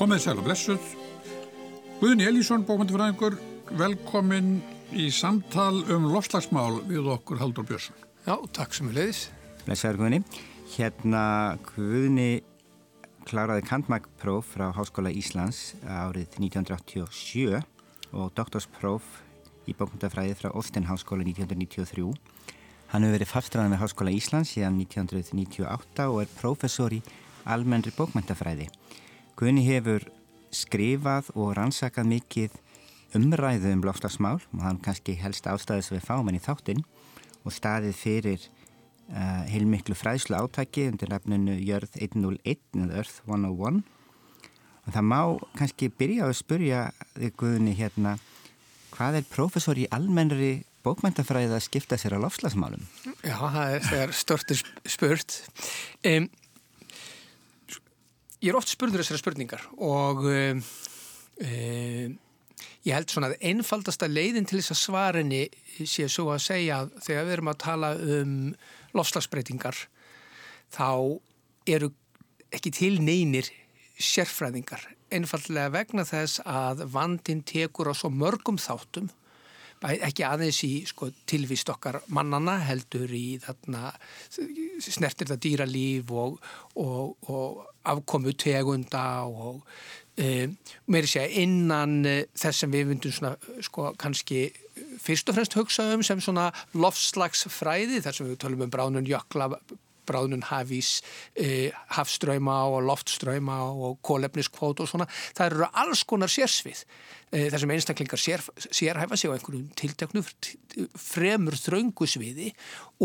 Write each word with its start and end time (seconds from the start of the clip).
Komið 0.00 0.22
sæl 0.24 0.38
og 0.40 0.46
blessuð. 0.46 0.84
Guðni 2.00 2.24
Elísson, 2.24 2.62
bókmyndifræðingur, 2.64 3.34
velkomin 3.76 4.62
í 4.96 5.10
samtal 5.12 5.82
um 5.92 6.06
lofslagsmál 6.08 6.78
við 6.88 7.10
okkur 7.12 7.36
Haldur 7.36 7.66
Björnsson. 7.68 7.98
Já, 8.24 8.32
takk 8.56 8.72
sem 8.72 8.88
við 8.88 8.96
leiðis. 8.96 9.20
Blessaður 9.66 9.98
Guðni. 10.00 10.20
Hérna 10.72 11.24
Guðni 11.66 12.40
kláraði 13.28 13.66
kantmækpróf 13.68 14.48
frá 14.54 14.70
Háskóla 14.72 15.12
Íslands 15.12 15.74
árið 15.84 16.32
1987 16.38 17.60
og 18.16 18.32
doktorspróf 18.40 19.04
í 19.68 19.76
bókmyndafræði 19.76 20.38
frá 20.40 20.48
Olten 20.54 20.88
Háskóla 20.88 21.28
1993. 21.28 22.08
Hann 22.94 23.04
hefur 23.04 23.18
verið 23.18 23.32
fastræðan 23.34 23.76
við 23.76 23.84
Háskóla 23.84 24.16
Íslands 24.16 24.56
síðan 24.56 24.80
1998 24.80 26.08
og 26.08 26.22
er 26.24 26.34
prófessor 26.40 26.96
í 26.96 27.04
almennri 27.44 27.92
bókmyndafræði. 28.00 28.70
Guðni 29.40 29.62
hefur 29.64 30.04
skrifað 30.52 31.30
og 31.32 31.54
rannsakað 31.56 32.10
mikið 32.10 32.56
umræðu 33.16 33.70
um 33.72 33.84
lofslagsmál 33.88 34.36
og 34.36 34.60
hann 34.60 34.80
kannski 34.84 35.14
helst 35.16 35.46
ástæðis 35.48 35.88
við 35.94 36.02
fámenn 36.04 36.36
í 36.36 36.42
þáttinn 36.44 36.82
og 37.48 37.54
staðið 37.56 37.94
fyrir 37.96 38.42
uh, 38.44 39.46
heilmiklu 39.48 39.96
fræðslu 39.96 40.36
átaki 40.36 40.90
undir 40.90 41.08
nafnunu 41.08 41.54
Jörð 41.56 41.96
101 41.96 42.60
eða 42.82 43.00
Earth 43.00 43.22
101 43.24 43.80
og 44.84 44.92
það 44.92 45.08
má 45.08 45.20
kannski 45.56 45.88
byrja 45.88 46.28
að 46.28 46.36
spurja 46.42 46.82
þig 47.14 47.38
Guðni 47.40 47.72
hérna 47.80 48.18
hvað 48.92 49.22
er 49.22 49.30
profesor 49.32 49.80
í 49.80 49.88
almennri 49.88 50.58
bókmæntafræði 50.84 51.56
að 51.56 51.64
skipta 51.64 51.96
sér 52.00 52.16
á 52.16 52.24
lofslagsmálum? 52.26 52.84
Já, 53.24 53.36
það 53.40 53.74
er, 53.78 53.88
er 54.04 54.14
störtur 54.16 54.62
spurt 54.84 55.40
um, 56.08 56.28
Ég 58.40 58.50
er 58.52 58.56
oft 58.56 58.72
spurður 58.72 59.02
þessara 59.02 59.20
spurningar 59.20 59.64
og 59.84 60.24
um, 60.24 60.60
um, 61.44 62.12
ég 62.86 62.94
held 62.96 63.12
svona 63.12 63.28
að 63.32 63.42
einfaldasta 63.50 64.08
leiðin 64.08 64.48
til 64.48 64.60
þess 64.60 64.72
að 64.72 64.80
svarinni 64.80 65.42
sé 65.84 66.06
svo 66.08 66.30
að 66.32 66.46
segja 66.46 66.78
að 66.80 66.94
þegar 67.04 67.26
við 67.26 67.34
erum 67.36 67.52
að 67.52 67.58
tala 67.66 67.90
um 68.16 68.32
lofslagsbreytingar 68.96 69.82
þá 70.72 70.88
eru 71.68 71.90
ekki 72.50 72.72
til 72.74 72.94
neynir 73.04 73.50
sérfræðingar. 74.00 74.82
Einfallega 75.12 75.74
vegna 75.74 76.06
þess 76.08 76.40
að 76.48 76.86
vandin 76.94 77.44
tekur 77.44 77.92
á 77.92 77.94
svo 77.94 78.08
mörgum 78.08 78.56
þáttum 78.62 79.10
ekki 79.80 80.24
aðeins 80.26 80.60
í 80.66 80.72
sko, 80.88 81.08
tilvist 81.28 81.70
okkar 81.72 82.00
mannana 82.12 82.58
heldur 82.66 83.10
í 83.16 83.38
þarna 83.40 83.92
snertir 84.84 85.30
það 85.30 85.42
dýralíf 85.46 86.12
og, 86.12 86.38
og, 86.76 87.30
og 87.32 87.62
afkomu 87.88 88.34
tegunda 88.36 89.04
og 89.24 89.62
e, 90.20 90.48
meiri 90.92 91.08
segja 91.08 91.42
innan 91.42 92.00
e, 92.04 92.16
þess 92.36 92.64
sem 92.64 92.72
við 92.74 92.90
vundum 92.92 93.14
svona 93.16 93.34
sko 93.64 93.92
kannski 94.00 94.50
fyrst 95.00 95.32
og 95.32 95.38
fremst 95.38 95.56
hugsa 95.56 95.88
um 95.94 96.04
sem 96.04 96.20
svona 96.20 96.50
lofslagsfræði 96.76 98.02
þar 98.04 98.16
sem 98.16 98.28
við 98.28 98.42
tölum 98.44 98.66
um 98.66 98.72
bránun 98.72 99.08
jökla 99.08 99.48
bráðnun 100.10 100.44
hafís, 100.50 100.98
e, 101.38 101.70
hafströyma 101.96 102.56
og 102.70 102.82
loftströyma 102.88 103.56
og 103.70 104.00
kólefniskvót 104.06 104.82
og 104.82 104.90
svona. 104.90 105.08
Það 105.38 105.46
eru 105.46 105.70
alls 105.82 106.04
konar 106.08 106.32
sérsvið 106.32 106.82
e, 106.82 107.46
þar 107.46 107.62
sem 107.62 107.74
einstaklingar 107.76 108.22
sér, 108.22 108.44
sérhæfa 108.68 109.18
sig 109.18 109.30
á 109.30 109.34
einhverjum 109.36 109.70
tilteknu 109.78 110.24
fremur 110.98 111.56
þraungu 111.58 112.08
sviði 112.10 112.52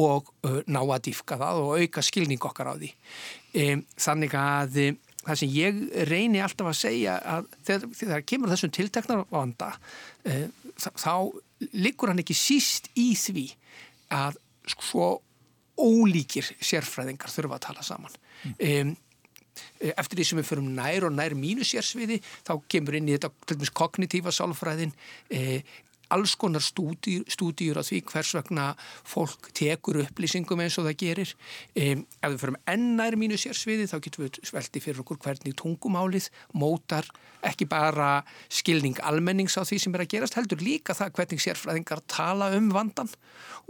og 0.01 0.33
e, 0.43 0.61
ná 0.67 0.81
að 0.83 1.07
dýfka 1.09 1.39
það 1.41 1.63
og 1.63 1.75
auka 1.79 2.05
skilning 2.05 2.49
okkar 2.51 2.73
á 2.73 2.75
því. 2.75 2.93
Þannig 4.01 4.33
að 4.35 4.79
það 5.25 5.39
sem 5.39 5.53
ég 5.55 5.77
reyni 6.09 6.41
alltaf 6.43 6.67
að 6.69 6.79
segja 6.81 7.15
að 7.23 7.47
þegar, 7.65 7.91
þegar 8.01 8.25
kemur 8.27 8.51
þessum 8.51 8.73
tilteknar 8.75 9.23
vanda 9.31 9.71
þá 10.75 11.31
liggur 11.73 12.11
hann 12.11 12.21
ekki 12.21 12.35
síst 12.37 12.89
í 12.99 13.13
því 13.17 13.45
að 14.13 14.39
svo 14.65 15.09
ólíkir 15.79 16.47
sérfræðingar 16.63 17.33
þurfa 17.33 17.59
að 17.59 17.65
tala 17.67 17.85
saman 17.85 18.15
mm. 18.15 18.55
um, 18.69 18.93
eftir 19.95 20.19
því 20.19 20.27
sem 20.27 20.39
við 20.39 20.49
förum 20.49 20.69
nær 20.75 21.07
og 21.07 21.15
nær 21.15 21.35
mínu 21.37 21.65
sérsviði 21.67 22.19
þá 22.47 22.53
kemur 22.71 22.97
inn 22.99 23.09
í 23.11 23.15
þetta 23.17 23.71
kognitífa 23.75 24.33
sálfræðin 24.35 24.91
um, 24.91 25.75
alls 26.13 26.35
konar 26.39 26.63
stúdíur 26.63 27.79
á 27.79 27.83
því 27.85 28.01
hvers 28.09 28.33
vegna 28.37 28.65
fólk 29.07 29.49
tekur 29.57 30.01
upplýsingum 30.03 30.61
eins 30.63 30.77
og 30.79 30.87
það 30.89 30.97
gerir. 31.01 31.35
Um, 31.75 32.05
ef 32.21 32.33
við 32.33 32.41
förum 32.43 32.59
ennær 32.69 33.17
mínu 33.19 33.39
sérsviði 33.39 33.87
þá 33.91 33.97
getum 34.05 34.25
við 34.25 34.41
svelti 34.45 34.83
fyrir 34.83 35.03
okkur 35.03 35.21
hvernig 35.23 35.57
tungumálið 35.59 36.29
mótar 36.53 37.07
ekki 37.45 37.67
bara 37.69 38.23
skilning 38.49 38.97
almennings 39.05 39.57
á 39.57 39.63
því 39.65 39.79
sem 39.81 39.95
er 39.95 40.05
að 40.05 40.11
gerast 40.15 40.37
heldur 40.37 40.63
líka 40.63 40.95
það 40.97 41.13
hvernig 41.19 41.43
sérfræðingar 41.43 42.01
tala 42.09 42.49
um 42.57 42.71
vandan 42.73 43.11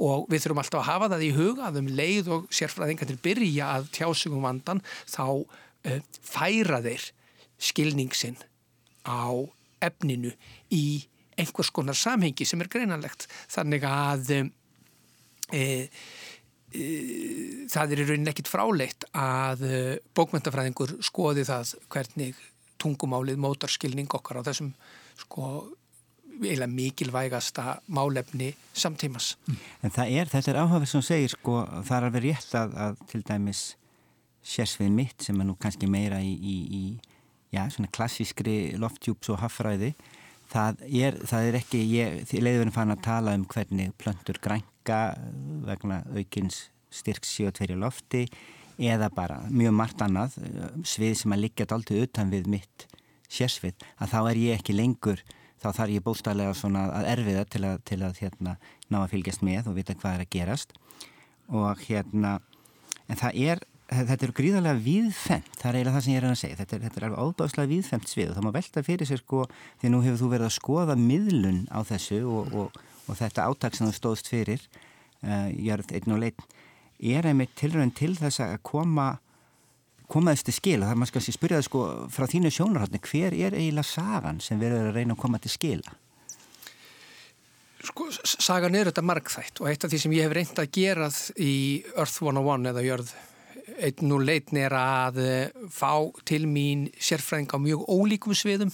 og 0.01 0.27
við 0.31 0.45
þurfum 0.45 0.61
alltaf 0.63 0.81
að 0.81 0.89
hafa 0.89 1.11
það 1.13 1.25
í 1.25 1.33
huga 1.35 1.67
að 1.69 1.81
um 1.81 1.91
leið 1.99 2.31
og 2.35 2.47
sérfræðingarnir 2.55 3.21
byrja 3.23 3.71
að 3.77 3.89
tjásum 3.95 4.37
um 4.39 4.47
vandan 4.47 4.83
þá 5.03 5.25
uh, 5.43 5.99
færa 6.23 6.81
þeir 6.85 7.09
skilningsin 7.61 8.39
á 9.07 9.31
efninu 9.83 10.33
í 10.73 11.05
einhvers 11.39 11.71
konar 11.75 11.97
samhengi 11.97 12.47
sem 12.47 12.61
er 12.63 12.71
greinanlegt 12.71 13.27
þannig 13.51 13.85
að 13.89 14.33
e, 14.35 14.41
e, 15.55 15.63
það 17.71 17.95
er 17.95 18.03
í 18.03 18.09
rauninni 18.09 18.33
ekkit 18.33 18.51
fráleitt 18.51 19.07
að 19.15 19.65
bókmyndafræðingur 20.17 20.97
skoði 21.05 21.47
það 21.47 21.75
hvernig 21.91 22.43
tungumálið 22.81 23.39
mótar 23.41 23.71
skilning 23.71 24.11
okkar 24.15 24.41
á 24.43 24.47
þessum 24.47 24.73
sko 25.19 25.49
eiginlega 26.35 26.67
mikilvægasta 26.67 27.77
málefni 27.87 28.53
samtímas. 28.73 29.35
En 29.83 29.91
það 29.91 30.11
er, 30.19 30.29
þetta 30.31 30.51
er 30.51 30.59
áhafið 30.63 30.91
sem 30.91 31.05
segir 31.05 31.31
sko, 31.31 31.61
það 31.87 31.97
er 31.97 32.07
alveg 32.09 32.25
rétt 32.25 32.55
að, 32.59 32.75
að 32.85 33.03
til 33.11 33.21
dæmis 33.27 33.63
sérsvið 34.45 34.91
mitt 34.93 35.25
sem 35.25 35.39
er 35.39 35.47
nú 35.47 35.55
kannski 35.59 35.87
meira 35.89 36.19
í, 36.21 36.33
í, 36.35 36.57
í 36.75 36.83
já, 37.55 37.63
svona 37.71 37.91
klassískri 37.95 38.75
loftjúps 38.79 39.31
og 39.33 39.41
haffræði 39.41 39.93
það 40.51 40.83
er, 40.87 41.19
það 41.27 41.49
er 41.49 41.59
ekki, 41.61 41.81
ég 41.95 42.33
leiði 42.39 42.61
verið 42.63 42.75
fann 42.75 42.95
að 42.95 43.05
tala 43.05 43.35
um 43.37 43.45
hvernig 43.49 43.95
plöntur 44.01 44.39
grænka 44.43 44.99
vegna 45.65 46.03
aukins 46.15 46.67
styrks 46.93 47.33
síðan 47.35 47.81
lofti 47.81 48.25
eða 48.75 49.09
bara 49.13 49.39
mjög 49.49 49.73
margt 49.75 50.03
annað 50.03 50.35
svið 50.87 51.15
sem 51.21 51.33
að 51.35 51.43
liggja 51.45 51.67
alltaf 51.69 52.03
utan 52.05 52.31
við 52.31 52.51
mitt 52.51 52.87
sérsvið 53.31 53.75
að 53.97 54.11
þá 54.11 54.19
er 54.29 54.41
ég 54.41 54.59
ekki 54.59 54.75
lengur 54.75 55.23
þá 55.65 55.69
þarf 55.79 55.93
ég 55.95 56.03
bóstæðlega 56.05 56.55
svona 56.57 56.83
að 56.93 57.07
erfiða 57.13 57.45
til 57.49 57.63
að, 57.65 57.77
til 57.87 58.01
að 58.05 58.19
hérna, 58.21 58.57
ná 58.91 58.99
að 59.01 59.11
fylgjast 59.15 59.45
með 59.45 59.69
og 59.71 59.77
vita 59.79 59.95
hvað 59.97 60.17
er 60.17 60.25
að 60.25 60.33
gerast. 60.35 60.75
Og 61.49 61.81
hérna 61.87 62.35
en 63.09 63.19
það 63.19 63.39
er, 63.47 63.63
þetta 63.85 64.25
eru 64.25 64.33
gríðarlega 64.35 64.81
viðfemt, 64.81 65.51
það 65.59 65.67
er 65.69 65.77
eiginlega 65.77 65.95
það 65.95 66.05
sem 66.05 66.13
ég 66.13 66.19
er 66.19 66.27
að 66.27 66.39
segja 66.39 66.57
þetta 66.61 66.75
er, 66.75 66.83
þetta 66.85 66.99
er 66.99 67.05
alveg 67.07 67.25
ábáðslega 67.25 67.71
viðfemt 67.71 68.09
svið 68.09 68.31
og 68.31 68.37
það 68.37 68.45
má 68.45 68.55
velta 68.55 68.83
fyrir 68.85 69.09
sér 69.09 69.21
sko, 69.21 69.41
því 69.81 69.91
nú 69.93 69.99
hefur 70.05 70.21
þú 70.21 70.29
verið 70.31 70.47
að 70.47 70.55
skoða 70.55 70.95
miðlun 70.97 71.59
á 71.69 71.79
þessu 71.85 72.21
og, 72.25 72.55
og, 72.57 72.79
og 73.05 73.19
þetta 73.19 73.45
áttak 73.45 73.77
sem 73.77 73.85
þú 73.85 73.97
stóðst 73.99 74.31
fyrir 74.31 74.63
uh, 74.65 75.51
Jörð 75.53 75.93
einn 75.99 76.15
og 76.15 76.23
leitt 76.23 76.41
er 76.97 77.29
einmitt 77.29 77.53
tilrönd 77.59 77.93
til 77.97 78.15
þess 78.17 78.41
að 78.41 78.57
koma 78.65 79.11
komaðist 80.09 80.49
til 80.49 80.55
skila, 80.55 80.87
það 80.87 80.95
er 80.95 80.99
maður 81.01 81.11
skal 81.13 81.35
spyrja 81.35 81.59
það 81.59 81.67
sko 81.67 81.83
frá 82.13 82.25
þínu 82.29 82.51
sjónarhaldni, 82.53 83.01
hver 83.05 83.37
er 83.37 83.55
eiginlega 83.57 83.89
sagan 83.89 84.41
sem 84.41 84.59
verður 84.61 84.91
að 84.91 84.99
reyna 84.99 85.15
að 85.15 85.21
koma 85.23 85.41
til 85.41 85.53
skila? 85.53 85.95
Sko, 87.85 88.09
sagan 88.09 88.77
er 88.77 88.89
þetta 88.89 89.05
margþætt 89.05 89.61
og 89.61 89.69
eitt 89.69 89.85
af 89.85 89.91
því 89.93 90.01
sem 90.01 90.13
ég 90.17 90.25
hef 90.25 90.33
reynd 90.33 90.61
að 90.61 90.71
gera 90.73 91.09
í 91.37 91.55
Earth 91.93 92.21
101 92.21 92.69
eða 92.71 92.85
Jörð 92.85 93.15
einn 93.79 94.15
og 94.15 94.23
leitn 94.25 94.59
er 94.61 94.75
að 94.77 95.21
eh, 95.23 95.67
fá 95.73 95.93
til 96.27 96.45
mín 96.49 96.87
sérfræðing 96.99 97.51
á 97.51 97.57
mjög 97.61 97.85
ólíkum 97.89 98.35
sviðum. 98.37 98.73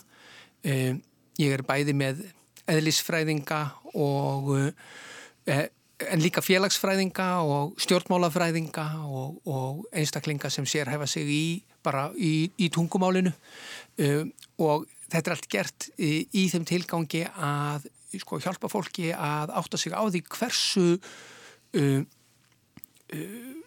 Eh, 0.64 0.96
ég 1.42 1.56
er 1.56 1.66
bæði 1.66 1.96
með 1.98 2.26
eðlisfræðinga 2.72 3.62
og 3.98 4.52
eh, 5.50 5.68
en 6.10 6.22
líka 6.22 6.42
félagsfræðinga 6.42 7.28
og 7.46 7.76
stjórnmálafræðinga 7.82 8.86
og, 9.06 9.42
og 9.46 9.84
einstaklinga 9.94 10.50
sem 10.50 10.66
sérhæfa 10.66 11.08
sig 11.10 11.30
í 11.30 11.44
bara 11.84 12.10
í, 12.16 12.50
í 12.58 12.70
tungumálinu. 12.74 13.34
Um, 14.02 14.32
og 14.62 14.86
þetta 15.12 15.32
er 15.32 15.36
allt 15.36 15.50
gert 15.52 15.90
í, 15.98 16.12
í 16.38 16.48
þeim 16.52 16.66
tilgangi 16.70 17.26
að 17.32 17.88
sko, 18.22 18.40
hjálpa 18.44 18.70
fólki 18.72 19.12
að 19.14 19.54
átta 19.62 19.80
sig 19.80 19.96
á 19.96 20.02
því 20.04 20.24
hversu 20.30 20.88
um, 21.78 22.06
um, 23.14 23.61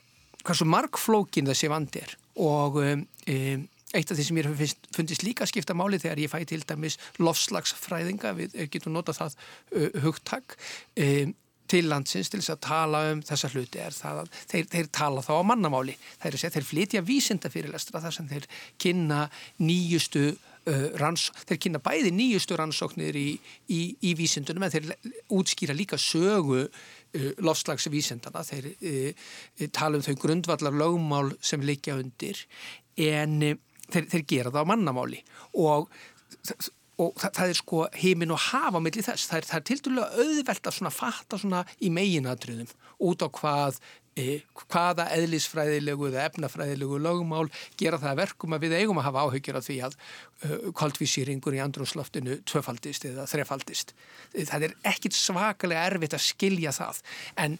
hversu 0.44 0.67
margflókin 0.69 1.49
þessi 1.50 1.70
vandi 1.73 2.02
er. 2.05 2.17
Og 2.41 2.81
um, 2.82 3.06
um, 3.31 3.69
eitt 3.94 4.11
af 4.11 4.19
því 4.19 4.26
sem 4.26 4.41
ég 4.41 4.50
hef 4.50 4.75
fundist 4.94 5.25
líka 5.26 5.46
skipta 5.49 5.76
máli 5.76 6.00
þegar 6.02 6.23
ég 6.25 6.32
fæ 6.32 6.41
til 6.49 6.64
dæmis 6.67 6.99
lofslagsfræðinga, 7.23 8.35
við 8.38 8.58
getum 8.73 8.96
notað 8.96 9.20
það 9.23 9.37
uh, 9.38 10.00
hugtak 10.05 10.56
um, 10.99 11.35
til 11.70 11.88
landsins 11.88 12.29
til 12.31 12.43
þess 12.43 12.55
að 12.55 12.64
tala 12.67 13.02
um 13.12 13.20
þessa 13.25 13.50
hluti 13.55 13.81
er 13.81 13.94
það 13.96 14.25
að 14.25 14.32
þeir, 14.50 14.67
þeir 14.75 14.88
tala 14.99 15.23
þá 15.25 15.31
á 15.41 15.49
mannamáli. 15.49 15.94
Þeir, 16.23 16.41
þeir 16.56 16.67
flytja 16.69 17.05
vísinda 17.06 17.50
fyrirlestra 17.52 18.02
þar 18.05 18.17
sem 18.19 18.29
þeir 18.29 18.49
kynna 18.82 19.20
nýjustu 19.64 20.26
uh, 20.35 20.88
ranns, 21.00 21.31
þeir 21.49 21.62
kynna 21.67 21.81
bæði 21.85 22.12
nýjustu 22.14 22.58
rannsóknir 22.61 23.17
í, 23.17 23.31
í, 23.73 23.81
í 24.05 24.12
vísindunum 24.19 24.67
en 24.67 24.75
þeir 24.75 24.93
útskýra 25.32 25.76
líka 25.76 26.00
sögu 26.00 26.67
uh, 27.15 27.31
lofslagsvísindana 27.45 28.45
þeir 28.47 28.71
uh, 28.75 29.29
tala 29.73 30.01
um 30.01 30.07
þau 30.07 30.15
grundvallar 30.27 30.77
lögmál 30.77 31.35
sem 31.41 31.65
liggja 31.65 31.99
undir 32.01 32.45
en 33.01 33.41
uh, 33.51 33.59
þeir, 33.91 34.09
þeir 34.13 34.25
gera 34.37 34.55
það 34.55 34.67
á 34.67 34.71
mannamáli. 34.75 35.23
Og 35.59 35.91
og 37.03 37.17
það, 37.19 37.31
það 37.35 37.51
er 37.51 37.59
sko 37.59 37.81
heimin 37.99 38.33
og 38.35 38.43
hafa 38.51 38.81
mellir 38.83 39.03
þess, 39.03 39.27
það 39.31 39.41
er, 39.41 39.49
er 39.57 39.65
til 39.67 39.79
dælu 39.83 40.05
auðvelt 40.05 40.69
að 40.69 40.77
svona 40.77 40.93
fatta 40.95 41.41
svona 41.41 41.63
í 41.83 41.91
meginadröðum 41.95 42.71
út 43.09 43.25
á 43.25 43.29
hvað 43.35 43.81
hvaða 44.15 45.09
eðlisfræðilegu 45.17 46.09
eða 46.11 46.27
efnafræðilegu 46.29 46.99
lögumál 47.03 47.49
gera 47.81 47.99
það 47.99 48.21
verkum 48.21 48.55
að 48.55 48.67
við 48.67 48.77
eigum 48.79 49.01
að 49.01 49.09
hafa 49.09 49.25
áhyggjur 49.27 49.59
af 49.59 49.67
því 49.67 49.79
að 49.89 49.97
uh, 49.97 50.69
kvaldvísýringur 50.79 51.57
í 51.57 51.63
andrúsloftinu 51.65 52.39
tvöfaldist 52.47 53.09
eða 53.11 53.27
þrefaldist. 53.31 53.95
Það 54.37 54.69
er 54.69 54.77
ekkit 54.93 55.19
svakalega 55.19 55.89
erfitt 55.91 56.15
að 56.15 56.27
skilja 56.29 56.75
það 56.77 57.03
en 57.43 57.59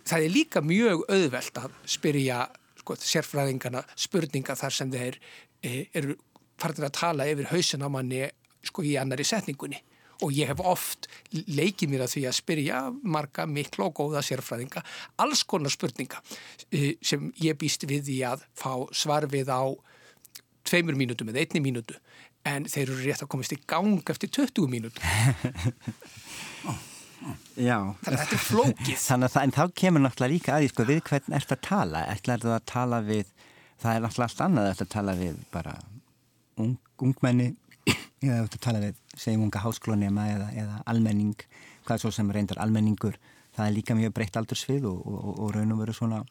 það 0.00 0.18
er 0.18 0.34
líka 0.34 0.64
mjög 0.64 1.06
auðvelt 1.06 1.62
að 1.62 1.78
spyrja 1.94 2.42
sko, 2.82 2.98
sérfræðingana 2.98 3.86
spurninga 3.94 4.58
þar 4.58 4.78
sem 4.80 4.92
þeir 4.92 5.20
eru 5.62 6.18
farin 6.58 6.86
að 6.86 6.96
tala 6.98 7.30
yfir 7.30 7.50
hausin 7.52 7.86
á 7.86 7.88
manni 7.90 8.26
sko 8.66 8.82
í 8.86 8.96
annari 8.98 9.26
setningunni 9.26 9.78
og 10.22 10.34
ég 10.36 10.50
hef 10.50 10.62
oft 10.64 11.08
leikið 11.32 11.92
mér 11.92 12.04
að 12.06 12.14
því 12.14 12.22
að 12.28 12.38
spyrja 12.38 12.80
marga 13.02 13.46
miklu 13.50 13.88
og 13.88 13.96
góða 14.00 14.22
sérfræðinga 14.26 14.84
alls 15.22 15.42
konar 15.48 15.72
spurninga 15.74 16.22
eh, 16.70 16.94
sem 17.02 17.30
ég 17.42 17.58
býst 17.60 17.86
við 17.88 18.06
því 18.08 18.18
að 18.32 18.46
fá 18.58 18.72
svar 18.94 19.28
við 19.32 19.52
á 19.52 19.62
tveimur 20.68 20.96
mínútum 20.98 21.32
eða 21.32 21.42
einni 21.42 21.60
mínútu. 21.64 21.98
En 22.46 22.64
þeir 22.66 22.88
eru 22.88 23.02
rétt 23.02 23.22
að 23.22 23.30
komast 23.30 23.54
í 23.54 23.60
gang 23.70 24.02
eftir 24.10 24.30
20 24.34 24.70
mínútu 24.70 25.02
Já. 27.54 27.76
Þannig 28.02 28.16
að 28.16 28.18
þetta 28.18 28.34
er 28.34 28.42
flókið. 28.42 28.96
Þannig 29.08 29.28
að 29.28 29.52
það, 29.54 29.72
kemur 29.78 30.02
náttúrulega 30.02 30.32
líka 30.32 30.54
aðeins 30.56 30.72
sko, 30.74 30.86
við 30.88 31.02
hvern 31.06 31.36
ert 31.38 31.54
að 31.54 31.60
tala, 31.68 32.00
ætlar 32.10 32.42
þú 32.42 32.54
að 32.56 32.64
tala 32.72 32.98
við 33.06 33.30
það 33.82 33.96
er 33.96 34.04
náttúrulega 34.04 34.28
allt 34.28 34.44
annað 34.46 34.70
að 34.72 34.90
tala 34.92 35.14
við 35.18 35.38
bara 35.52 35.74
ung, 36.62 36.76
ungmenni 37.02 37.48
eða 38.30 38.46
að 38.46 38.58
tala 38.62 38.82
við 38.82 38.98
segjum 39.16 39.46
unga 39.46 39.62
háskólunema 39.62 40.26
eða, 40.30 40.48
eða 40.62 40.80
almenning, 40.86 41.46
hvað 41.86 42.04
svo 42.04 42.12
sem 42.14 42.30
reyndar 42.30 42.60
almenningur, 42.62 43.18
það 43.56 43.66
er 43.66 43.76
líka 43.76 43.96
mjög 43.98 44.14
breytt 44.16 44.36
aldursvið 44.40 44.86
og, 44.90 45.00
og, 45.06 45.18
og, 45.22 45.40
og 45.46 45.54
raun 45.56 45.74
og 45.74 45.82
veru 45.82 45.96
svona 45.96 46.22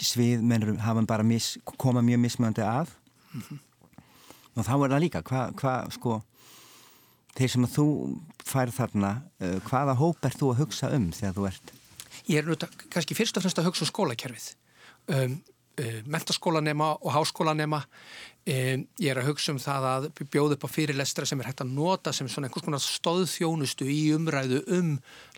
svið 0.00 0.44
mennur 0.46 0.76
hafa 0.80 1.02
bara 1.08 1.26
mis, 1.26 1.56
koma 1.76 2.02
mjög 2.04 2.20
mismjöndi 2.22 2.62
að 2.62 2.92
mm 3.32 3.40
-hmm. 3.40 3.58
og 4.54 4.64
þá 4.64 4.74
er 4.84 4.90
það 4.90 5.04
líka 5.04 5.22
hvað 5.22 5.54
hva, 5.60 5.90
sko 5.90 6.22
þeir 7.36 7.50
sem 7.50 7.64
að 7.64 7.74
þú 7.76 7.86
fær 8.44 8.70
þarna 8.70 9.10
uh, 9.40 9.58
hvaða 9.68 9.94
hóp 9.94 10.24
er 10.24 10.36
þú 10.38 10.52
að 10.52 10.58
hugsa 10.62 10.90
um 10.96 11.10
þegar 11.12 11.34
þú 11.34 11.46
ert? 11.46 11.72
Ég 12.26 12.38
er 12.38 12.44
náttúrulega 12.44 12.88
kannski 12.90 13.14
fyrst 13.14 13.36
og 13.36 13.42
fremst 13.42 13.58
að 13.58 13.68
hugsa 13.68 13.84
um 13.84 13.90
skólakerfið 13.92 14.54
um, 15.06 15.42
uh, 15.80 16.00
mentaskólanema 16.06 16.96
og 17.00 17.12
háskólanema 17.12 17.84
um, 18.46 18.84
ég 19.02 19.10
er 19.10 19.20
að 19.20 19.30
hugsa 19.30 19.52
um 19.54 19.60
það 19.62 19.86
að 19.90 20.08
bjóða 20.32 20.56
upp 20.56 20.66
á 20.66 20.70
fyrirlestra 20.70 21.26
sem 21.28 21.40
er 21.42 21.50
hægt 21.50 21.62
að 21.64 21.72
nota 21.74 22.12
sem 22.14 22.28
svona 22.30 22.48
einhvers 22.48 22.66
konar 22.66 22.82
stóðþjónustu 22.84 23.88
í 23.90 24.00
umræðu 24.16 24.62
um 24.78 24.92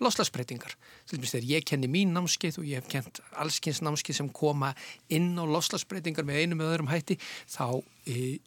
loslasbreytingar 0.05 0.77
ég 1.49 1.65
kenni 1.65 1.89
mín 1.89 2.13
námskeið 2.13 2.61
og 2.61 2.69
ég 2.69 2.83
hef 2.83 2.91
kent 2.93 3.23
allskynns 3.41 3.81
námskeið 3.85 4.21
sem 4.21 4.29
koma 4.29 4.75
inn 5.09 5.33
á 5.41 5.45
loslasbreytingar 5.49 6.27
með 6.29 6.43
einum 6.43 6.61
eða 6.61 6.77
öðrum 6.77 6.93
hætti 6.93 7.17
þá 7.49 7.81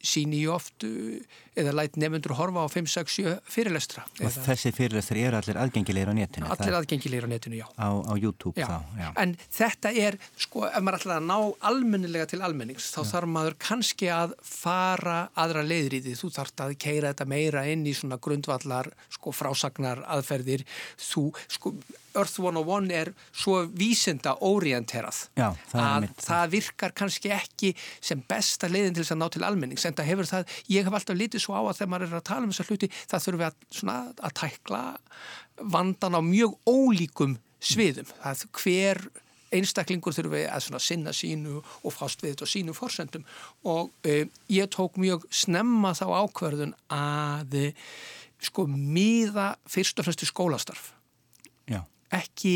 síni 0.04 0.42
ég 0.42 0.52
oft 0.54 0.86
e, 0.88 1.22
eða 1.60 1.74
læt 1.76 1.98
nefnundur 2.00 2.34
horfa 2.38 2.64
á 2.64 2.68
5-6-7 2.72 3.36
fyrirlestra. 3.52 4.04
Og 4.24 4.34
þessi 4.48 4.72
fyrirlestri 4.76 5.26
eru 5.28 5.40
allir 5.40 5.60
aðgengilegir 5.62 6.12
á 6.12 6.16
netinu? 6.16 6.50
Allir 6.56 6.78
aðgengilegir 6.80 7.28
á 7.28 7.30
netinu, 7.32 7.60
já. 7.60 7.68
Á, 7.76 7.90
á 7.92 8.14
YouTube 8.16 8.56
já. 8.58 8.68
þá, 8.68 9.00
já. 9.02 9.08
En 9.24 9.36
þetta 9.58 9.94
er, 10.06 10.20
sko, 10.40 10.66
ef 10.70 10.86
maður 10.86 11.00
ætlar 11.02 11.22
að 11.22 11.30
ná 11.30 11.38
almennilega 11.72 12.30
til 12.32 12.42
almennings, 12.48 12.92
þá 12.96 13.02
já. 13.02 13.10
þarf 13.14 13.34
maður 13.38 13.58
kannski 13.68 14.12
að 14.16 14.36
fara 14.48 15.18
aðra 15.44 15.66
leiður 15.68 15.98
í 16.00 16.04
því. 16.08 16.18
Þú 16.22 16.34
þarfst 16.38 16.66
að 16.66 16.78
keira 16.82 17.14
þetta 17.14 17.32
meira 17.32 17.66
inn 17.72 17.88
í 17.88 17.96
svona 17.98 18.20
grundvallar, 18.22 18.92
sko, 19.18 19.36
frásagnar 19.36 20.06
aðferðir. 20.16 20.66
Þú, 21.12 21.28
sko, 21.52 21.76
Earth 22.16 22.40
101 22.40 22.92
er 22.92 23.12
svo 23.32 23.62
vísinda 23.78 24.34
orienterað 24.44 25.24
Já, 25.38 25.52
það 25.72 25.86
að 25.86 26.08
það 26.20 26.54
virkar 26.56 26.96
kannski 26.98 27.32
ekki 27.36 27.72
sem 28.04 28.22
besta 28.28 28.68
leiðin 28.72 28.98
til 28.98 29.06
þess 29.06 29.16
að 29.16 29.22
ná 29.22 29.28
til 29.32 29.46
almennings 29.52 29.86
en 29.88 29.98
það 29.98 30.12
hefur 30.12 30.30
það, 30.32 30.58
ég 30.72 30.88
hef 30.88 30.98
alltaf 30.98 31.20
litið 31.20 31.46
svo 31.46 31.58
á 31.58 31.62
að 31.62 31.78
þegar 31.80 31.94
maður 31.94 32.08
er 32.10 32.20
að 32.20 32.28
tala 32.32 32.48
um 32.48 32.54
þessa 32.54 32.68
hluti 32.70 32.92
það 32.98 33.26
þurfum 33.26 33.42
við 33.42 33.50
að, 33.50 33.58
svona, 33.80 33.98
að 34.18 34.38
tækla 34.42 34.84
vandan 35.76 36.18
á 36.18 36.22
mjög 36.26 36.56
ólíkum 36.70 37.36
sviðum, 37.62 38.10
það 38.24 38.46
hver 38.58 39.04
einstaklingur 39.52 40.16
þurfum 40.16 40.38
við 40.38 40.48
að 40.50 40.80
sinna 40.84 41.14
sínu 41.16 41.60
og 41.60 41.94
fást 41.94 42.24
við 42.24 42.36
þetta 42.36 42.48
og 42.48 42.52
sínu 42.52 42.76
fórsendum 42.76 43.26
og 43.68 43.92
e, 44.08 44.26
ég 44.52 44.70
tók 44.72 44.98
mjög 45.02 45.26
snemma 45.34 45.94
þá 45.98 46.06
ákverðun 46.24 46.74
að 46.96 47.58
e, 47.60 47.66
sko 48.42 48.66
miða 48.70 49.52
fyrst 49.70 50.00
og 50.00 50.08
fremst 50.08 50.24
í 50.26 50.30
skólastarf. 50.30 50.94
Já. 51.70 51.84
Ekki 52.16 52.56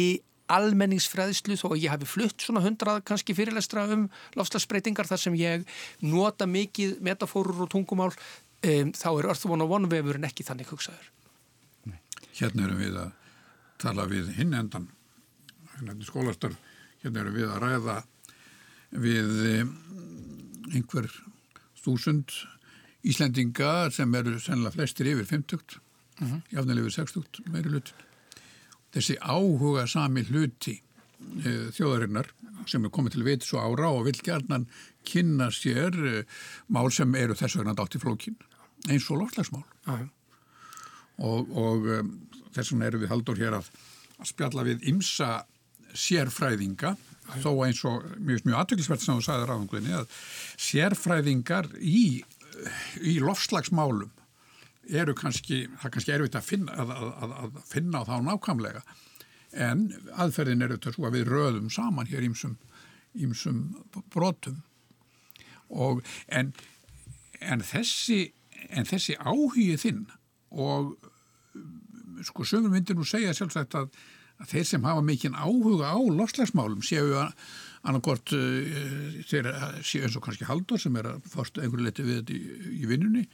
almenningsfræðslu 0.51 1.57
þó 1.57 1.67
að 1.71 1.83
ég 1.83 1.93
hafi 1.93 2.07
flutt 2.09 2.43
svona 2.43 2.63
hundrað 2.65 3.01
kannski 3.07 3.35
fyrirlestra 3.37 3.85
um 3.95 4.07
lofslagsbreytingar 4.37 5.09
þar 5.09 5.21
sem 5.21 5.37
ég 5.39 5.65
nota 6.05 6.47
mikið 6.49 6.99
metafórur 7.05 7.65
og 7.65 7.71
tungumál 7.73 8.11
um, 8.11 8.91
þá 8.93 9.09
er 9.11 9.29
Earth 9.29 9.47
101 9.47 9.89
vefur 9.91 10.19
en 10.19 10.29
ekki 10.29 10.45
þannig 10.47 10.71
hugsaður. 10.73 11.11
Hérna 12.35 12.67
erum 12.67 12.81
við 12.81 12.99
að 12.99 13.11
tala 13.81 14.07
við 14.11 14.33
hinn 14.37 14.53
endan 14.57 14.89
hérna 15.75 15.95
skólastarf, 16.07 16.57
hérna 17.03 17.23
erum 17.23 17.35
við 17.35 17.49
að 17.51 17.63
ræða 17.63 18.01
við 19.05 19.31
einhver 20.73 21.09
þúsund 21.83 22.31
Íslendinga 23.05 23.91
sem 23.93 24.15
eru 24.17 24.39
sennilega 24.41 24.73
flestir 24.73 25.11
yfir 25.11 25.27
50, 25.29 25.75
uh 26.21 26.31
-huh. 26.31 26.39
jáfnilega 26.49 26.87
yfir 26.87 26.95
60 27.05 27.51
meiri 27.53 27.69
lutin 27.69 28.05
þessi 28.95 29.17
áhuga 29.19 29.85
sami 29.91 30.23
hluti 30.29 30.75
e, 30.79 31.55
þjóðarinnar 31.75 32.31
sem 32.69 32.85
er 32.85 32.93
komið 32.93 33.17
til 33.17 33.25
veit 33.27 33.45
svo 33.45 33.61
ára 33.61 33.91
og 33.93 34.05
vil 34.07 34.17
gerðnan 34.23 34.67
kynna 35.07 35.51
sér 35.53 35.95
e, 35.95 36.13
mál 36.73 36.91
sem 36.93 37.11
eru 37.19 37.37
þess 37.37 37.59
vegna 37.59 37.75
dátt 37.77 37.97
í 37.97 38.01
flókin 38.01 38.37
eins 38.89 39.07
og 39.09 39.21
lofslagsmál 39.23 39.65
Aha. 39.91 40.05
og, 41.25 41.51
og 41.51 41.89
e, 41.89 41.99
þess 42.55 42.71
vegna 42.71 42.89
eru 42.89 43.03
við 43.03 43.11
haldur 43.13 43.41
hér 43.41 43.59
að, 43.59 43.69
að 44.21 44.31
spjalla 44.31 44.67
við 44.67 44.87
ymsa 44.93 45.31
sérfræðinga 45.95 46.95
Aha. 46.95 47.41
þó 47.43 47.51
eins 47.67 47.83
og 47.87 48.05
mjög, 48.19 48.45
mjög 48.47 48.59
aðtöklisvert 48.61 49.03
sem 49.03 49.17
þú 49.17 49.27
sagði 49.27 49.49
ráðanguðinni 49.49 49.97
að 49.99 50.19
sérfræðingar 50.69 51.71
í, 51.81 52.05
í 53.03 53.17
lofslagsmálum 53.23 54.13
eru 54.89 55.15
kannski, 55.17 55.65
það 55.79 55.89
er 55.89 55.95
kannski 55.95 56.15
erfitt 56.15 56.37
að 56.39 56.47
finna, 56.51 56.77
að, 56.83 56.93
að, 56.93 57.35
að 57.41 57.59
finna 57.69 58.05
þá 58.05 58.15
nákvæmlega. 58.27 58.85
En 59.65 59.87
aðferðin 60.19 60.65
eru 60.65 60.77
þetta 60.77 60.95
svo 60.95 61.07
að 61.07 61.19
við 61.19 61.29
röðum 61.31 61.67
saman 61.71 62.09
hér 62.11 62.25
ímsum, 62.27 62.57
ímsum 63.15 63.61
brotum. 64.13 64.63
Og 65.69 66.03
en, 66.27 66.51
en 67.41 67.63
þessi 67.65 68.35
en 68.73 68.87
þessi 68.87 69.15
áhugið 69.19 69.81
þinn 69.81 70.03
og 70.55 70.95
sko 72.25 72.45
sögum 72.47 72.73
myndir 72.73 72.97
nú 72.97 73.05
segja 73.07 73.33
sjálfsagt 73.35 73.75
að, 73.77 73.89
að 74.41 74.51
þeir 74.53 74.67
sem 74.69 74.87
hafa 74.87 75.03
mikinn 75.05 75.37
áhuga 75.37 75.93
á 75.93 75.99
lofslagsmálum 75.99 76.83
séu 76.85 77.13
að 77.19 77.33
annarkort 77.85 78.33
uh, 78.33 79.19
séu 79.27 80.05
eins 80.05 80.17
og 80.17 80.23
kannski 80.25 80.47
Haldur 80.49 80.81
sem 80.81 80.95
er 80.97 81.11
að 81.13 81.27
fórstu 81.29 81.61
einhverju 81.61 81.85
leti 81.85 82.07
við 82.07 82.21
þetta 82.21 82.37
í, 82.37 82.79
í 82.81 82.89
vinnunni 82.89 83.25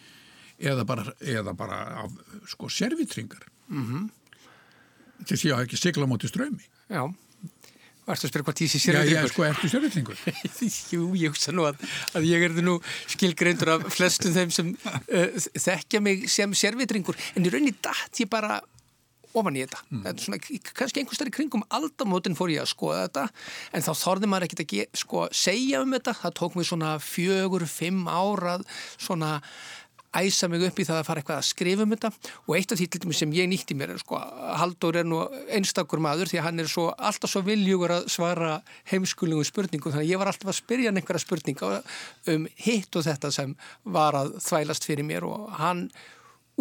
eða 0.60 0.86
bara, 0.88 1.14
eða 1.20 1.54
bara 1.58 1.82
af 2.04 2.12
sko 2.52 2.70
servitringar 2.70 3.46
mm 3.70 3.86
-hmm. 3.86 4.10
þess 5.26 5.44
að 5.44 5.50
ég 5.50 5.56
hafa 5.56 5.68
ekki 5.68 5.78
sigla 5.78 6.06
á 6.06 6.12
móti 6.12 6.28
strömi 6.28 6.66
Já, 6.92 7.08
varstu 8.06 8.28
að 8.28 8.32
spyrja 8.32 8.46
hvað 8.46 8.58
tísi 8.60 8.80
servitringur? 8.80 9.16
Já, 9.16 9.24
ég 9.24 9.32
sko 9.32 9.44
ertu 9.44 9.70
servitringur 9.70 10.18
Jú, 10.94 11.16
ég 11.16 11.30
hugsa 11.30 11.52
nú 11.52 11.66
að, 11.70 11.76
að 12.14 12.24
ég 12.28 12.44
er 12.44 12.62
nú 12.62 12.82
skilgreindur 13.08 13.70
af 13.70 13.88
flestum 13.94 14.34
þeim 14.34 14.52
sem 14.52 14.76
uh, 14.76 15.30
þekkja 15.56 16.02
mig 16.02 16.30
sem 16.30 16.54
servitringur 16.54 17.16
en 17.36 17.46
í 17.46 17.50
rauninni 17.50 17.76
dætt 17.82 18.20
ég 18.20 18.30
bara 18.30 18.62
ofan 19.38 19.58
í 19.58 19.64
þetta, 19.64 19.82
mm. 19.88 20.02
þetta 20.06 20.26
svona, 20.26 20.40
kannski 20.78 21.02
einhvers 21.02 21.22
þar 21.22 21.32
í 21.32 21.36
kringum 21.36 21.66
aldamótin 21.78 22.38
fór 22.38 22.52
ég 22.54 22.64
að 22.64 22.72
skoða 22.74 23.06
þetta 23.06 23.26
en 23.78 23.86
þá 23.86 23.92
þorði 24.02 24.32
maður 24.32 24.48
ekkert 24.48 24.64
að 24.66 24.98
sko, 25.02 25.26
segja 25.44 25.84
um 25.84 25.96
þetta, 25.96 26.16
það 26.24 26.36
tók 26.42 26.58
mér 26.58 26.68
svona 26.68 26.96
fjögur, 27.04 27.68
fimm 27.72 28.10
árað 28.12 28.66
svona 28.98 29.38
æsa 30.12 30.50
mig 30.52 30.64
upp 30.68 30.80
í 30.80 30.86
það 30.88 31.00
að 31.00 31.08
fara 31.08 31.22
eitthvað 31.22 31.40
að 31.40 31.48
skrifa 31.48 31.86
um 31.86 31.94
þetta. 31.96 32.12
Og 32.48 32.56
eitt 32.58 32.74
af 32.74 32.80
því 32.82 33.16
sem 33.16 33.36
ég 33.36 33.50
nýtti 33.52 33.78
mér 33.78 33.94
er 33.96 34.02
sko, 34.02 34.20
Haldur 34.60 35.00
er 35.00 35.08
nú 35.08 35.22
einstakur 35.52 36.04
maður 36.04 36.32
því 36.32 36.42
að 36.42 36.48
hann 36.50 36.64
er 36.64 36.72
svo, 36.72 36.88
alltaf 36.98 37.32
svo 37.32 37.44
viljugur 37.48 37.96
að 37.98 38.08
svara 38.12 38.54
heimskulingum 38.92 39.48
spurningum. 39.48 39.94
Þannig 39.94 40.08
að 40.08 40.14
ég 40.14 40.22
var 40.22 40.32
alltaf 40.32 40.52
að 40.52 40.60
spyrja 40.60 40.92
hann 40.92 41.02
einhverja 41.02 41.26
spurninga 41.26 41.74
um 42.36 42.48
hitt 42.66 43.00
og 43.00 43.08
þetta 43.08 43.32
sem 43.36 43.56
var 43.84 44.20
að 44.20 44.36
þvælast 44.44 44.88
fyrir 44.90 45.08
mér. 45.08 45.28
Og 45.30 45.52
hann 45.62 45.88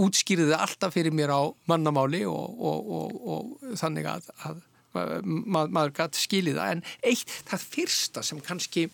útskýriði 0.01 0.55
alltaf 0.57 0.95
fyrir 0.95 1.15
mér 1.15 1.35
á 1.35 1.43
mannamáli 1.71 2.23
og, 2.29 2.61
og, 2.61 2.93
og, 2.99 3.17
og 3.35 3.79
þannig 3.81 4.07
að, 4.11 4.31
að 4.47 4.61
mað, 4.95 5.75
maður 5.75 5.97
gæti 5.99 6.23
skilið 6.23 6.61
það. 6.61 6.77
En 6.77 6.85
eitt, 7.13 7.35
það 7.51 7.67
fyrsta 7.75 8.25
sem 8.27 8.41
kannski 8.45 8.87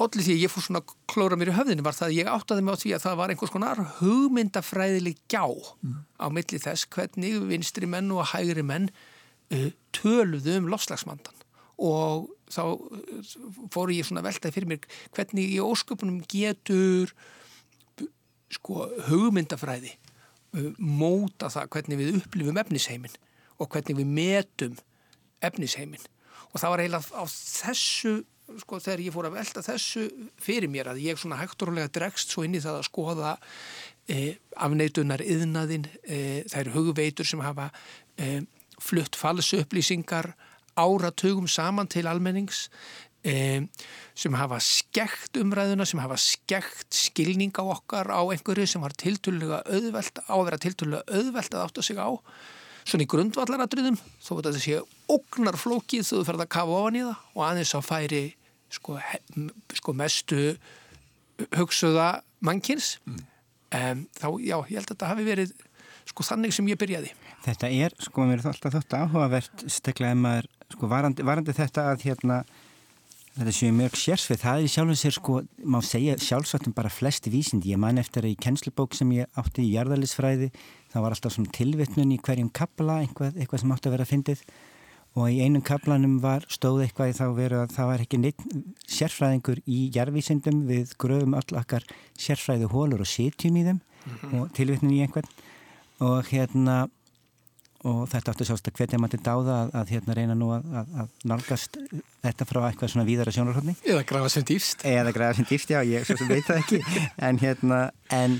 allir 0.00 0.24
því 0.24 0.34
að 0.34 0.42
ég 0.42 0.52
fór 0.52 0.64
svona 0.64 0.82
klóra 1.10 1.36
mér 1.38 1.52
í 1.52 1.56
höfðinu 1.56 1.84
var 1.84 1.96
það 1.96 2.08
að 2.08 2.16
ég 2.16 2.30
áttaði 2.32 2.64
mig 2.64 2.74
á 2.74 2.80
því 2.82 2.92
að 2.96 3.04
það 3.04 3.18
var 3.20 3.32
einhvers 3.32 3.52
konar 3.52 3.82
hugmyndafræðileg 3.98 5.18
gjá 5.30 5.44
mm. 5.44 5.98
á 6.16 6.26
milli 6.32 6.60
þess 6.62 6.88
hvernig 6.92 7.40
vinstri 7.50 7.88
menn 7.90 8.10
og 8.14 8.30
hægri 8.32 8.64
menn 8.66 8.88
uh, 9.52 9.68
töluðu 9.94 10.56
um 10.60 10.70
lofslagsmandan 10.72 11.44
og 11.82 12.30
þá 12.52 12.62
fóru 13.72 13.96
ég 13.96 14.08
svona 14.08 14.24
veltaði 14.24 14.56
fyrir 14.56 14.72
mér 14.72 14.88
hvernig 15.16 15.52
í 15.56 15.60
ósköpunum 15.62 16.22
getur 16.30 17.12
sko 18.52 18.88
hugmyndafræði 19.10 19.92
uh, 19.92 20.72
móta 20.78 21.52
það 21.52 21.70
hvernig 21.76 22.00
við 22.00 22.18
upplifum 22.22 22.64
efnisheimin 22.64 23.20
og 23.60 23.70
hvernig 23.72 24.00
við 24.00 24.16
metum 24.18 24.76
efnisheimin 25.44 26.10
og 26.52 26.60
það 26.60 26.72
var 26.72 26.84
eiginlega 26.84 27.22
á 27.22 27.24
þessu 27.28 28.20
sko 28.60 28.80
þegar 28.82 29.02
ég 29.04 29.14
fór 29.14 29.28
að 29.28 29.36
velta 29.38 29.64
þessu 29.64 30.06
fyrir 30.42 30.70
mér 30.72 30.92
að 30.92 31.02
ég 31.04 31.20
svona 31.20 31.40
hægturlega 31.40 31.92
dregst 31.94 32.32
svo 32.32 32.44
inn 32.46 32.56
í 32.58 32.62
það 32.62 32.80
að 32.80 32.88
skoða 32.88 33.34
e, 34.10 34.36
afneitunar 34.56 35.24
yðnaðin 35.24 35.86
e, 36.02 36.42
þær 36.52 36.72
hugveitur 36.76 37.28
sem 37.28 37.42
hafa 37.44 37.70
e, 38.18 38.42
flutt 38.82 39.18
falsu 39.18 39.62
upplýsingar 39.62 40.32
áratugum 40.78 41.48
saman 41.50 41.90
til 41.92 42.06
almennings 42.08 42.66
e, 43.24 43.62
sem 44.18 44.34
hafa 44.36 44.58
skekt 44.62 45.38
umræðuna, 45.40 45.86
sem 45.88 46.00
hafa 46.02 46.18
skekt 46.20 46.90
skilning 46.96 47.54
á 47.56 47.64
okkar 47.64 48.10
á 48.10 48.20
einhverju 48.24 48.66
sem 48.68 48.82
var 48.82 48.96
tilturlega 48.98 49.62
auðvelt 49.68 50.24
á 50.26 50.34
að 50.34 50.46
vera 50.48 50.62
tilturlega 50.66 51.20
auðvelt 51.20 51.54
að 51.54 51.64
átta 51.68 51.86
sig 51.86 52.00
á 52.00 52.10
svona 52.82 53.04
í 53.04 53.10
grundvallaratriðum 53.10 53.98
þó 54.18 54.32
að 54.36 54.46
þetta 54.48 54.62
sé 54.62 54.78
ógnar 55.12 55.58
flókið 55.60 56.06
þú 56.08 56.22
ferð 56.26 56.44
að 56.46 56.54
kafa 56.56 56.78
ofan 56.80 56.98
í 56.98 57.04
það 57.06 57.36
og 57.36 57.44
aðeins 57.46 57.74
að 57.78 57.86
færi 57.86 58.22
sko, 58.72 58.96
sko 59.78 59.94
mestu 59.96 60.40
hugsuða 61.56 62.08
mannkins. 62.44 62.96
Mm. 63.06 63.20
um, 63.78 64.02
þá 64.18 64.26
já, 64.42 64.56
ég 64.56 64.74
held 64.78 64.86
að 64.86 64.90
þetta 64.94 65.12
hafi 65.12 65.28
verið 65.28 65.54
sko 66.08 66.26
þannig 66.26 66.56
sem 66.56 66.68
ég 66.72 66.80
byrjaði. 66.80 67.14
Þetta 67.44 67.70
er, 67.70 67.94
sko, 68.02 68.26
mér 68.26 68.42
er 68.42 68.50
alltaf 68.50 68.74
þótt 68.74 68.98
áhugavert 68.98 69.64
stekla 69.70 70.12
en 70.12 70.20
maður, 70.24 70.50
sko, 70.74 70.90
varandi, 70.90 71.24
varandi 71.26 71.54
þetta 71.56 71.88
að 71.92 72.06
hérna 72.08 72.42
þetta 73.32 73.54
séu 73.56 73.72
mjög 73.72 73.94
sérsvið, 73.96 74.40
það 74.42 74.62
er 74.62 74.72
sjálfum 74.74 74.98
sér 75.00 75.14
sko, 75.16 75.38
má 75.64 75.78
segja 75.86 76.18
sjálfsvættum 76.20 76.74
bara 76.76 76.90
flesti 76.92 77.32
vísindi, 77.32 77.70
ég 77.72 77.80
man 77.80 78.00
eftir 78.00 78.26
að 78.26 78.34
í 78.34 78.40
kennslubók 78.44 78.96
sem 78.96 79.14
ég 79.16 79.40
átti 79.40 79.64
í 79.64 79.70
jarðalisfræði 79.72 80.50
það 80.92 81.06
var 81.06 81.16
alltaf 81.16 81.32
svona 81.32 81.54
tilvittnun 81.56 82.12
í 82.12 82.20
hverjum 82.20 82.50
kapla, 82.52 82.98
eitthvað, 83.06 83.38
eitthvað 83.40 83.62
sem 83.62 83.72
átti 83.72 83.88
að 83.88 83.96
vera 83.96 84.06
að 84.06 84.12
fyndið 84.12 84.44
og 85.12 85.28
í 85.28 85.42
einum 85.44 85.64
kaplanum 85.64 86.16
var 86.22 86.46
stóð 86.52 86.86
eitthvað 86.86 87.12
í 87.12 87.16
þá 87.18 87.26
veru 87.36 87.60
að 87.62 87.74
það 87.76 87.90
var 87.90 88.04
ekki 88.04 88.20
neitt 88.22 88.44
sérfræðingur 88.88 89.60
í 89.68 89.82
jarðvísindum. 89.92 90.64
Við 90.70 90.96
gröfum 91.02 91.36
öll 91.36 91.58
okkar 91.60 91.84
sérfræði 92.16 92.70
hólur 92.72 93.04
og 93.04 93.10
sitjum 93.10 93.58
í 93.60 93.66
þeim 93.68 93.80
mm 93.80 94.16
-hmm. 94.16 94.40
og 94.40 94.52
tilvittnum 94.56 94.96
í 94.96 95.02
einhvern. 95.04 95.28
Og 96.00 96.26
hérna 96.32 96.88
og 97.88 98.04
þetta 98.10 98.32
áttu 98.32 98.46
sást 98.46 98.68
að 98.68 98.76
hvernig 98.78 99.00
maður 99.02 99.16
til 99.16 99.24
dáða 99.26 99.54
að, 99.62 99.72
að 99.80 99.92
hérna 99.94 100.14
reyna 100.14 100.34
nú 100.38 100.50
að, 100.54 100.66
að, 100.80 100.92
að 101.02 101.08
nálgast 101.32 101.78
þetta 102.22 102.46
frá 102.46 102.60
eitthvað 102.68 102.92
svona 102.92 103.06
víðara 103.08 103.34
sjónarhóttni 103.34 103.74
eða 103.82 104.04
grafa 104.06 104.30
sem 104.36 104.46
dýfst 104.46 104.84
eða 104.86 105.14
grafa 105.16 105.38
sem 105.38 105.48
dýfst, 105.50 105.72
já, 105.74 105.80
ég 105.88 106.06
svo 106.06 106.16
sem 106.20 106.30
veit 106.30 106.46
það 106.46 106.60
ekki. 106.62 106.78
En 107.26 107.40
hérna, 107.42 107.80
en, 108.14 108.38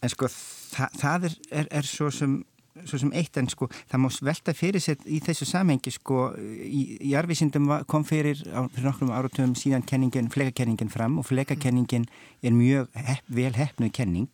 en 0.00 0.12
sko 0.12 0.30
það, 0.30 0.94
það 1.02 1.28
er, 1.30 1.36
er, 1.50 1.70
er 1.80 1.90
svo 1.90 2.12
sem 2.14 2.38
svo 2.84 3.00
sem 3.02 3.12
eitt 3.16 3.36
en 3.40 3.48
sko 3.50 3.68
það 3.90 4.02
má 4.02 4.08
velta 4.30 4.54
fyrir 4.56 4.82
sér 4.82 5.00
í 5.06 5.18
þessu 5.24 5.48
samhengi 5.48 5.92
sko 5.94 6.30
í, 6.36 6.98
í 7.10 7.14
arvísindum 7.18 7.68
kom 7.90 8.06
fyrir, 8.06 8.40
fyrir 8.44 8.86
nokkrum 8.86 9.12
áratöfum 9.14 9.56
síðan 9.58 9.86
kenningin, 9.86 10.30
fleikakenningin 10.30 10.92
fram 10.92 11.18
og 11.20 11.26
fleikakenningin 11.28 12.06
er 12.42 12.54
mjög 12.54 12.88
hepp, 12.94 13.26
vel 13.28 13.52
hefnuð 13.56 13.92
kenning. 13.96 14.30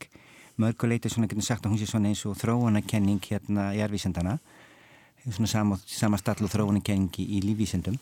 Mörguleiti 0.57 1.11
svona 1.13 1.29
getur 1.29 1.45
sagt 1.45 1.67
að 1.67 1.75
hún 1.75 1.81
sé 1.81 1.89
svona 1.89 2.09
eins 2.09 2.23
og 2.25 2.39
þróunakenning 2.41 3.21
hérna 3.29 3.75
í 3.77 3.83
arvísindana 3.85 4.39
svona 5.27 5.51
sama, 5.51 5.77
sama 5.87 6.19
stall 6.21 6.47
og 6.47 6.53
þróunakenning 6.53 7.13
í 7.21 7.43
lífvísindum 7.45 7.99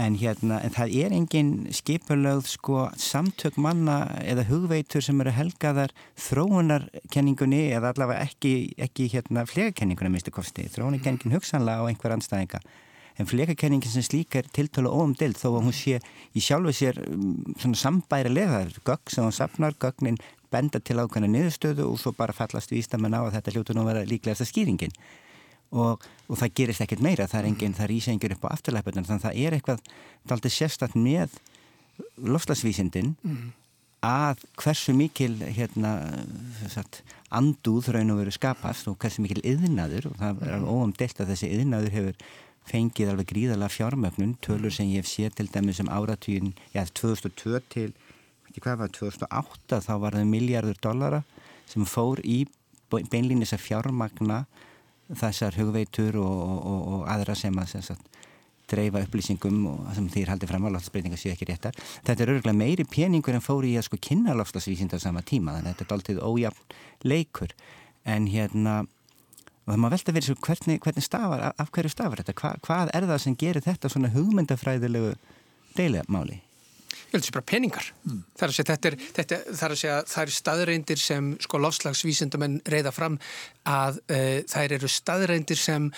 en 0.00 0.14
hérna, 0.16 0.60
en 0.64 0.72
það 0.72 0.94
er 1.04 1.14
engin 1.16 1.50
skipulögð 1.74 2.46
sko 2.54 2.84
samtök 2.96 3.58
manna 3.60 3.98
eða 4.24 4.46
hugveitur 4.48 5.04
sem 5.04 5.20
eru 5.20 5.34
helgaðar 5.36 5.92
þróunarkenningunni 6.28 7.66
eða 7.76 7.92
allavega 7.92 8.24
ekki, 8.24 8.72
ekki 8.80 9.10
hérna 9.12 9.44
flegakenningunni 9.48 10.14
minnstu 10.14 10.32
kosti, 10.32 10.68
þróunarkenningin 10.72 11.36
hugsanlega 11.36 11.84
á 11.84 11.88
einhver 11.90 12.16
anstæðinga 12.16 12.62
en 13.20 13.28
fleikakenningin 13.28 13.92
sem 13.92 14.04
slíka 14.06 14.40
er 14.40 14.48
tiltölu 14.56 14.88
óumdild 14.88 15.36
þó 15.36 15.50
að 15.50 15.66
hún 15.66 15.76
sé 15.76 15.98
í 16.32 16.40
sjálfu 16.40 16.72
sér 16.76 17.00
mm, 17.04 17.74
sambæri 17.76 18.32
leðar, 18.32 18.72
gögg 18.86 19.12
sem 19.12 19.26
hún 19.26 19.36
sapnar, 19.36 19.76
gögnin 19.76 20.20
benda 20.52 20.80
til 20.80 21.00
ákvæmna 21.00 21.28
niðurstöðu 21.32 21.88
og 21.88 22.00
svo 22.00 22.12
bara 22.16 22.34
fallast 22.36 22.72
vístamenn 22.72 23.16
á 23.16 23.20
að 23.24 23.36
þetta 23.36 23.54
hljótu 23.54 23.76
nú 23.76 23.84
að 23.84 23.92
vera 23.92 24.08
líklegast 24.08 24.44
að 24.44 24.50
skýringin 24.52 24.96
og, 25.72 26.04
og 26.28 26.38
það 26.40 26.54
gerist 26.60 26.84
ekkert 26.84 27.02
meira, 27.04 27.28
það 27.30 27.40
er 27.40 27.48
enginn, 27.50 27.74
það 27.78 27.90
rýsa 27.92 28.12
enginn 28.12 28.36
upp 28.36 28.46
á 28.46 28.52
afturleiputin, 28.52 29.08
þannig 29.08 29.24
að 29.24 29.26
það 29.26 29.40
er 29.46 29.56
eitthvað 29.56 29.82
aldrei 30.36 30.52
sérstatt 30.52 30.94
með 30.98 31.34
lofslagsvísindin 32.32 33.12
mm. 33.22 33.50
að 34.06 34.44
hversu 34.60 34.94
mikil 34.96 35.34
hérna 35.42 35.94
satt, 36.72 37.02
andúð 37.32 37.92
raun 37.96 38.14
og 38.14 38.22
veru 38.22 38.34
skapast 38.34 38.88
og 38.90 38.98
hversu 39.02 39.24
mikil 39.24 39.42
yðnaður 39.44 40.10
og 40.12 40.16
það 40.20 40.46
er 40.46 40.56
alveg 40.58 40.72
óumdelt 40.76 41.22
að 41.22 41.34
þessi 41.34 41.52
yðnaður 41.58 41.96
hefur 41.96 42.24
fengið 42.68 43.10
alveg 43.10 43.30
gríðalega 43.32 43.74
fjármögnun 43.74 44.36
tölur 44.44 44.74
sem 44.74 44.90
ég 44.92 45.02
hef 45.02 45.10
séð 45.10 45.38
til 45.38 45.48
dæmis 45.50 45.80
um 45.82 45.90
áratvíðin, 45.90 46.52
já 46.74 46.84
2002 46.86 47.62
til 47.72 47.90
hvað 48.60 48.82
var 48.82 48.92
2008 48.92 49.80
þá 49.86 49.94
var 50.02 50.18
það 50.18 50.28
miljardur 50.28 50.78
dollara 50.84 51.22
sem 51.70 51.86
fór 51.88 52.20
í 52.22 52.44
beinlýnis 52.92 53.54
að 53.56 53.64
fjármagna 53.64 54.42
þessar 55.18 55.58
hugveitur 55.60 56.18
og, 56.22 56.40
og, 56.72 56.82
og 56.94 57.04
aðra 57.12 57.36
sem 57.38 57.58
að 57.58 57.74
sem 57.74 57.84
sagt, 57.92 58.08
dreifa 58.72 59.02
upplýsingum 59.04 59.58
og 59.68 59.90
sem 59.96 60.08
þýr 60.12 60.32
haldi 60.32 60.48
fram 60.48 60.64
að 60.68 60.76
loftsbreytinga 60.76 61.18
séu 61.20 61.34
ekki 61.34 61.48
réttar. 61.50 61.76
Þetta 62.06 62.24
er 62.24 62.34
örgulega 62.36 62.56
meiri 62.56 62.86
peningur 62.88 63.36
en 63.36 63.44
fóri 63.44 63.74
í 63.74 63.78
að 63.80 63.88
sko 63.90 64.00
kynna 64.00 64.36
lofslagsvísinda 64.38 65.00
á 65.00 65.04
sama 65.04 65.24
tíma 65.26 65.58
þannig 65.58 65.72
að 65.72 65.82
þetta 65.82 65.88
er 65.88 65.96
alltaf 65.98 66.22
ójafn 66.30 66.76
leikur 67.12 67.54
en 68.08 68.28
hérna 68.30 68.76
og 69.62 69.70
það 69.70 69.82
má 69.82 69.90
velta 69.92 70.14
verið 70.14 70.30
svo 70.30 70.38
hvernig, 70.42 70.80
hvernig 70.82 71.04
stafar, 71.06 71.44
af 71.54 71.68
hverju 71.74 71.92
stafar 71.92 72.22
þetta? 72.22 72.34
Hva, 72.38 72.54
hvað 72.66 72.94
er 72.96 73.06
það 73.10 73.20
sem 73.26 73.36
gerir 73.38 73.62
þetta 73.66 73.90
svona 73.92 74.10
hugmyndafræðilegu 74.14 75.12
deilamáli? 75.76 76.40
Ég 77.12 77.18
held 77.18 77.26
að 77.26 77.26
það 77.26 77.28
sé 77.28 77.36
bara 77.36 77.50
peningar. 77.50 77.88
Mm. 78.08 78.20
Það 78.32 78.44
er 78.44 78.50
að 78.50 78.54
segja, 78.56 78.66
þetta 78.70 78.88
er, 78.88 78.94
þetta, 79.16 79.38
það 79.44 79.64
er 79.66 79.72
að 79.74 79.80
segja, 79.82 79.96
það 80.08 80.22
er 80.22 80.30
staðreindir 80.32 81.00
sem 81.02 81.26
sko 81.44 81.58
lofslagsvísindamenn 81.60 82.54
reyða 82.72 82.92
fram 82.96 83.18
að 83.68 83.98
uh, 84.06 84.38
þær 84.48 84.74
eru 84.78 84.90
staðreindir 84.94 85.60
sem, 85.60 85.90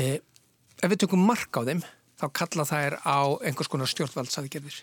uh, 0.00 0.14
ef 0.80 0.94
við 0.94 1.02
tökum 1.04 1.28
mark 1.28 1.60
á 1.60 1.68
þeim, 1.68 1.84
þá 2.16 2.26
kalla 2.40 2.66
þær 2.70 2.96
á 3.04 3.20
einhvers 3.44 3.68
konar 3.68 3.92
stjórnvaldsaðgerðir. 3.92 4.80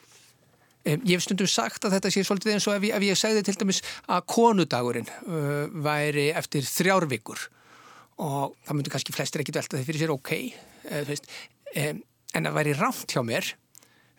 Um, 0.85 1.01
ég 1.01 1.15
hef 1.15 1.25
stundum 1.25 1.49
sagt 1.49 1.89
að 1.89 1.97
þetta 1.97 2.13
sé 2.13 2.27
svolítið 2.29 2.59
eins 2.59 2.69
og 2.69 2.77
ef 2.77 2.85
ég, 2.85 2.93
ef 2.93 3.09
ég 3.09 3.17
segði 3.23 3.43
til 3.49 3.57
dæmis 3.57 3.81
að 4.05 4.29
konudagurinn 4.35 5.09
uh, 5.25 5.65
væri 5.81 6.29
eftir 6.37 6.69
þrjárvíkur 6.69 7.49
og 8.21 8.53
það 8.61 8.75
myndur 8.77 8.93
kannski 8.93 9.17
flestir 9.17 9.41
ekki 9.41 9.57
velta 9.57 9.81
þeir 9.81 9.89
fyrir 9.89 10.05
sér 10.05 10.13
ok, 10.13 10.35
þú 10.85 11.05
veist, 11.09 11.25
um, 11.73 12.05
en 12.37 12.53
að 12.53 12.59
væri 12.61 12.77
rámt 12.77 13.09
hjá 13.09 13.25
mér 13.25 13.55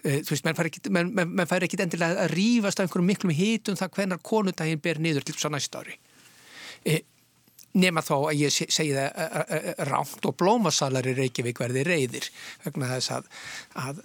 þú 0.07 0.35
veist, 0.35 0.47
menn 0.47 0.59
fær 0.59 0.71
ekkit, 0.71 0.89
menn, 0.95 1.13
menn, 1.17 1.35
menn 1.39 1.67
ekkit 1.67 1.85
endilega 1.87 2.25
að 2.27 2.33
rýfast 2.37 2.81
af 2.81 2.87
einhverjum 2.87 3.11
miklum 3.11 3.35
hitum 3.37 3.79
það 3.79 3.99
hvenar 3.99 4.23
konundaginn 4.23 4.83
ber 4.83 5.03
niður 5.03 5.27
til 5.27 5.37
þess 5.37 5.49
að 5.49 5.57
næsta 5.57 5.83
ári 5.83 5.99
e, 6.87 7.01
nema 7.77 8.05
þá 8.05 8.15
að 8.19 8.39
ég 8.45 8.55
segi 8.55 8.95
það 8.95 9.21
eh, 9.27 9.69
rámt 9.91 10.29
og 10.29 10.39
blómasalar 10.41 11.09
í 11.11 11.17
Reykjavík 11.19 11.61
verði 11.61 11.85
reyðir 11.87 12.31
vegna 12.65 12.95
þess 12.95 13.13
að, 13.19 13.29
að 13.83 14.01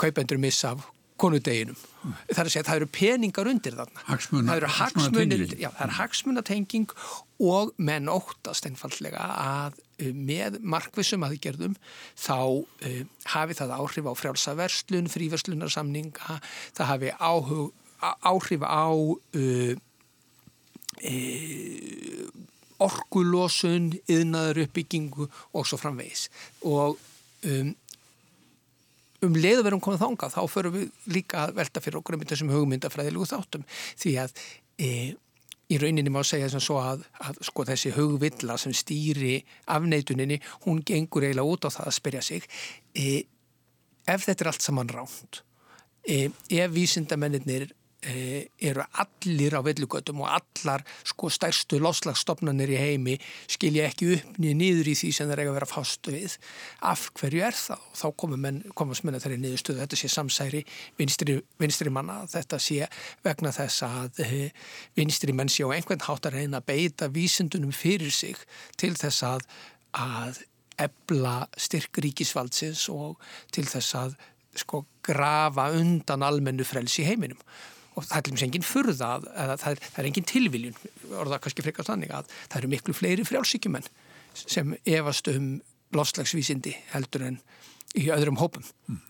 kaupendur 0.00 0.42
missa 0.42 0.74
af 0.74 0.84
konudeginum. 1.16 1.76
Það 2.28 2.40
er 2.40 2.42
að 2.42 2.52
segja 2.52 2.62
að 2.62 2.68
það 2.68 2.78
eru 2.78 2.88
peningar 2.92 3.48
undir 3.48 3.76
þarna. 3.78 4.02
Hagsmuna, 4.04 4.50
það 4.50 4.58
eru 4.60 4.72
hagsmunir, 4.76 5.44
já, 5.56 5.68
það 5.70 5.84
er 5.86 5.94
hagsmunatenging 5.96 6.94
og 7.52 7.72
menn 7.88 8.10
óttast 8.12 8.68
einfallega 8.68 9.24
að 9.40 9.80
með 9.96 10.58
markvissum 10.60 11.24
aðgerðum 11.26 11.76
þá 12.18 12.36
uh, 12.36 13.00
hafi 13.32 13.56
það 13.56 13.74
áhrif 13.78 14.08
á 14.08 14.12
frjálsaverslun, 14.20 15.10
fríverslunarsamninga, 15.12 16.38
það 16.76 16.90
hafi 16.92 17.12
áhug, 17.16 17.72
áhrif 18.02 18.66
á 18.66 18.92
uh, 18.92 19.74
e, 21.00 21.16
orkulósun, 22.82 23.94
yðnaður 24.10 24.66
uppbyggingu 24.66 25.28
og 25.56 25.68
svo 25.68 25.80
framvegis. 25.80 26.28
Og 26.68 26.98
um, 27.48 27.72
um 29.24 29.38
leiðu 29.38 29.64
verum 29.64 29.82
komið 29.82 30.04
þánga 30.04 30.32
þá 30.34 30.42
förum 30.52 30.76
við 30.76 31.12
líka 31.16 31.46
að 31.46 31.56
velta 31.62 31.82
fyrir 31.84 32.02
okkur 32.02 32.18
um 32.18 32.26
þessum 32.28 32.52
hugmyndafræðilegu 32.52 33.30
þáttum. 33.32 33.64
Því 33.96 34.18
að 34.26 34.36
í 35.70 35.78
rauninni 35.82 36.12
má 36.14 36.22
segja 36.26 36.50
sem 36.52 36.62
svo 36.62 36.78
að, 36.82 37.06
að 37.26 37.40
sko, 37.48 37.64
þessi 37.66 37.94
hugvilla 37.96 38.58
sem 38.60 38.74
stýri 38.76 39.40
afneituninni, 39.74 40.38
hún 40.66 40.82
gengur 40.86 41.26
eiginlega 41.26 41.56
út 41.56 41.66
á 41.66 41.70
það 41.74 41.88
að 41.90 41.96
spyrja 41.98 42.22
sig 42.22 42.46
e, 42.94 43.24
ef 44.06 44.28
þetta 44.28 44.44
er 44.44 44.52
allt 44.52 44.66
saman 44.66 44.92
ránt 44.92 45.42
e, 46.06 46.28
ef 46.50 46.70
vísindamennir 46.74 47.66
Eh, 47.66 47.85
eru 48.06 48.84
allir 49.02 49.56
á 49.58 49.60
vellugötum 49.66 50.22
og 50.24 50.30
allar 50.38 50.84
sko 51.06 51.30
stærstu 51.32 51.80
loslagstofnanir 51.82 52.72
í 52.74 52.80
heimi 52.80 53.16
skilja 53.50 53.88
ekki 53.90 54.10
upp 54.16 54.40
niður 54.42 54.90
í 54.92 54.96
því 54.98 55.12
sem 55.16 55.28
það 55.28 55.36
er 55.36 55.42
að 55.44 55.58
vera 55.58 55.70
fástu 55.70 56.14
við. 56.14 56.36
Af 56.86 57.08
hverju 57.18 57.44
er 57.46 57.58
það? 57.58 57.86
Og 57.90 58.00
þá 58.00 58.06
komast 58.78 59.06
menna 59.06 59.22
þeirri 59.22 59.40
niðurstöðu 59.42 59.82
þetta 59.82 60.00
sé 60.00 60.10
samsæri 60.12 60.64
vinstri, 60.98 61.38
vinstri 61.60 61.92
manna 61.92 62.22
þetta 62.30 62.60
sé 62.62 62.90
vegna 63.24 63.54
þess 63.54 63.86
að 63.86 64.20
e, 64.24 64.50
vinstri 64.98 65.34
menn 65.36 65.50
sé 65.52 65.66
á 65.66 65.74
einhvern 65.74 66.04
hátt 66.06 66.28
að 66.28 66.38
reyna 66.40 66.62
að 66.62 66.68
beita 66.72 67.10
vísindunum 67.12 67.74
fyrir 67.74 68.14
sig 68.14 68.38
til 68.80 68.94
þess 68.98 69.24
að 69.26 69.48
að 69.96 70.42
ebla 70.80 71.46
styrk 71.56 72.02
ríkisvaldsins 72.04 72.86
og 72.92 73.16
til 73.54 73.64
þess 73.68 73.96
að 73.96 74.16
sko 74.56 74.84
grafa 75.04 75.70
undan 75.76 76.24
almennu 76.24 76.64
frels 76.68 76.98
í 77.00 77.06
heiminum 77.08 77.40
og 77.96 78.04
það 78.04 78.18
er 78.18 78.34
með 78.34 78.44
enginn 78.46 78.66
furða 78.66 79.08
að, 79.16 79.28
að 79.32 79.52
það, 79.62 79.70
er, 79.70 79.82
það 79.86 80.00
er 80.02 80.08
enginn 80.10 80.28
tilviljun 80.30 80.78
orða 81.22 81.40
kannski 81.42 81.64
frekast 81.64 81.90
þannig 81.90 82.12
að 82.12 82.28
það 82.36 82.58
eru 82.60 82.72
miklu 82.74 82.96
fleiri 82.96 83.24
frjálsíkjumenn 83.26 83.88
sem 84.36 84.74
efast 84.84 85.30
um 85.32 85.46
lofslagsvísindi 85.96 86.74
heldur 86.92 87.24
en 87.30 87.38
í 87.96 88.08
öðrum 88.12 88.40
hópum. 88.40 88.66
Hmm. 88.88 89.00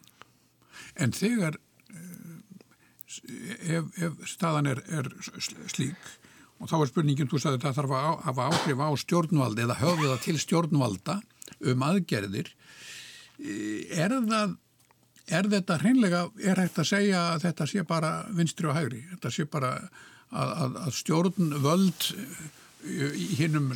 En 1.03 1.15
þegar 1.17 1.59
eh, 1.91 3.79
ef, 3.79 3.89
ef 3.99 4.23
staðan 4.31 4.71
er, 4.71 4.83
er 4.87 5.11
slík 5.27 6.13
og 6.57 6.71
þá 6.71 6.77
er 6.79 6.91
spurningin, 6.91 7.29
þú 7.29 7.41
sagði 7.43 7.59
að 7.59 7.65
það 7.67 7.79
þarf 7.81 7.97
að 7.97 8.07
hafa 8.29 8.47
áhrif 8.51 8.85
á 8.87 8.89
stjórnvaldi 9.03 9.65
eða 9.67 9.81
höfðu 9.81 10.13
það 10.13 10.23
til 10.25 10.37
stjórnvalda 10.41 11.19
um 11.73 11.85
aðgerðir 11.89 12.53
eh, 13.43 13.99
er 13.99 14.15
það 14.31 14.57
er 15.27 15.49
þetta 15.51 15.79
hreinlega, 15.83 16.27
er 16.39 16.61
hægt 16.63 16.79
að 16.79 16.91
segja 16.93 17.23
að 17.33 17.49
þetta 17.49 17.67
sé 17.71 17.83
bara 17.87 18.13
vinstri 18.37 18.71
og 18.71 18.77
hægri, 18.79 19.03
þetta 19.15 19.33
sé 19.35 19.47
bara 19.51 19.73
að, 20.31 20.53
að, 20.53 20.79
að 20.85 20.95
stjórn 21.01 21.57
völd 21.65 22.09
hinnum 23.39 23.73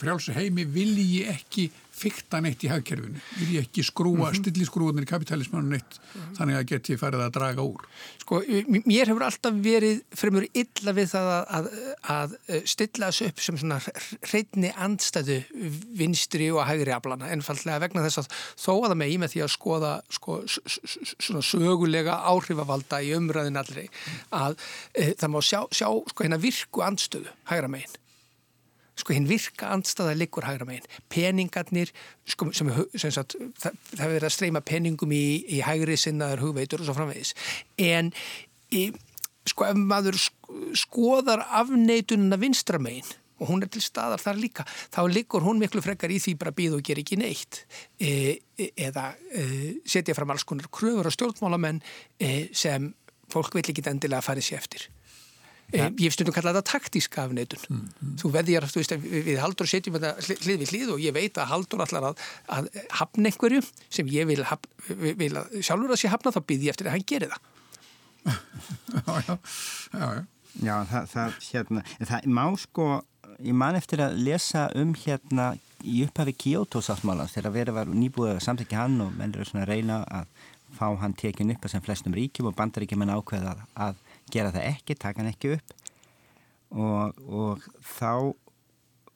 frjálsa 0.00 0.34
heimi 0.36 0.66
vilji 0.74 1.24
ekki 1.32 1.70
fykta 1.92 2.40
neitt 2.42 2.62
í 2.64 2.70
hagkerfinu, 2.70 3.20
vilji 3.36 3.60
ekki 3.60 3.84
skrúa, 3.84 4.16
mm 4.16 4.24
-hmm. 4.24 4.40
stilli 4.40 4.66
skrúanir 4.66 5.04
í 5.04 5.10
kapitalismanu 5.10 5.68
neitt 5.68 5.98
mm 5.98 6.20
-hmm. 6.20 6.36
þannig 6.38 6.56
að 6.58 6.68
geti 6.70 6.96
farið 6.96 7.24
að 7.26 7.34
draga 7.36 7.62
úr. 7.62 7.84
Sko, 8.22 8.40
mér 8.86 9.10
hefur 9.10 9.24
alltaf 9.26 9.54
verið 9.64 10.02
fremur 10.16 10.46
illa 10.54 10.92
við 10.96 11.08
það 11.12 11.28
að, 11.32 11.46
að, 11.58 11.68
að 12.16 12.36
stilla 12.64 13.10
þessu 13.10 13.28
upp 13.28 13.40
sem 13.40 13.58
svona 13.58 13.78
hreitni 14.30 14.72
andstæðu 14.72 15.38
vinstri 16.00 16.50
og 16.50 16.66
hægri 16.66 16.92
aflana, 16.96 17.30
ennfallega 17.30 17.82
vegna 17.84 18.04
þess 18.06 18.18
að 18.18 18.28
þó 18.56 18.72
að 18.72 18.88
það 18.88 19.00
megi 19.04 19.18
með 19.18 19.32
því 19.32 19.42
að 19.42 19.54
skoða 19.56 19.92
sko, 20.10 20.42
svona 21.18 21.42
sögulega 21.42 22.14
áhrifavalda 22.24 23.02
í 23.02 23.14
umræðin 23.14 23.60
allri 23.60 23.88
að 24.30 24.56
e, 24.94 25.14
það 25.18 25.28
má 25.28 25.40
sjá, 25.40 25.60
sjá 25.70 25.88
sko, 26.08 26.24
hérna 26.24 26.40
virku 26.40 26.82
andstöðu 26.82 27.28
hægra 27.50 27.68
meginn 27.68 28.01
sko 29.02 29.16
hinn 29.16 29.28
virka 29.30 29.72
andstaða 29.74 30.14
liggur 30.18 30.46
hægra 30.46 30.66
meginn. 30.68 30.88
Peningarnir, 31.12 31.92
sko, 32.28 32.50
sem, 32.54 32.70
sem 32.94 33.14
sagt, 33.14 33.36
það, 33.60 33.80
það 33.94 34.04
verður 34.04 34.28
að 34.28 34.36
streyma 34.36 34.62
peningum 34.66 35.14
í, 35.16 35.24
í 35.50 35.62
hægri 35.66 35.98
sinnaður 35.98 36.46
hugveitur 36.46 36.84
og 36.84 36.88
svo 36.88 36.98
framvegis. 36.98 37.34
En 37.82 38.12
í, 38.70 38.86
sko 39.50 39.66
ef 39.68 39.80
maður 39.80 40.20
skoðar 40.78 41.44
afneitununa 41.62 42.38
vinstra 42.40 42.80
meginn 42.82 43.18
og 43.42 43.48
hún 43.50 43.64
er 43.64 43.70
til 43.74 43.82
staðar 43.82 44.22
þar 44.22 44.38
líka, 44.38 44.64
þá 44.94 45.02
liggur 45.10 45.42
hún 45.42 45.58
miklu 45.58 45.82
frekar 45.82 46.12
í 46.14 46.20
því 46.22 46.36
bara 46.38 46.54
býð 46.54 46.76
og 46.76 46.84
ger 46.86 47.00
ekki 47.02 47.18
neitt 47.18 47.64
e, 47.98 48.38
e, 48.54 48.68
eða 48.86 49.08
e, 49.34 49.46
setja 49.82 50.14
fram 50.14 50.30
alls 50.30 50.46
konar 50.46 50.70
kröfur 50.70 51.10
og 51.10 51.16
stjórnmálamenn 51.16 51.82
e, 52.22 52.52
sem 52.54 52.92
fólk 53.32 53.56
vil 53.58 53.64
ekki 53.64 53.82
endilega 53.90 54.22
farið 54.22 54.46
sér 54.46 54.62
eftir. 54.62 54.86
Ja. 55.72 55.86
Ég 55.88 56.04
hef 56.04 56.16
stundum 56.16 56.34
kallað 56.36 56.58
þetta 56.58 56.72
taktíska 56.72 57.22
afneitun. 57.24 57.62
Mm, 57.68 57.84
mm. 57.88 58.16
Þú 58.20 58.30
veðjar, 58.34 58.66
þú 58.68 58.82
veist, 58.82 58.94
við 59.28 59.38
haldur 59.40 59.70
setjum 59.70 59.96
þetta 59.96 60.36
hlið 60.44 60.58
við 60.60 60.72
hlið 60.74 60.92
og 60.92 61.00
ég 61.00 61.16
veit 61.16 61.40
að 61.40 61.48
haldur 61.52 61.84
allar 61.86 62.08
að, 62.10 62.26
að 62.58 62.68
hafna 62.98 63.30
einhverju 63.30 63.62
sem 63.88 64.12
ég 64.12 64.28
vil, 64.28 64.42
haf, 64.50 64.68
vil 65.00 65.32
að 65.40 65.56
sjálfur 65.64 65.94
að 65.96 66.02
sé 66.02 66.12
hafna, 66.12 66.34
þá 66.34 66.42
býð 66.50 66.66
ég 66.68 66.76
eftir 66.76 66.90
að 66.90 66.96
hann 66.98 67.08
gerir 67.08 67.32
það. 67.32 67.48
já, 68.92 69.16
já, 69.26 69.34
já, 69.96 70.06
já. 70.06 70.22
Já, 70.60 70.74
það, 70.84 71.06
það, 71.14 71.36
hérna, 71.48 71.82
það 72.04 72.30
má 72.36 72.44
sko, 72.60 72.86
ég 73.40 73.56
man 73.56 73.78
eftir 73.78 74.02
að 74.04 74.18
lesa 74.26 74.66
um 74.76 74.92
hérna 74.98 75.54
í 75.82 76.02
upphafi 76.04 76.34
Kyoto-sáttmálans 76.44 77.32
þegar 77.34 77.54
verið 77.56 77.78
var 77.78 77.90
nýbúið 77.90 78.36
að 78.36 78.42
samtækja 78.44 78.84
hann 78.84 79.00
og 79.02 79.14
menn 79.16 79.32
eru 79.32 79.48
svona 79.48 79.64
að 79.64 79.72
reyna 79.72 80.02
að 80.04 80.28
fá 80.76 80.86
hann 81.00 81.16
tekin 81.18 81.52
upp 81.54 81.64
að 81.66 81.74
sem 81.74 81.84
flestum 81.84 82.16
ríkjum 82.16 82.50
og 82.50 82.56
bandaríkjum 82.58 83.04
en 83.04 83.14
ákveða 83.16 83.56
að 83.86 83.98
gera 84.32 84.52
það 84.54 84.68
ekki, 84.72 84.96
taka 84.98 85.22
hann 85.22 85.32
ekki 85.32 85.56
upp. 85.56 85.74
Og, 86.72 87.18
og 87.28 87.66
þá 87.84 88.32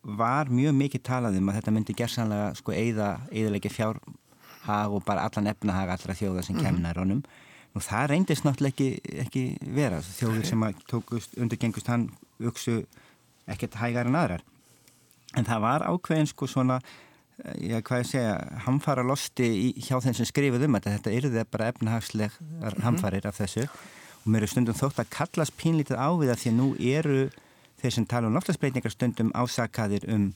var 0.06 0.50
mjög 0.52 0.76
mikið 0.76 1.02
talað 1.08 1.40
um 1.40 1.48
að 1.50 1.58
þetta 1.58 1.74
myndi 1.74 1.96
gerðsanlega 1.98 2.50
sko 2.60 2.74
eða 2.76 3.08
eðalegi 3.32 3.72
fjárhag 3.74 4.94
og 4.94 5.02
bara 5.06 5.24
allan 5.26 5.50
efnahag 5.50 5.90
allra 5.96 6.14
þjóða 6.14 6.44
sem 6.46 6.60
kemnar 6.60 7.00
honum. 7.00 7.24
Og 7.76 7.84
það 7.84 8.10
reyndist 8.12 8.46
náttúrulega 8.46 8.72
ekki, 8.72 9.16
ekki 9.24 9.72
vera. 9.76 9.98
Þjóður 10.00 10.46
sem 10.48 10.62
tókust, 10.88 11.34
undurgengust 11.40 11.90
hann 11.92 12.06
uksu 12.38 12.84
ekkert 13.50 13.76
hægar 13.80 14.08
en 14.08 14.16
aðrar. 14.16 14.46
En 15.36 15.44
það 15.44 15.66
var 15.66 15.84
ákveðin 15.90 16.30
sko 16.30 16.48
svona 16.48 16.78
eh, 16.80 17.74
já 17.74 17.80
hvað 17.84 18.00
ég 18.00 18.08
segja, 18.12 18.38
hamfara 18.64 19.04
losti 19.04 19.48
í, 19.50 19.68
hjá 19.84 19.98
þeim 20.00 20.16
sem 20.16 20.28
skrifuð 20.30 20.64
um 20.68 20.78
þetta. 20.78 20.94
Þetta 20.96 21.16
yrði 21.18 21.44
bara 21.50 21.70
efnahagsleg 21.74 22.40
hamfarir 22.86 23.28
af 23.28 23.42
þessu 23.42 23.66
og 24.26 24.32
mér 24.34 24.42
er 24.42 24.50
stundum 24.50 24.74
þótt 24.74 24.98
að 24.98 25.12
kallast 25.14 25.54
pínlítið 25.60 26.00
á 26.02 26.10
við 26.18 26.32
það 26.32 26.40
því 26.42 26.50
að 26.50 26.58
nú 26.58 26.68
eru 26.82 27.20
þeir 27.78 27.94
sem 27.94 28.06
tala 28.10 28.26
um 28.26 28.34
loftlagsbreytingar 28.34 28.92
stundum 28.92 29.30
ásakaðir 29.38 30.06
um, 30.10 30.26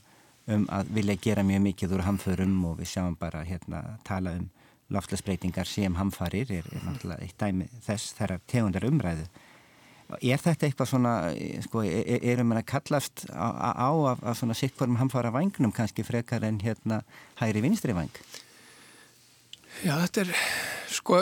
um 0.47 0.65
að 0.71 0.93
vilja 0.95 1.17
gera 1.25 1.43
mjög 1.43 1.65
mikið 1.65 1.95
úr 1.97 2.05
hamförum 2.07 2.57
og 2.69 2.77
við 2.79 2.93
sjáum 2.93 3.17
bara 3.19 3.43
hérna 3.43 3.83
tala 4.07 4.37
um 4.39 4.47
loftlagsbreytingar 4.91 5.67
sem 5.67 5.95
hamfarir 5.99 6.51
er, 6.51 6.67
er 6.71 6.85
náttúrulega 6.87 7.25
eitt 7.25 7.39
dæmi 7.39 7.67
þess 7.83 8.15
þeirra 8.15 8.39
tegundar 8.47 8.87
umræðu. 8.87 9.27
Er 10.19 10.41
þetta 10.43 10.67
eitthvað 10.67 10.89
svona, 10.91 11.11
sko, 11.63 11.85
e, 11.87 12.01
e, 12.03 12.17
erum 12.33 12.51
við 12.51 12.59
að 12.59 12.65
kallast 12.67 13.25
á, 13.31 13.47
á 13.71 13.91
af, 14.11 14.23
af 14.27 14.39
svona 14.39 14.57
sikkvarum 14.59 14.99
hamfara 14.99 15.31
vangnum 15.31 15.71
kannski 15.71 16.03
frekar 16.03 16.43
en 16.43 16.59
hérna 16.63 16.99
hægri 17.39 17.63
vinstri 17.63 17.95
vang? 17.95 18.11
Já, 19.85 19.95
þetta 20.03 20.25
er, 20.25 20.33
sko, 20.91 21.21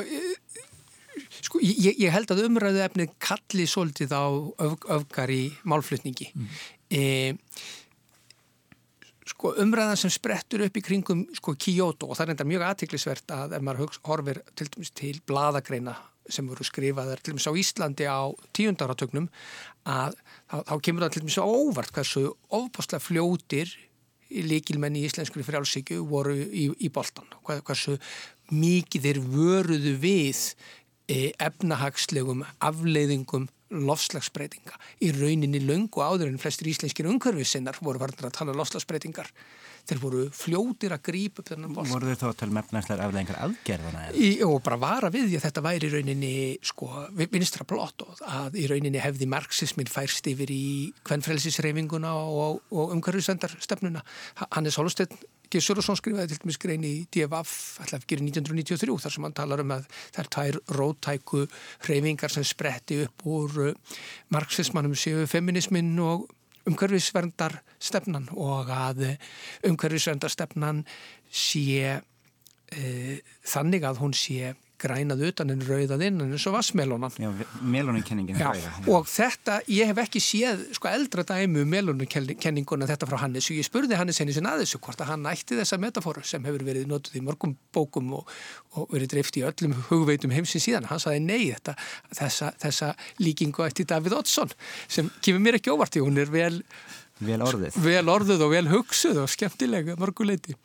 Sko, 1.45 1.61
ég, 1.63 1.95
ég 1.99 2.11
held 2.13 2.31
að 2.33 2.45
umræðu 2.47 2.81
efnið 2.83 3.13
kalli 3.23 3.65
svolítið 3.69 4.15
á 4.15 4.25
öf, 4.27 4.75
öfgar 4.99 5.31
í 5.31 5.43
málflutningi. 5.69 6.29
Mm. 6.35 6.47
E, 6.89 7.01
sko, 9.29 9.53
umræðan 9.63 9.99
sem 9.99 10.13
sprettur 10.13 10.65
upp 10.65 10.79
í 10.79 10.83
kringum 10.85 11.25
sko, 11.37 11.55
Kyoto 11.59 12.09
og 12.09 12.19
það 12.19 12.25
er 12.25 12.35
enda 12.35 12.49
mjög 12.49 12.67
aðtiklisvert 12.69 13.35
að 13.35 13.57
ef 13.57 13.65
maður 13.65 13.99
horfir 14.09 14.41
til, 14.57 14.69
til 14.91 15.15
bladagreina 15.27 15.95
sem 16.29 16.47
voru 16.49 16.65
skrifaðar 16.65 17.21
til 17.23 17.33
og 17.33 17.39
meins 17.39 17.49
á 17.49 17.53
Íslandi 17.57 18.05
á 18.05 18.21
tíundaratögnum 18.53 19.29
að 19.89 20.17
þá, 20.49 20.57
þá 20.69 20.75
kemur 20.85 21.05
það 21.05 21.13
til 21.13 21.21
og 21.21 21.29
meins 21.29 21.39
á 21.41 21.45
óvart 21.45 21.93
hversu 21.95 22.25
ofbáslega 22.59 23.01
fljótir 23.01 23.71
líkilmenn 24.29 24.97
í 24.99 25.05
íslenskri 25.07 25.45
frjálsíku 25.45 26.03
voru 26.05 26.35
í, 26.37 26.69
í 26.69 26.89
boltan 26.93 27.25
hversu 27.47 27.97
mikið 28.53 29.07
þeir 29.07 29.21
vöruðu 29.25 29.95
við 30.01 30.43
efnahagslegum 31.09 32.43
afleiðingum 32.63 33.47
lofslagsbreytinga. 33.69 34.77
Í 35.05 35.11
rauninni 35.13 35.61
löngu 35.61 36.01
áður 36.01 36.31
en 36.31 36.41
flestir 36.41 36.71
íslenskir 36.71 37.09
umhverfisinnar 37.09 37.77
voru 37.85 38.01
varður 38.01 38.29
að 38.29 38.37
tala 38.39 38.53
um 38.53 38.59
lofslagsbreytingar. 38.61 39.29
Þeir 39.89 40.01
voru 40.01 40.23
fljótir 40.35 40.93
að 40.93 41.03
grípa 41.07 41.41
upp 41.41 41.51
þennan 41.51 41.73
bolt. 41.73 41.89
Voru 41.89 42.09
þeir 42.09 42.19
þá 42.19 42.25
að 42.29 42.35
tala 42.41 42.53
um 42.53 42.59
efnagslegar 42.61 43.03
afleiðingar 43.05 43.39
aðgerðana? 43.45 44.03
Í, 44.13 44.29
og 44.45 44.57
bara 44.65 44.79
vara 44.81 45.11
við 45.13 45.29
því 45.29 45.39
að 45.39 45.45
þetta 45.47 45.65
væri 45.65 45.89
í 45.89 45.93
rauninni 45.93 46.33
sko, 46.71 46.89
vinstra 47.21 47.65
blott 47.69 48.05
og 48.05 48.21
að 48.25 48.59
í 48.61 48.67
rauninni 48.69 49.01
hefði 49.01 49.29
marxismin 49.29 49.89
færst 49.89 50.29
yfir 50.29 50.53
í 50.53 50.63
kvennfrelsisreifinguna 51.09 52.13
og, 52.19 52.61
og 52.73 52.95
umhverfisvendarstefnuna. 52.97 54.05
Hannes 54.49 54.77
Hólstedt 55.49 55.65
Gessurusson 55.65 55.97
skrifaði 55.97 56.29
til 56.29 56.43
dæmis 56.43 56.59
grein 56.61 56.83
í 56.85 57.07
DFF 57.09 57.79
alltaf 57.81 58.03
gerir 58.05 58.21
1993 58.21 58.97
þar 59.01 59.13
sem 59.15 59.23
hann 59.25 59.33
talar 59.33 59.61
um 59.63 59.71
að 59.73 59.87
er 60.21 60.27
tær 60.29 60.59
rótæku 60.77 61.47
hreyfingar 61.87 62.29
sem 62.29 62.45
spretti 62.45 62.99
upp 63.07 63.25
úr 63.25 63.57
uh, 63.71 63.97
marxismannum 64.29 64.93
séu 64.93 65.25
feminismin 65.25 65.89
og 66.05 66.27
umhverfisverndar 66.69 67.63
stefnan 67.81 68.29
og 68.37 68.69
að 68.69 69.15
umhverfisverndar 69.65 70.29
stefnan 70.29 70.83
sé 71.33 71.97
e, 71.97 73.17
þannig 73.41 73.87
að 73.89 74.03
hún 74.03 74.13
sé 74.13 74.53
grænað 74.79 75.25
utan 75.29 75.53
en 75.53 75.63
rauðað 75.65 76.05
innan 76.07 76.33
eins 76.33 76.47
og 76.49 76.55
melónukenningin 77.61 78.39
Já, 78.39 78.49
og 78.87 79.07
þetta, 79.09 79.59
ég 79.71 79.89
hef 79.89 80.01
ekki 80.03 80.21
séð 80.23 80.63
sko 80.75 80.89
eldra 80.91 81.25
dæmu 81.27 81.63
um 81.63 81.73
melónukenninguna 81.73 82.87
þetta 82.89 83.09
frá 83.09 83.19
Hannes. 83.23 83.49
Og 83.51 83.59
ég 83.59 83.67
spurði 83.67 83.97
Hannes 83.99 84.19
henni 84.21 84.35
sinna 84.35 84.53
að 84.55 84.63
þessu 84.63 84.81
hvort 84.83 85.03
að 85.03 85.11
hann 85.13 85.27
ætti 85.29 85.57
þessa 85.59 85.79
metafóru 85.81 86.23
sem 86.27 86.45
hefur 86.47 86.65
verið 86.67 86.87
notuð 86.89 87.19
í 87.19 87.23
mörgum 87.25 87.55
bókum 87.75 88.13
og, 88.19 88.31
og 88.75 88.87
verið 88.93 89.13
dreift 89.15 89.39
í 89.39 89.45
öllum 89.47 89.75
hugveitum 89.89 90.33
heimsins 90.35 90.67
síðan. 90.67 90.87
Hann 90.89 91.03
saði 91.03 91.23
nei 91.25 91.49
þetta, 91.49 91.75
þessa, 92.21 92.53
þessa 92.63 92.93
líkingu 93.23 93.67
ætti 93.67 93.87
Davíð 93.89 94.19
Oddsson 94.21 94.55
sem 94.87 95.11
kemur 95.23 95.43
mér 95.45 95.59
ekki 95.59 95.73
óvart 95.73 95.99
í, 95.99 96.03
hún 96.05 96.19
er 96.21 96.31
vel 96.33 96.63
Vel 97.19 97.41
orðuð. 97.43 97.75
Vel 97.83 98.11
orðuð 98.11 98.45
og 98.45 98.53
vel 98.53 98.67
hugsuð 98.71 99.17
og 99.23 99.31
skemmtilega 99.31 99.97
mörguleiti. 99.99 100.55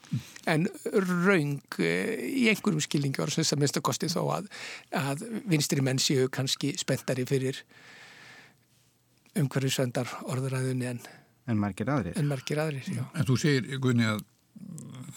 En 0.50 0.68
raung 0.94 1.80
eh, 1.82 2.14
í 2.30 2.44
einhverjum 2.52 2.84
skilningi 2.84 3.22
var 3.22 3.32
þess 3.34 3.56
að 3.56 3.64
minnst 3.64 3.80
að 3.80 3.86
kosti 3.88 4.10
þó 4.12 4.20
að, 4.36 4.46
að 5.00 5.24
vinstri 5.50 5.82
menn 5.82 5.98
séu 6.02 6.28
kannski 6.32 6.74
spenntari 6.78 7.26
fyrir 7.26 7.58
umhverju 9.34 9.72
svendar 9.74 10.10
orðuræðunni 10.30 10.92
en, 10.92 11.02
en 11.50 11.58
margir 11.58 11.90
aðrir. 11.90 12.14
En 12.20 12.30
margir 12.30 12.62
aðrir, 12.62 12.86
já. 12.86 13.02
En 13.18 13.26
þú 13.26 13.38
segir, 13.42 13.66
Gunni, 13.82 14.06
að 14.06 14.22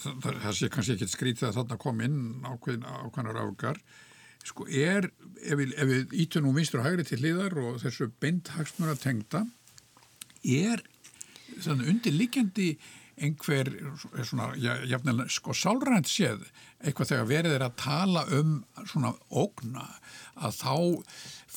það, 0.02 0.42
það 0.42 0.58
sé 0.58 0.72
kannski 0.74 0.96
ekkert 0.96 1.14
skrítið 1.14 1.48
að 1.52 1.56
þarna 1.60 1.80
kom 1.86 2.02
inn 2.02 2.20
ákveðin, 2.42 2.86
ákveðnar 3.06 3.40
ágar. 3.44 3.80
Sko 4.46 4.66
er, 4.70 5.10
ef 5.42 5.58
við, 5.60 5.78
við 5.86 6.18
ítunum 6.24 6.56
vinstur 6.56 6.82
og 6.82 6.88
hægri 6.88 7.06
til 7.06 7.20
hliðar 7.22 7.58
og 7.62 7.80
þessu 7.82 8.10
beinthagsmur 8.22 8.90
að 8.90 9.02
tengda, 9.04 9.44
er 10.42 10.82
undirlikjandi 11.66 12.70
einhver 13.18 13.70
svona, 14.22 14.52
jafnilega 14.86 15.28
sko 15.32 15.54
sálrænt 15.56 16.10
séð 16.10 16.44
eitthvað 16.78 17.10
þegar 17.12 17.28
verið 17.32 17.56
er 17.56 17.66
að 17.66 17.78
tala 17.80 18.24
um 18.38 18.54
svona 18.86 19.12
ógna 19.30 19.88
að 20.38 20.60
þá 20.60 20.74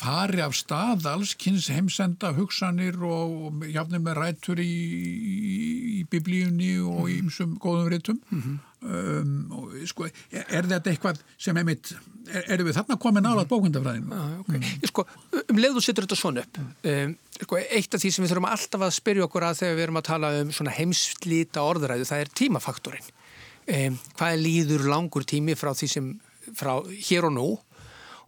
fari 0.01 0.41
af 0.41 0.55
stað 0.57 1.05
alls 1.11 1.35
kynns 1.37 1.67
heimsenda 1.69 2.31
hugsanir 2.33 2.97
og 3.05 3.61
jafnilega 3.69 4.05
með 4.07 4.17
rættur 4.17 4.61
í, 4.63 4.71
í, 4.71 6.05
biblíunni 6.09 6.73
og 6.81 7.11
í 7.11 7.19
umsum 7.21 7.53
góðum 7.61 7.91
rítum 7.93 8.17
mm 8.17 8.41
-hmm. 8.41 8.57
um, 8.81 9.35
og 9.59 9.75
sko 9.91 10.07
er, 10.07 10.45
er 10.47 10.69
þetta 10.73 10.93
eitthvað 10.93 11.21
sem 11.37 11.57
er 11.57 11.67
mitt 11.69 11.93
er, 11.93 12.47
erum 12.55 12.71
við 12.71 12.79
þarna 12.79 12.97
komið 13.05 13.25
nálat 13.27 13.51
bókundafræðinu? 13.51 14.17
Ah, 14.17 14.39
okay. 14.39 14.57
mm. 14.57 14.89
Sko, 14.89 15.05
um 15.43 15.61
leið 15.61 15.77
og 15.77 15.85
setur 15.85 16.07
þetta 16.07 16.21
svona 16.23 16.45
upp 16.45 16.61
um, 16.61 17.15
sko, 17.37 17.61
eitt 17.61 17.93
af 17.93 18.01
því 18.01 18.11
sem 18.11 18.25
við 18.25 18.33
þurfum 18.33 18.51
alltaf 18.55 18.81
að 18.87 18.97
spyrja 18.97 19.29
okkur 19.29 19.49
að 19.51 19.59
þegar 19.61 19.75
við 19.75 19.83
erum 19.83 20.01
að 20.01 20.09
tala 20.09 20.35
um 20.41 20.51
svona 20.51 20.77
heimslita 20.79 21.61
orðuræðu, 21.61 22.09
það 22.09 22.25
er 22.25 22.37
tímafaktorinn 22.41 23.17
um, 23.71 23.97
hvað 24.19 24.41
líður 24.41 24.87
langur 24.91 25.27
tími 25.27 25.55
frá 25.59 25.73
því 25.77 25.91
sem 25.95 26.11
frá 26.57 26.73
hér 26.89 27.29
og 27.29 27.35
nú 27.37 27.47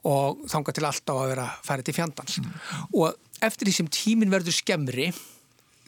og 0.07 0.43
þanga 0.51 0.73
til 0.75 0.87
alltaf 0.87 1.19
að 1.19 1.29
vera 1.31 1.45
færið 1.63 1.87
til 1.89 1.97
fjandans? 1.99 2.39
Mm. 2.39 2.57
og 2.99 3.43
eftir 3.43 3.69
því 3.69 3.77
sem 3.77 3.93
tímin 3.93 4.33
verður 4.33 4.55
skemmri 4.55 5.11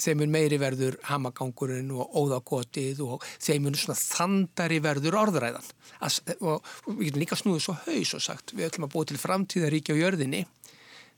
þeim 0.01 0.21
mun 0.21 0.33
meiri 0.33 0.57
verður 0.59 0.97
hamagangurinn 1.07 1.91
og 1.95 2.17
óðagotið 2.19 3.01
og 3.05 3.23
þeim 3.39 3.67
mun 3.67 3.77
svona 3.79 3.97
þandari 3.99 4.81
verður 4.83 5.19
orðræðan. 5.21 5.69
As, 6.03 6.19
og, 6.41 6.65
við 6.89 7.09
getum 7.09 7.23
líka 7.23 7.39
snúið 7.39 7.61
svo 7.63 7.77
haus 7.85 8.13
og 8.17 8.23
sagt 8.25 8.55
við 8.55 8.69
ætlum 8.69 8.89
að 8.89 8.95
búa 8.95 9.07
til 9.07 9.21
framtíðaríkja 9.21 9.95
á 9.95 10.01
jörðinni 10.01 10.43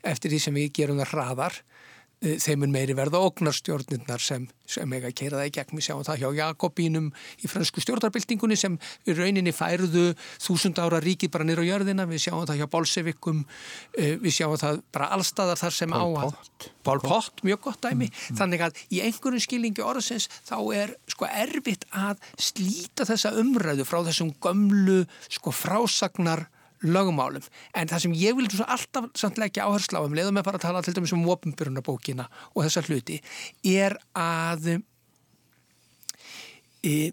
eftir 0.06 0.34
því 0.34 0.42
sem 0.44 0.58
við 0.58 0.70
gerum 0.78 1.02
það 1.02 1.14
hraðar 1.16 1.58
Eh, 2.18 2.40
þeimun 2.42 2.72
meiri 2.74 2.96
verða 2.98 3.20
ógnarstjórnirnar 3.22 4.22
sem, 4.26 4.48
sem 4.66 4.94
eiga 4.98 5.12
að 5.12 5.18
keira 5.20 5.38
það 5.38 5.50
í 5.50 5.52
gegn. 5.54 5.76
Við 5.78 5.84
sjáum 5.86 6.06
það 6.08 6.24
hjá 6.24 6.30
Jakobínum 6.40 7.12
í 7.46 7.50
fransku 7.52 7.84
stjórnarbyltingunni 7.84 8.58
sem 8.58 8.78
í 9.06 9.14
rauninni 9.14 9.54
færðu 9.54 10.08
þúsund 10.42 10.82
ára 10.82 10.98
ríkið 11.04 11.30
bara 11.36 11.46
nýra 11.46 11.62
á 11.62 11.70
jörðina. 11.70 12.08
Við 12.10 12.24
sjáum 12.26 12.48
það 12.50 12.64
hjá 12.64 12.68
Bolsevikum, 12.74 13.46
eh, 14.02 14.18
við 14.18 14.34
sjáum 14.34 14.58
það 14.58 14.82
bara 14.98 15.12
allstaðar 15.14 15.62
þar 15.62 15.78
sem 15.78 15.94
Pol 15.94 16.02
á 16.02 16.06
að... 16.24 16.68
Pól 16.82 17.00
Pott, 17.06 17.46
mjög 17.46 17.62
gott 17.70 17.82
dæmi. 17.86 18.10
Mm, 18.10 18.18
mm. 18.18 18.42
Þannig 18.42 18.66
að 18.66 18.84
í 18.90 19.06
einhverjum 19.06 19.46
skilingi 19.46 19.86
orðsins 19.86 20.26
þá 20.42 20.58
er 20.74 20.98
sko 21.14 21.30
erfitt 21.30 21.86
að 21.94 22.18
slíta 22.34 23.06
þessa 23.06 23.36
umræðu 23.38 23.86
frá 23.86 24.02
þessum 24.10 24.34
gömlu 24.42 25.04
sko 25.30 25.54
frásagnar 25.54 26.48
lögumálum, 26.86 27.46
en 27.74 27.90
það 27.90 28.04
sem 28.06 28.18
ég 28.18 28.38
vil 28.38 28.50
alltaf 28.66 29.10
samt 29.18 29.40
leggja 29.42 29.66
áherslu 29.66 29.98
á 29.98 30.06
um 30.06 30.18
leiðum 30.18 30.38
með 30.38 30.48
bara 30.50 30.60
að 30.62 30.68
tala 30.68 30.84
til 30.86 30.94
dæmis 30.98 31.16
um 31.16 31.26
ofinbjörnabókina 31.34 32.28
og 32.54 32.66
þessa 32.66 32.86
hluti, 32.86 33.22
er 33.66 33.98
að 34.18 34.78
e, 36.86 37.12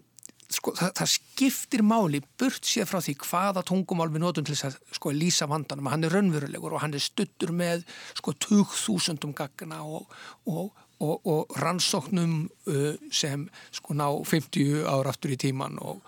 sko, 0.53 0.73
það, 0.77 0.93
það 0.99 1.11
skiptir 1.15 1.83
máli 1.85 2.21
burt 2.39 2.67
sér 2.67 2.87
frá 2.89 3.01
því 3.03 3.17
hvaða 3.23 3.65
tungumál 3.67 4.09
við 4.13 4.25
notum 4.25 4.47
til 4.47 4.55
þess 4.55 4.69
að 4.69 4.97
sko, 4.97 5.13
lýsa 5.15 5.49
vandanum. 5.49 5.89
Hann 5.91 6.07
er 6.07 6.15
raunverulegur 6.15 6.75
og 6.75 6.83
hann 6.83 6.95
er 6.95 7.03
stuttur 7.03 7.53
með 7.55 7.85
sko 8.17 8.35
20.000 8.47 9.33
gagna 9.37 9.81
og, 9.85 10.11
og, 10.51 10.69
og, 11.03 11.15
og 11.31 11.57
rannsóknum 11.61 12.45
uh, 12.69 12.93
sem 13.13 13.47
sko 13.75 13.97
ná 13.97 14.07
50 14.21 14.85
ára 14.85 15.13
aftur 15.13 15.35
í 15.35 15.39
tíman 15.41 15.79
og 15.81 16.05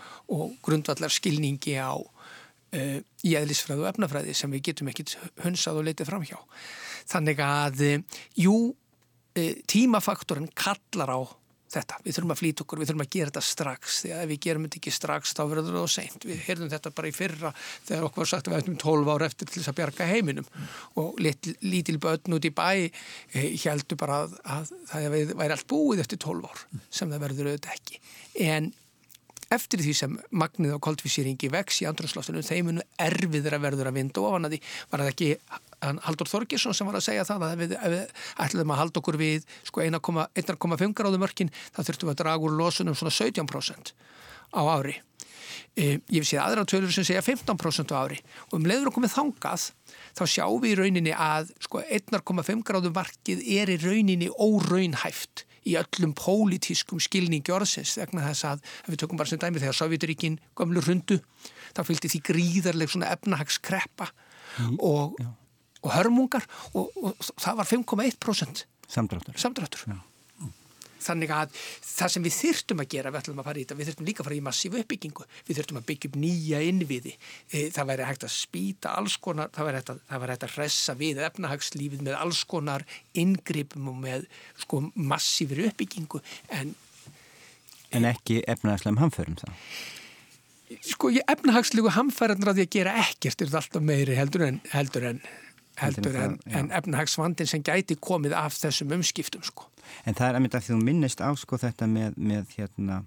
grundvallar 0.65 1.13
skilningi 1.13 1.77
á 1.81 1.97
uh, 2.75 2.99
í 3.23 3.35
eðlisfræðu 3.39 3.85
og 3.85 3.91
efnafræði 3.93 4.35
sem 4.37 4.53
við 4.53 4.65
getum 4.71 4.91
ekkit 4.91 5.17
hunsað 5.45 5.81
og 5.81 5.89
leitið 5.89 6.11
fram 6.11 6.27
hjá. 6.27 6.37
Þannig 7.07 7.43
að, 7.43 7.83
uh, 7.87 8.21
jú, 8.43 8.55
uh, 8.73 9.51
tímafaktorin 9.71 10.49
kallar 10.57 11.13
á 11.13 11.19
þetta. 11.71 11.97
Við 12.03 12.15
þurfum 12.15 12.33
að 12.33 12.39
flýta 12.39 12.63
okkur, 12.63 12.81
við 12.81 12.89
þurfum 12.89 13.03
að 13.03 13.09
gera 13.13 13.31
þetta 13.31 13.43
strax 13.45 13.99
því 14.03 14.11
að 14.13 14.21
ef 14.23 14.29
við 14.31 14.39
gerum 14.45 14.65
þetta 14.67 14.79
ekki 14.79 14.93
strax 14.95 15.33
þá 15.35 15.41
verður 15.51 15.77
þetta 15.77 15.91
seint. 15.93 16.27
Við 16.27 16.41
heyrðum 16.45 16.71
þetta 16.71 16.91
bara 16.97 17.09
í 17.09 17.15
fyrra 17.15 17.51
þegar 17.59 18.07
okkur 18.07 18.23
var 18.23 18.31
sagt 18.31 18.47
að 18.47 18.53
við 18.53 18.61
ættum 18.61 18.79
12 18.83 19.11
ára 19.13 19.29
eftir 19.29 19.49
til 19.49 19.59
þess 19.59 19.71
að 19.71 19.77
bjarga 19.81 20.09
heiminum 20.11 20.49
og 21.01 21.21
lit, 21.23 21.51
lítil 21.65 21.97
börn 22.03 22.37
út 22.37 22.47
í 22.47 22.53
bæ 22.55 22.69
heldur 23.35 23.99
bara 23.99 24.23
að, 24.23 24.37
að 24.57 24.73
það 24.93 25.17
væri 25.33 25.57
allt 25.57 25.69
búið 25.71 26.03
eftir 26.05 26.23
12 26.23 26.47
ár 26.47 26.65
sem 26.87 27.11
það 27.11 27.25
verður 27.27 27.51
auðvitað 27.51 27.75
ekki. 27.75 28.01
En 28.47 28.71
eftir 29.53 29.83
því 29.83 29.93
sem 29.95 30.17
magnið 30.35 30.75
á 30.75 30.83
koldvísýringi 30.83 31.49
vex 31.53 31.81
í 31.83 31.87
andrumsláttunum, 31.89 32.45
þeimunu 32.45 32.83
erfiður 32.99 33.57
að 33.57 33.65
verður 33.67 33.89
að 33.91 33.97
vinda 33.99 34.23
ofan 34.27 34.47
að 34.47 34.55
því. 34.55 34.61
Var 34.91 35.03
það 35.03 35.11
ekki 35.13 35.29
Haldur 35.77 36.29
Þorgesson 36.29 36.73
sem 36.73 36.87
var 36.89 36.97
að 36.97 37.05
segja 37.05 37.25
það 37.27 37.43
að 37.47 37.59
við, 37.61 37.75
við 37.93 38.23
ætlum 38.43 38.73
að 38.73 38.79
halda 38.81 39.01
okkur 39.01 39.19
við 39.21 39.43
sko 39.67 39.83
1,5 39.85 40.95
gráðu 40.97 41.19
mörkin 41.21 41.51
þá 41.69 41.83
þurftum 41.83 42.09
við 42.09 42.15
að 42.15 42.21
draga 42.23 42.47
úr 42.47 42.55
losunum 42.57 42.97
svona 42.97 43.13
17% 43.13 43.93
á 44.57 44.61
ári. 44.65 44.97
E, 45.77 45.99
ég 46.09 46.25
sé 46.25 46.39
aðra 46.41 46.65
tölur 46.65 46.89
sem 46.93 47.05
segja 47.05 47.21
15% 47.21 47.93
á 47.93 47.97
ári. 48.01 48.17
Og 48.49 48.57
um 48.57 48.65
leiður 48.65 48.89
okkur 48.89 49.05
með 49.05 49.13
þangað 49.13 49.67
þá 50.17 50.23
sjáum 50.25 50.63
við 50.63 50.73
í 50.73 50.77
rauninni 50.81 51.13
að 51.13 51.53
sko 51.61 51.83
1,5 51.85 52.65
gráðu 52.65 52.93
markið 52.95 53.45
er 53.45 53.69
í 53.69 53.77
rauninni 53.83 54.31
óraunhæft 54.33 55.45
í 55.67 55.75
öllum 55.79 56.13
pólitískum 56.17 57.01
skilningi 57.03 57.53
orðsins 57.53 57.97
vegna 57.99 58.25
þess 58.29 58.47
að, 58.51 58.63
ef 58.85 58.93
við 58.93 59.01
tökum 59.03 59.19
bara 59.19 59.31
sem 59.31 59.41
dæmi 59.41 59.61
þegar 59.63 59.79
Sovjetiríkin 59.81 60.39
gömlu 60.57 60.83
hrundu 60.85 61.19
þá 61.75 61.83
fylgdi 61.87 62.11
því 62.13 62.23
gríðarleg 62.31 62.93
svona 62.93 63.11
efnahagskreppa 63.15 64.09
mm, 64.09 64.77
og, 64.79 65.17
og 65.83 65.93
hörmungar 65.95 66.47
og, 66.73 66.91
og 67.03 67.29
það 67.35 67.61
var 67.61 67.71
5,1% 67.73 68.65
samdráttur, 68.87 69.39
samdráttur 69.39 69.99
þannig 71.07 71.33
að 71.33 71.55
það 71.87 72.13
sem 72.13 72.25
við 72.27 72.35
þyrtum 72.37 72.83
að 72.83 72.89
gera 72.93 73.11
við 73.13 73.19
ætlum 73.21 73.41
að 73.41 73.49
fara 73.49 73.61
í 73.61 73.65
þetta, 73.65 73.77
við 73.79 73.91
þyrtum 73.91 74.09
líka 74.09 74.23
að 74.23 74.29
fara 74.29 74.37
í 74.37 74.43
massífu 74.47 74.81
uppbyggingu 74.81 75.27
við 75.47 75.59
þyrtum 75.61 75.81
að 75.81 75.87
byggja 75.91 76.11
upp 76.11 76.17
nýja 76.23 76.63
innviði 76.67 77.13
e, 77.15 77.63
það 77.75 77.91
væri 77.91 78.07
hægt 78.09 78.27
að 78.27 78.33
spýta 78.35 78.95
alls 78.99 79.17
konar, 79.23 79.51
það 79.55 79.69
væri 79.69 79.81
hægt 79.81 79.93
að, 79.93 80.01
það 80.09 80.23
væri 80.23 80.35
hægt 80.35 80.47
að 80.47 80.57
ressa 80.61 80.97
við 80.99 81.23
efnahagslífið 81.27 82.03
með 82.07 82.19
alls 82.21 82.43
konar 82.49 82.87
inngripum 83.17 83.91
og 83.93 84.01
með 84.03 84.27
sko 84.63 84.83
massífur 84.95 85.65
uppbyggingu 85.69 86.23
en 86.59 86.75
En 87.95 88.03
ekki 88.03 88.41
efnahagslegum 88.51 88.99
hamförum 88.99 89.37
þá? 89.39 89.47
Sko 90.83 91.13
efnahagslegu 91.15 91.91
hamfæranar 91.95 92.51
að 92.51 92.65
að 92.65 92.73
gera 92.75 92.95
ekkert 93.05 93.39
er 93.39 93.47
þetta 93.47 93.61
alltaf 93.61 93.85
meiri 93.87 94.17
heldur 94.17 94.43
en 94.49 94.57
heldur 94.73 95.05
en 95.13 95.21
heldur 95.77 96.15
en, 96.21 96.39
en 96.49 96.71
efnahagsvandin 96.73 97.49
sem 97.49 97.63
gæti 97.65 97.97
komið 98.01 98.35
af 98.37 98.57
þessum 98.57 98.95
umskiptum 98.97 99.45
sko. 99.45 99.67
En 100.05 100.17
það 100.17 100.29
er 100.29 100.39
að 100.39 100.43
mynda 100.43 100.59
að 100.59 100.65
því 100.65 100.73
þú 100.73 100.79
minnist 100.87 101.23
á 101.23 101.29
sko 101.37 101.59
þetta 101.61 101.87
með, 101.91 102.17
með 102.17 102.57
hérna, 102.57 103.03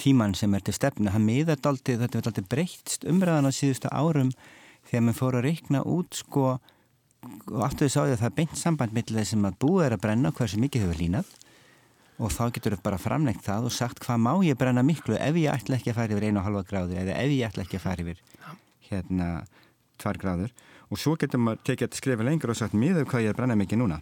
tíman 0.00 0.34
sem 0.38 0.54
er 0.56 0.64
til 0.64 0.74
stefnu, 0.74 1.12
það 1.12 1.26
miðat 1.26 1.68
aldrei, 1.68 1.98
þetta 2.00 2.18
er 2.18 2.30
aldrei 2.30 2.48
breytst 2.54 3.06
umræðan 3.08 3.50
á 3.50 3.52
síðustu 3.52 3.92
árum 3.92 4.32
þegar 4.88 5.06
maður 5.06 5.20
fór 5.20 5.38
að 5.38 5.46
reikna 5.46 5.82
út 5.86 6.16
sko 6.18 6.46
og 7.20 7.62
aftur 7.66 7.86
þess 7.86 8.00
að 8.00 8.14
það 8.16 8.28
er 8.30 8.36
beint 8.38 8.56
samband 8.56 8.96
með 8.96 9.12
þessum 9.12 9.46
að 9.48 9.58
búið 9.60 9.86
er 9.86 9.96
að 9.96 10.04
brenna 10.06 10.32
hversu 10.36 10.60
mikið 10.62 10.86
hefur 10.86 11.00
línað 11.02 11.34
og 12.20 12.32
þá 12.32 12.42
getur 12.56 12.76
við 12.76 12.82
bara 12.84 13.00
framlengt 13.00 13.44
það 13.44 13.68
og 13.68 13.74
sagt 13.76 14.00
hvað 14.04 14.22
má 14.24 14.32
ég 14.44 14.58
brenna 14.60 14.84
miklu 14.84 15.16
ef 15.16 15.36
ég 15.40 15.52
ætla 15.52 15.76
ekki 15.76 15.92
að 15.92 16.00
fara 16.00 16.16
yfir 16.16 16.28
einu 16.28 16.40
og 16.40 16.48
halva 16.48 16.64
gráðu 16.68 16.96
eða 17.00 17.16
ef 17.20 17.32
ég 17.34 17.48
ætla 17.48 17.64
ekki 17.66 17.78
að 17.78 17.84
fara 17.84 18.04
yfir 18.04 18.22
hérna 18.88 19.28
tvær 20.00 20.20
gráður 20.20 20.54
og 20.90 20.98
svo 20.98 21.16
getur 21.18 21.42
maður 21.42 21.64
tekið 21.70 21.88
að 21.88 21.98
skrifa 22.00 22.26
lengur 22.26 22.52
og 22.52 22.58
sagt 22.58 22.76
miður 22.76 23.06
hvað 23.08 23.26
ég 23.26 23.32
er 23.32 23.38
brenna 23.38 23.56
mikið 23.58 23.82
núna. 23.82 24.00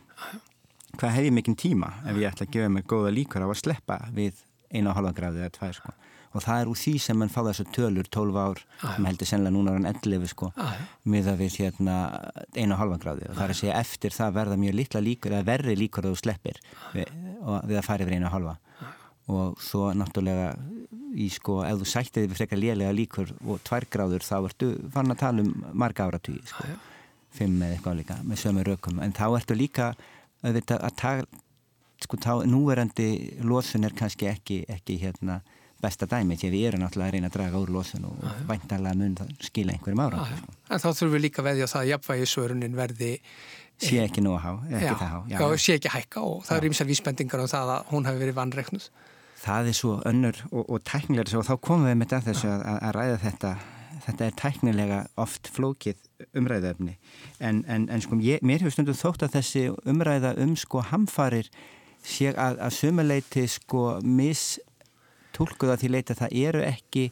Hvað 0.98 1.16
hef 1.18 1.28
ég 1.28 1.34
mikinn 1.36 1.58
tíma 1.58 1.92
ef 2.08 2.16
ég 2.16 2.30
ætla 2.30 2.48
að 2.48 2.54
gefa 2.56 2.68
mig 2.72 2.86
góða 2.88 3.12
líkur 3.12 3.44
á 3.44 3.48
að 3.48 3.58
sleppa 3.60 3.98
við 4.16 4.40
einu 4.72 4.90
og 4.90 4.98
halva 4.98 5.14
gráði 5.16 5.44
eða 5.44 5.54
tvær 5.56 5.76
sko. 5.76 5.92
og 6.36 6.42
það 6.44 6.60
er 6.60 6.68
úr 6.68 6.76
því 6.76 6.92
sem 7.00 7.16
mann 7.16 7.30
fá 7.32 7.38
þessu 7.40 7.64
tölur 7.72 8.08
12 8.12 8.36
ár, 8.36 8.58
sem 8.82 9.06
heldur 9.08 9.28
sennilega 9.30 9.54
núna 9.54 9.72
ára 9.72 9.80
en 9.80 9.86
11 9.88 10.28
sko, 10.28 10.50
miða 11.08 11.32
við 11.40 11.56
hérna 11.62 11.94
einu 12.52 12.76
og 12.76 12.80
halva 12.82 12.98
gráði 13.00 13.30
og 13.30 13.38
það 13.38 13.44
er 13.46 13.54
að 13.54 13.60
segja 13.62 13.78
eftir 13.80 14.12
það 14.12 14.34
verða 14.36 14.58
mjög 14.60 14.76
litla 14.76 15.00
líkur 15.00 15.32
eða 15.32 15.48
verri 15.48 15.76
líkur 15.80 16.04
að 16.04 16.12
þú 16.12 16.20
sleppir 16.20 16.60
við, 16.92 17.14
við 17.64 17.80
að 17.80 17.86
fara 17.88 18.04
yfir 18.04 18.18
einu 18.18 18.28
og 18.28 18.34
halva 18.36 18.54
og 19.28 19.58
svo 19.60 19.90
náttúrulega 19.96 20.52
í 21.18 21.28
sko, 21.32 21.62
ef 21.66 21.80
þú 21.80 21.88
sættið 21.88 22.28
við 22.28 22.38
frekar 22.38 22.60
lélega 22.60 22.94
líkur 22.94 23.32
og 23.44 23.60
tvær 23.66 23.86
gráður 23.92 24.24
þá 24.24 24.36
ertu 24.40 24.70
fann 24.94 25.12
að 25.12 25.20
tala 25.24 25.44
um 25.44 25.66
marga 25.72 26.08
áratugí 26.08 26.40
sko, 26.48 26.64
fimm 27.36 27.60
eða 27.62 27.76
eitthvað 27.76 28.00
líka 28.00 28.16
með 28.24 28.42
sömu 28.44 28.64
rökum, 28.66 29.02
en 29.04 29.14
þá 29.16 29.26
ertu 29.30 29.58
líka 29.58 29.92
auðvitað 30.44 30.82
að 30.88 30.98
taka 31.02 31.44
sko 31.98 32.18
þá 32.22 32.32
núverandi 32.46 33.08
losun 33.42 33.86
er 33.88 33.94
kannski 33.98 34.28
ekki, 34.30 34.62
ekki 34.70 34.98
hérna 35.02 35.40
besta 35.82 36.06
dæmi 36.10 36.36
því 36.38 36.50
við 36.52 36.66
erum 36.68 36.82
náttúrulega 36.82 37.10
að 37.10 37.14
reyna 37.16 37.30
að 37.30 37.36
draga 37.36 37.60
úr 37.62 37.72
losun 37.74 38.06
og 38.08 38.22
væntalega 38.48 38.98
mun 38.98 39.16
það 39.18 39.32
skila 39.46 39.74
einhverjum 39.74 40.02
ára 40.02 40.24
Já, 40.24 40.34
já. 40.34 40.56
En 40.68 40.82
þá 40.82 40.88
þurfum 40.88 41.12
við 41.14 41.24
líka 41.26 41.42
að 41.42 41.48
veðja 41.48 41.68
á 41.68 41.72
það 41.72 41.82
að 41.82 41.90
jafnvægisvörunin 41.92 42.78
verði 42.78 43.10
sé 43.78 44.00
ekki 44.02 44.24
nú 44.24 44.32
að 44.34 44.42
há, 44.42 44.52
ekki 44.72 44.88
já, 44.88 44.94
það 44.98 45.12
há 45.12 45.18
já, 45.30 45.38
sé 45.62 45.76
ekki 45.78 45.92
hækka 45.94 46.24
og 46.26 46.40
það 46.48 46.56
eru 46.60 46.70
ímsar 46.72 46.88
vísbendingar 46.88 47.44
um 47.44 47.50
það 47.52 47.72
að 47.76 47.92
hún 47.92 48.08
hafi 48.08 48.22
verið 48.24 48.38
vannreiknuð. 48.40 48.88
Það 49.48 49.72
er 49.72 49.76
svo 49.80 49.96
önnur 50.08 50.44
og, 50.52 50.62
og 50.68 50.84
tæknilega 50.86 51.40
og 51.40 51.48
þá 51.48 51.54
komum 51.64 51.88
við 51.88 51.98
með 52.02 52.14
þessu 52.28 52.52
að, 52.52 52.64
að 52.76 52.94
ræða 52.98 53.18
þetta. 53.24 53.56
Þetta 54.08 54.24
er 54.24 54.36
tæknilega 54.40 54.98
oft 55.20 55.50
flókið 55.52 55.98
umræðaefni 56.38 56.94
en, 57.44 57.58
en, 57.68 57.88
en 57.92 58.00
sko 58.00 58.16
ég, 58.24 58.40
mér 58.46 58.62
hefur 58.62 58.72
stundum 58.72 58.96
þótt 58.96 59.26
að 59.26 59.34
þessi 59.36 59.64
umræða 59.90 60.30
um 60.40 60.54
sko 60.56 60.80
hamfarir 60.88 61.50
sé 62.06 62.32
að, 62.32 62.56
að 62.64 62.76
sumuleiti 62.78 63.44
sko 63.50 63.82
mis 64.06 64.44
tólkuð 65.36 65.74
að 65.74 65.82
því 65.82 65.90
leiti 65.92 66.14
að 66.14 66.22
það 66.22 66.36
eru 66.48 66.64
ekki 66.66 67.04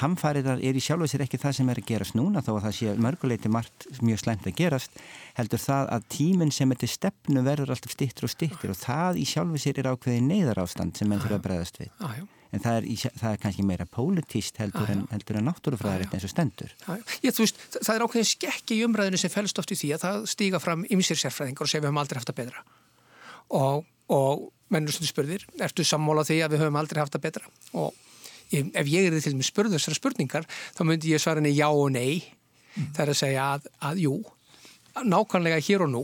hamfariðar 0.00 0.60
er 0.64 0.76
í 0.76 0.82
sjálf 0.82 1.04
og 1.04 1.10
sér 1.10 1.24
ekki 1.26 1.40
það 1.40 1.56
sem 1.58 1.70
er 1.72 1.80
að 1.82 1.88
gerast 1.90 2.16
núna 2.16 2.42
þó 2.44 2.52
að 2.54 2.66
það 2.66 2.76
sé 2.78 2.92
mörguleiti 3.04 3.50
margt 3.52 3.86
mjög 4.00 4.22
slæmt 4.22 4.46
að 4.48 4.54
gerast 4.60 5.00
heldur 5.36 5.60
það 5.60 5.90
að 5.96 6.06
tíminn 6.14 6.52
sem 6.54 6.72
þetta 6.72 6.88
stefnu 6.92 7.42
verður 7.44 7.74
alltaf 7.74 7.92
stittur 7.92 8.28
og 8.28 8.32
stittur 8.32 8.72
og 8.72 8.78
það 8.80 9.20
í 9.20 9.26
sjálf 9.28 9.56
og 9.56 9.64
sér 9.64 9.82
er 9.82 9.90
ákveði 9.92 10.22
neyðar 10.28 10.62
ástand 10.62 10.96
sem 10.96 11.10
menn 11.10 11.20
þurfa 11.20 11.40
að 11.40 11.44
bregðast 11.48 11.82
við. 11.82 11.90
Já. 12.00 12.24
en 12.52 12.60
það 12.60 12.78
er, 12.78 12.88
það 13.20 13.28
er 13.30 13.42
kannski 13.42 13.66
meira 13.68 13.86
pólitíst 13.88 14.58
heldur, 14.60 14.88
en, 14.92 15.04
heldur 15.12 15.38
en 15.40 15.46
náttúrufræðaritt 15.48 16.16
eins 16.16 16.26
og 16.28 16.32
stendur. 16.32 16.74
Já, 16.82 16.90
já. 16.98 17.04
Ég, 17.24 17.38
veist, 17.38 17.62
það 17.78 17.94
er 17.94 18.04
ákveðin 18.04 18.28
skekki 18.28 18.76
í 18.76 18.82
umræðinu 18.84 19.20
sem 19.20 19.32
fælst 19.32 19.60
oft 19.62 19.72
í 19.72 19.78
því 19.80 19.94
að 19.96 20.04
það 20.04 20.26
stíga 20.34 20.60
fram 20.60 20.84
ymsir 20.92 21.20
sérfræðingar 21.20 21.64
og 21.64 21.72
segja 21.72 21.80
við 21.80 21.88
höfum 21.88 22.02
aldrei 22.02 22.20
haft 22.20 22.28
það 22.28 22.40
betra. 22.42 22.64
Og, 23.56 23.88
og 24.12 24.44
mennur 24.72 24.92
sem 24.92 25.08
spurðir, 25.08 25.46
ertu 25.64 25.86
sammála 25.88 26.26
því 26.28 26.42
að 26.44 26.56
við 26.56 26.64
höfum 26.66 26.80
aldrei 26.82 27.00
haft 27.00 27.16
það 27.16 27.24
betra? 27.30 27.54
Og 27.72 27.96
ef 28.52 28.92
ég 28.92 29.08
er 29.08 29.18
til 29.20 29.34
með 29.38 29.48
spurðu 29.48 29.78
þessara 29.78 29.98
spurningar 29.98 30.46
þá 30.76 30.84
myndi 30.84 31.14
ég 31.14 31.22
svara 31.22 31.42
henni 31.42 31.54
já 31.56 31.68
og 31.70 31.90
nei. 31.94 32.22
Það 32.72 33.02
er 33.04 33.12
að 33.12 33.18
segja 33.18 33.48
að, 33.56 33.66
að 33.84 34.04
jú 34.06 34.14
nákvæmlega 35.08 35.60
hér 35.64 35.86
og 35.86 35.92
nú 35.92 36.02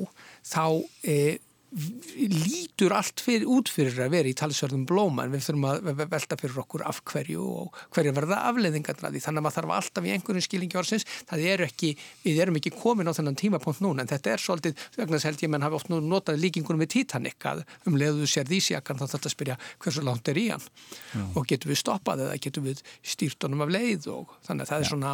þá 0.49 0.65
e, 1.05 1.39
lítur 1.69 2.95
allt 2.97 3.21
fyrir, 3.21 3.45
út 3.51 3.69
fyrir 3.69 3.99
að 4.01 4.15
vera 4.15 4.31
í 4.31 4.35
talsverðum 4.37 4.87
blóma 4.89 5.27
en 5.27 5.33
við 5.35 5.43
þurfum 5.45 5.67
að 5.69 6.03
velta 6.09 6.39
fyrir 6.41 6.61
okkur 6.63 6.85
af 6.89 7.03
hverju 7.09 7.43
og 7.45 7.81
hverju 7.93 8.15
verða 8.17 8.39
afleðingarna 8.49 9.11
því. 9.13 9.21
Þannig 9.25 9.43
að 9.43 9.45
maður 9.47 9.57
þarf 9.59 9.75
alltaf 9.77 10.07
í 10.09 10.13
einhverjum 10.15 10.47
skilingi 10.47 10.79
orðsins. 10.81 11.05
Það 11.29 11.45
er 11.53 11.65
ekki, 11.67 11.91
við 12.25 12.41
erum 12.45 12.57
ekki 12.61 12.73
komin 12.73 13.11
á 13.11 13.13
þennan 13.13 13.37
tímapunkt 13.39 13.83
núna 13.85 14.05
en 14.05 14.11
þetta 14.11 14.33
er 14.33 14.45
svolítið 14.45 14.87
vegna 14.97 15.19
þess 15.19 15.29
held 15.29 15.45
ég 15.45 15.53
menn 15.53 15.67
hafi 15.67 15.79
oft 15.79 15.91
nú 15.93 16.01
notað 16.05 16.41
líkingunum 16.45 16.85
við 16.87 16.93
Titanic 16.97 17.49
að 17.49 17.65
um 17.85 17.99
leiðu 18.01 18.29
sér 18.31 18.49
þýsjakan 18.49 19.03
þá 19.03 19.05
þarf 19.05 19.15
þetta 19.19 19.29
að 19.29 19.35
spyrja 19.37 19.59
hversu 19.85 20.07
langt 20.07 20.33
er 20.33 20.41
í 20.41 20.47
hann? 20.49 20.65
Já. 21.13 21.25
og 21.35 21.47
getur 21.49 21.73
við 21.73 21.81
stoppað 21.83 22.25
eða 22.25 22.39
getur 22.45 22.65
við 22.65 22.81
stýrt 23.05 23.45
honum 23.45 23.67
af 23.67 23.73
leið 23.75 24.09
og 24.15 24.33
þannig 24.47 24.65
að 24.65 24.73
það 24.73 24.85
er 24.85 24.89
svona 24.93 25.13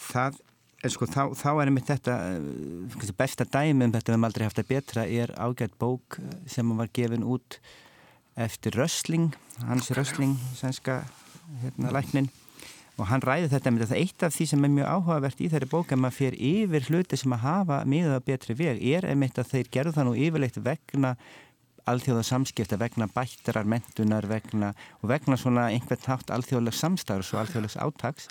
Það, 0.00 0.38
sko, 0.90 1.08
þá, 1.10 1.22
þá 1.38 1.48
er 1.52 1.70
einmitt 1.70 1.90
þetta 1.90 2.18
uh, 2.38 3.10
besta 3.18 3.46
dæmi 3.46 3.88
um 3.88 3.94
þetta 3.94 4.10
við 4.10 4.16
hefum 4.16 4.28
aldrei 4.28 4.46
haft 4.48 4.62
að 4.62 4.70
betra 4.70 5.06
er 5.06 5.34
ágætt 5.38 5.76
bók 5.80 6.18
sem 6.50 6.76
var 6.78 6.92
gefin 6.94 7.26
út 7.26 7.58
eftir 8.34 8.74
Rössling, 8.74 9.34
hans 9.68 9.92
Rössling 9.94 10.34
sænska 10.58 11.04
hérna, 11.62 11.92
læknin 11.94 12.30
og 12.98 13.08
hann 13.10 13.22
ræði 13.24 13.50
þetta 13.50 13.72
með 13.74 13.86
þetta 13.86 14.00
eitt 14.00 14.24
af 14.26 14.34
því 14.34 14.46
sem 14.50 14.66
er 14.66 14.72
mjög 14.74 14.90
áhugavert 14.90 15.40
í 15.42 15.48
þeirri 15.50 15.70
bók 15.70 15.94
að 15.94 16.02
maður 16.02 16.18
fyrir 16.18 16.36
yfir 16.50 16.86
hluti 16.90 17.18
sem 17.18 17.34
að 17.34 17.42
hafa 17.42 17.80
miðað 17.90 18.18
að 18.18 18.28
betri 18.28 18.58
veg 18.58 18.84
er 18.94 19.08
einmitt 19.08 19.40
að 19.40 19.50
þeir 19.50 19.70
gerðu 19.76 19.94
það 19.96 20.08
nú 20.08 20.14
yfirleitt 20.26 20.60
vegna 20.62 21.14
alþjóða 21.90 22.24
samskipta 22.24 22.78
vegna 22.80 23.08
bættarar, 23.12 23.66
mentunar 23.68 24.26
vegna, 24.28 24.72
og 25.02 25.10
vegna 25.10 25.36
svona 25.40 25.68
einhvern 25.72 26.06
hátt 26.06 26.30
alþjóðlegs 26.32 26.80
samstarfs 26.80 27.34
og 27.34 27.42
alþjóðlegs 27.42 27.76
átaks 27.82 28.30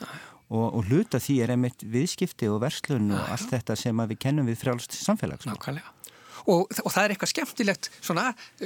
og, 0.52 0.68
og 0.70 0.88
hluta 0.90 1.22
því 1.22 1.40
er 1.44 1.56
einmitt 1.56 1.84
viðskipti 1.88 2.50
og 2.52 2.62
verslun 2.64 3.12
og 3.16 3.34
allt 3.36 3.52
þetta 3.54 3.78
sem 3.80 4.06
við 4.14 4.24
kennum 4.28 4.50
við 4.50 4.64
frjálst 4.64 4.98
samfélags. 5.00 5.48
Nákvæmlega. 5.50 5.92
Og, 6.50 6.68
og 6.68 6.92
það 6.92 7.06
er 7.06 7.14
eitthvað 7.14 7.32
skemmtilegt 7.32 7.90
svona, 8.04 8.26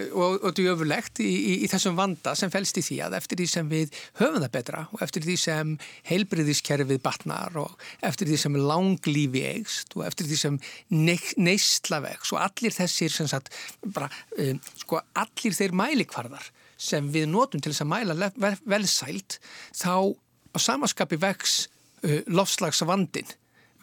og, 0.09 0.39
og 0.41 0.53
djöfulegt 0.57 1.21
í, 1.21 1.27
í, 1.29 1.53
í 1.65 1.69
þessum 1.69 1.97
vanda 1.99 2.33
sem 2.37 2.49
fælst 2.53 2.79
í 2.81 2.83
því 2.85 2.99
að 3.05 3.17
eftir 3.19 3.41
því 3.41 3.47
sem 3.51 3.69
við 3.69 3.97
höfum 4.17 4.41
það 4.41 4.53
betra 4.55 4.83
og 4.89 5.03
eftir 5.05 5.25
því 5.27 5.35
sem 5.43 5.73
heilbriðiskerfið 6.09 7.01
batnar 7.05 7.59
og 7.61 7.87
eftir 8.07 8.31
því 8.31 8.39
sem 8.41 8.57
langlífi 8.57 9.43
eigst 9.51 9.93
og 9.97 10.07
eftir 10.07 10.29
því 10.29 10.39
sem 10.41 10.61
neysla 10.89 12.01
vegs 12.07 12.33
og 12.33 12.41
allir 12.47 12.73
þessir 12.73 13.13
sem 13.13 13.29
sagt, 13.29 13.53
bara, 13.85 14.09
um, 14.41 14.61
sko, 14.81 15.03
allir 15.17 15.57
þeir 15.57 15.77
mælikvarðar 15.77 16.49
sem 16.77 17.09
við 17.13 17.29
notum 17.29 17.61
til 17.61 17.73
þess 17.73 17.85
að 17.85 17.93
mæla 17.93 18.57
velsælt 18.65 19.39
þá 19.75 20.13
á 20.57 20.59
samaskapi 20.59 21.19
vegs 21.21 21.67
uh, 22.03 22.21
lofslagsvandin 22.27 23.29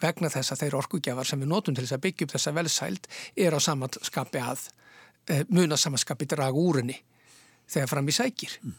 vegna 0.01 0.29
þess 0.31 0.53
að 0.53 0.63
þeir 0.63 0.77
orkugjafar 0.81 1.27
sem 1.27 1.41
við 1.41 1.51
notum 1.51 1.75
til 1.75 1.85
þess 1.85 1.97
að 1.97 2.03
byggja 2.05 2.27
upp 2.27 2.33
þessa 2.35 2.55
velsælt 2.55 3.07
er 3.45 3.55
á 3.55 3.59
samanskapi 3.63 4.41
að 4.43 4.65
e, 5.31 5.37
muna 5.49 5.77
samanskapi 5.79 6.27
draga 6.29 6.59
úr 6.59 6.81
henni 6.81 6.97
þegar 7.71 7.91
fram 7.93 8.11
í 8.11 8.15
sækir. 8.15 8.57
Mm. 8.61 8.75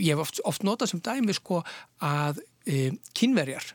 Ég 0.00 0.12
hef 0.12 0.20
oft, 0.20 0.42
oft 0.48 0.66
notað 0.66 0.92
sem 0.92 1.02
dæmi 1.04 1.36
sko 1.36 1.62
að 2.04 2.42
e, 2.68 2.92
kynverjar 3.16 3.72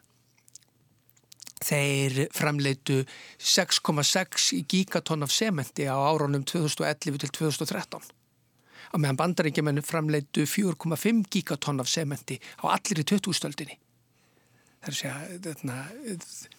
þeir 1.60 2.30
framleitu 2.34 3.02
6,6 3.42 4.54
gigatonn 4.70 5.26
af 5.26 5.34
sementi 5.36 5.90
á 5.90 5.98
árunum 5.98 6.46
2011 6.48 7.20
til 7.26 7.36
2013 7.42 8.19
á 8.90 8.96
meðan 8.98 9.20
bandaríkjumennu 9.20 9.84
framleitu 9.86 10.48
4,5 10.50 11.30
gigatonn 11.34 11.84
af 11.84 11.92
sementi 11.92 12.40
á 12.62 12.66
allir 12.74 13.04
í 13.04 13.08
20-stöldinni 13.12 13.78
þar 14.80 14.96
sé 14.96 15.10
að 15.12 15.48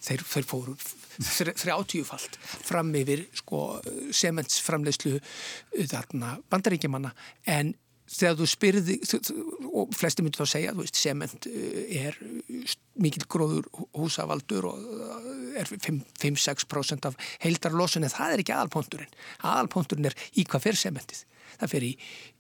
þeir, 0.05 0.25
þeir 0.29 0.47
fóru 0.49 0.75
þrjátíufalt 1.21 2.37
fram 2.41 2.93
yfir 3.01 3.25
sko, 3.41 3.81
sementsframleyslu 4.13 5.17
þarna 5.89 6.37
bandaríkjumanna 6.53 7.15
en 7.49 7.73
þegar 8.11 8.37
þú 8.41 8.47
spyrði 8.51 8.97
og 9.71 9.93
flesti 9.95 10.25
myndi 10.25 10.41
þá 10.41 10.53
segja 10.53 10.73
að 10.75 10.93
sement 10.99 11.47
er 11.47 12.17
mikil 13.01 13.25
gróður 13.31 13.69
húsavaldur 13.97 14.67
og 14.73 14.81
er 15.61 15.71
5-6% 15.71 17.09
af 17.09 17.19
heildarlosun 17.45 18.05
en 18.05 18.13
það 18.13 18.35
er 18.35 18.43
ekki 18.43 18.57
aðalponturinn 18.57 19.21
aðalponturinn 19.47 20.11
er 20.11 20.19
í 20.35 20.45
hvað 20.45 20.67
fer 20.67 20.81
sementið 20.83 21.25
það 21.59 21.75
fer 21.75 21.87
í, 21.87 21.93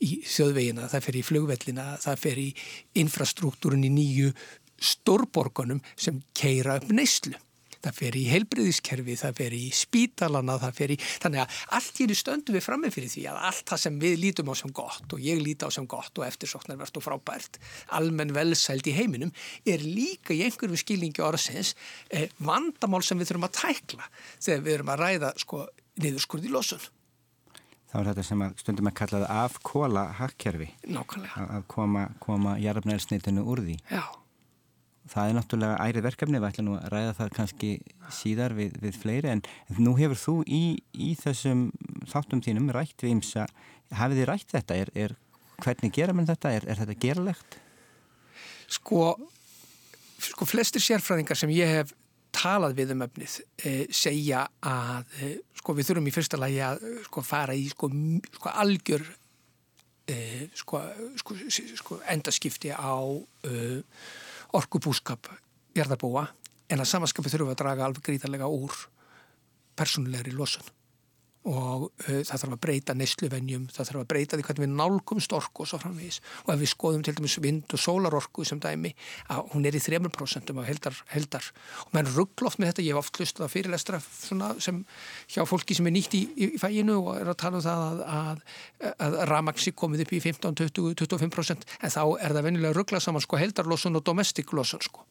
í 0.06 0.10
þjóðvegina, 0.28 0.88
það 0.92 1.06
fer 1.08 1.20
í 1.20 1.26
flugvellina 1.26 1.86
það 2.00 2.24
fer 2.24 2.40
í 2.40 2.48
infrastruktúrin 3.02 3.86
í 3.86 3.92
nýju 3.94 4.32
stórborgunum 4.80 5.80
sem 5.96 6.20
keira 6.36 6.80
upp 6.80 6.90
neyslu. 6.94 7.36
Það 7.80 7.96
fer 7.96 8.16
í 8.18 8.22
heilbriðiskerfi, 8.28 9.14
það 9.16 9.38
fer 9.38 9.54
í 9.56 9.62
spítalana, 9.72 10.58
það 10.60 10.74
fer 10.76 10.92
í... 10.92 10.96
Þannig 11.22 11.40
að 11.40 11.60
allt 11.78 12.00
í 12.04 12.16
stöndu 12.18 12.52
við 12.52 12.64
frammi 12.66 12.90
fyrir 12.92 13.08
því 13.08 13.22
að 13.30 13.38
allt 13.48 13.64
það 13.72 13.82
sem 13.86 13.96
við 14.02 14.16
lítum 14.20 14.52
á 14.52 14.54
sem 14.60 14.74
gott 14.76 15.14
og 15.16 15.24
ég 15.24 15.40
líti 15.40 15.64
á 15.64 15.70
sem 15.72 15.88
gott 15.88 16.20
og 16.20 16.26
eftirsóknarvert 16.26 17.00
og 17.00 17.06
frábært, 17.06 17.56
almenn 17.96 18.36
velsælt 18.36 18.92
í 18.92 18.96
heiminum, 18.98 19.32
er 19.64 19.80
líka 19.80 20.36
í 20.36 20.42
einhverjum 20.44 20.82
skilningi 20.82 21.24
orðsins 21.24 21.72
eh, 22.12 22.28
vandamál 22.44 23.00
sem 23.06 23.16
við 23.16 23.32
þurfum 23.32 23.48
að 23.48 23.56
tækla 23.62 24.12
þegar 24.36 24.64
við 24.66 24.76
erum 24.76 24.92
að 24.92 25.04
ræða 25.06 25.34
sko 25.40 25.66
niðurskurði 26.04 26.52
losun. 26.52 26.84
Það 27.90 27.98
var 27.98 28.08
þetta 28.10 28.24
sem 28.28 28.42
að 28.44 28.56
stundum 28.62 28.88
að 28.88 28.96
kallaði 29.00 29.28
afkóla 29.34 30.02
hakkerfi. 30.20 30.68
Nákvæmlega. 30.86 31.46
Að 31.56 31.64
koma, 31.72 32.04
koma 32.22 32.54
jarfnælsnitinu 32.62 33.42
úr 33.50 33.64
því. 33.66 33.76
Já. 33.90 34.04
Það 35.10 35.30
er 35.30 35.34
náttúrulega 35.34 35.88
ærið 35.88 36.06
verkefni, 36.06 36.38
við 36.38 36.48
ætlum 36.52 36.76
að 36.76 36.84
ræða 36.92 37.14
það 37.18 37.32
kannski 37.34 37.70
síðar 38.14 38.54
við, 38.54 38.76
við 38.78 38.98
fleiri 39.00 39.32
en 39.32 39.42
nú 39.80 39.96
hefur 39.98 40.20
þú 40.20 40.34
í, 40.46 40.62
í 40.94 41.10
þessum 41.18 41.64
þáttum 42.12 42.44
þínum 42.46 42.70
rætt 42.76 43.02
við 43.02 43.16
ymsa, 43.16 43.48
hafið 43.96 44.22
þið 44.22 44.28
rætt 44.30 44.54
þetta? 44.54 44.76
Er, 44.84 44.92
er, 44.94 45.16
hvernig 45.64 45.96
gera 45.96 46.14
mann 46.14 46.30
þetta? 46.30 46.54
Er, 46.60 46.68
er 46.70 46.82
þetta 46.84 46.98
gerlegt? 47.02 47.58
Sko, 48.70 49.08
sko 50.22 50.46
flestir 50.46 50.84
sérfræðingar 50.84 51.42
sem 51.42 51.50
ég 51.56 51.74
hef 51.80 51.96
talað 52.34 52.76
við 52.78 52.94
um 52.94 53.04
efnið 53.08 53.36
e, 53.66 53.72
segja 53.94 54.44
að 54.62 55.16
e, 55.18 55.30
sko 55.60 55.76
við 55.76 55.90
þurfum 55.90 56.08
í 56.08 56.14
fyrsta 56.14 56.40
lagi 56.40 56.60
að 56.64 56.82
sko 57.06 57.24
fara 57.26 57.56
í 57.56 57.68
sko, 57.70 57.90
sko 58.38 58.52
algjör 58.62 59.04
e, 60.08 60.16
sko, 60.56 60.80
sko, 61.20 61.36
sko 61.76 62.00
endaskipti 62.10 62.72
á 62.72 62.96
e, 63.44 63.80
orkubúskap 64.56 65.28
jarðarbúa 65.76 66.26
en 66.70 66.82
að 66.82 66.90
samanskapi 66.90 67.32
þurfum 67.32 67.52
að 67.52 67.60
draga 67.62 67.86
alveg 67.86 68.06
gríðarlega 68.08 68.48
úr 68.50 68.76
persónulegri 69.78 70.34
losun 70.34 70.66
og 71.48 71.86
uh, 71.88 72.20
það 72.20 72.34
þarf 72.34 72.54
að 72.54 72.60
breyta 72.60 72.94
neysluvenjum, 72.96 73.62
það 73.72 73.86
þarf 73.88 74.00
að 74.02 74.08
breyta 74.12 74.36
því 74.36 74.44
hvernig 74.44 74.64
við 74.66 74.72
nálgumst 74.76 75.32
orku 75.32 75.64
og 75.64 75.70
svo 75.70 75.78
framvegis. 75.80 76.18
Og 76.44 76.50
ef 76.52 76.58
við 76.60 76.70
skoðum 76.72 77.04
til 77.06 77.14
dæmis 77.16 77.36
vind 77.40 77.72
og 77.72 77.80
sólarorku 77.80 78.44
sem 78.44 78.60
dæmi 78.60 78.90
að 79.32 79.52
hún 79.54 79.68
er 79.68 79.78
í 79.78 79.80
3% 79.80 80.52
af 80.52 80.68
heldar, 80.68 80.98
heldar 81.14 81.46
og 81.86 81.94
menn 81.96 82.10
ruggloft 82.12 82.60
með 82.60 82.72
þetta, 82.72 82.84
ég 82.84 82.92
hef 82.92 83.00
oft 83.00 83.20
hlust 83.20 83.40
að 83.40 83.52
fyrirlestra 83.54 84.00
sem 84.60 84.82
hjá 85.32 85.46
fólki 85.48 85.76
sem 85.78 85.88
er 85.88 85.94
nýtt 85.96 86.16
í, 86.18 86.22
í, 86.28 86.50
í 86.56 86.60
fæinu 86.60 86.98
og 87.00 87.14
er 87.16 87.32
að 87.32 87.38
tala 87.40 87.60
um 87.60 87.64
það 87.64 87.86
að, 87.86 88.02
að, 88.18 88.42
að 89.06 89.16
ramaxi 89.30 89.72
komið 89.72 90.04
upp 90.04 90.12
í 90.12 90.20
15, 90.26 90.58
20, 90.60 90.92
25% 91.00 91.64
en 91.80 91.94
þá 91.94 92.02
er 92.20 92.36
það 92.36 92.50
venilega 92.50 92.76
rugglað 92.76 93.06
saman 93.06 93.24
sko 93.24 93.40
heldarlosun 93.40 93.96
og 93.96 94.04
domestiklosun 94.04 94.84
sko. 94.84 95.06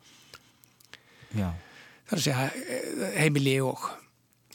Já. 1.34 1.50
það 2.10 2.13
er 2.13 2.22
að 2.22 2.24
segja 2.26 2.46
eh, 2.50 3.18
heimili 3.22 3.58
og 3.62 3.89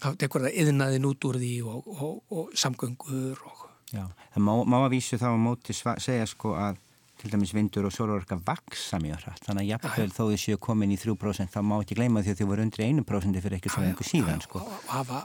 þá 0.05 0.09
tekur 0.21 0.47
það 0.47 0.59
yðnaðin 0.63 1.09
út 1.09 1.29
úr 1.29 1.39
því 1.41 1.53
og, 1.71 1.93
og, 1.95 2.17
og 2.35 2.57
samgöngur 2.61 3.45
og... 3.49 3.63
Já, 3.95 4.05
það 4.35 4.47
má, 4.47 4.53
má 4.69 4.79
að 4.83 4.91
vísu 4.97 5.21
þá 5.21 5.29
á 5.33 5.39
móti 5.41 5.77
segja 5.77 6.27
sko 6.29 6.57
að 6.59 6.81
til 7.25 7.35
dæmis 7.35 7.55
vindur 7.57 7.89
og 7.89 7.95
sólorka 7.95 8.39
vaksa 8.45 9.01
mjög 9.03 9.25
hrætt 9.25 9.49
þannig 9.49 9.65
að 9.65 9.71
jafnvel 9.73 10.11
þó 10.13 10.23
þau 10.25 10.41
séu 10.45 10.59
komin 10.61 10.93
í 10.93 10.99
3% 11.01 11.53
þá 11.55 11.61
má 11.65 11.77
ekki 11.81 11.97
gleyma 11.99 12.23
því 12.25 12.35
að 12.35 12.41
þau 12.41 12.49
voru 12.51 12.65
undir 12.67 12.85
1% 12.85 13.41
fyrir 13.45 13.57
eitthvað 13.59 13.75
sem 13.75 13.87
einhver 13.89 14.09
síðan 14.09 14.45
sko. 14.45 14.61
og 14.61 14.91
hafa 14.93 15.21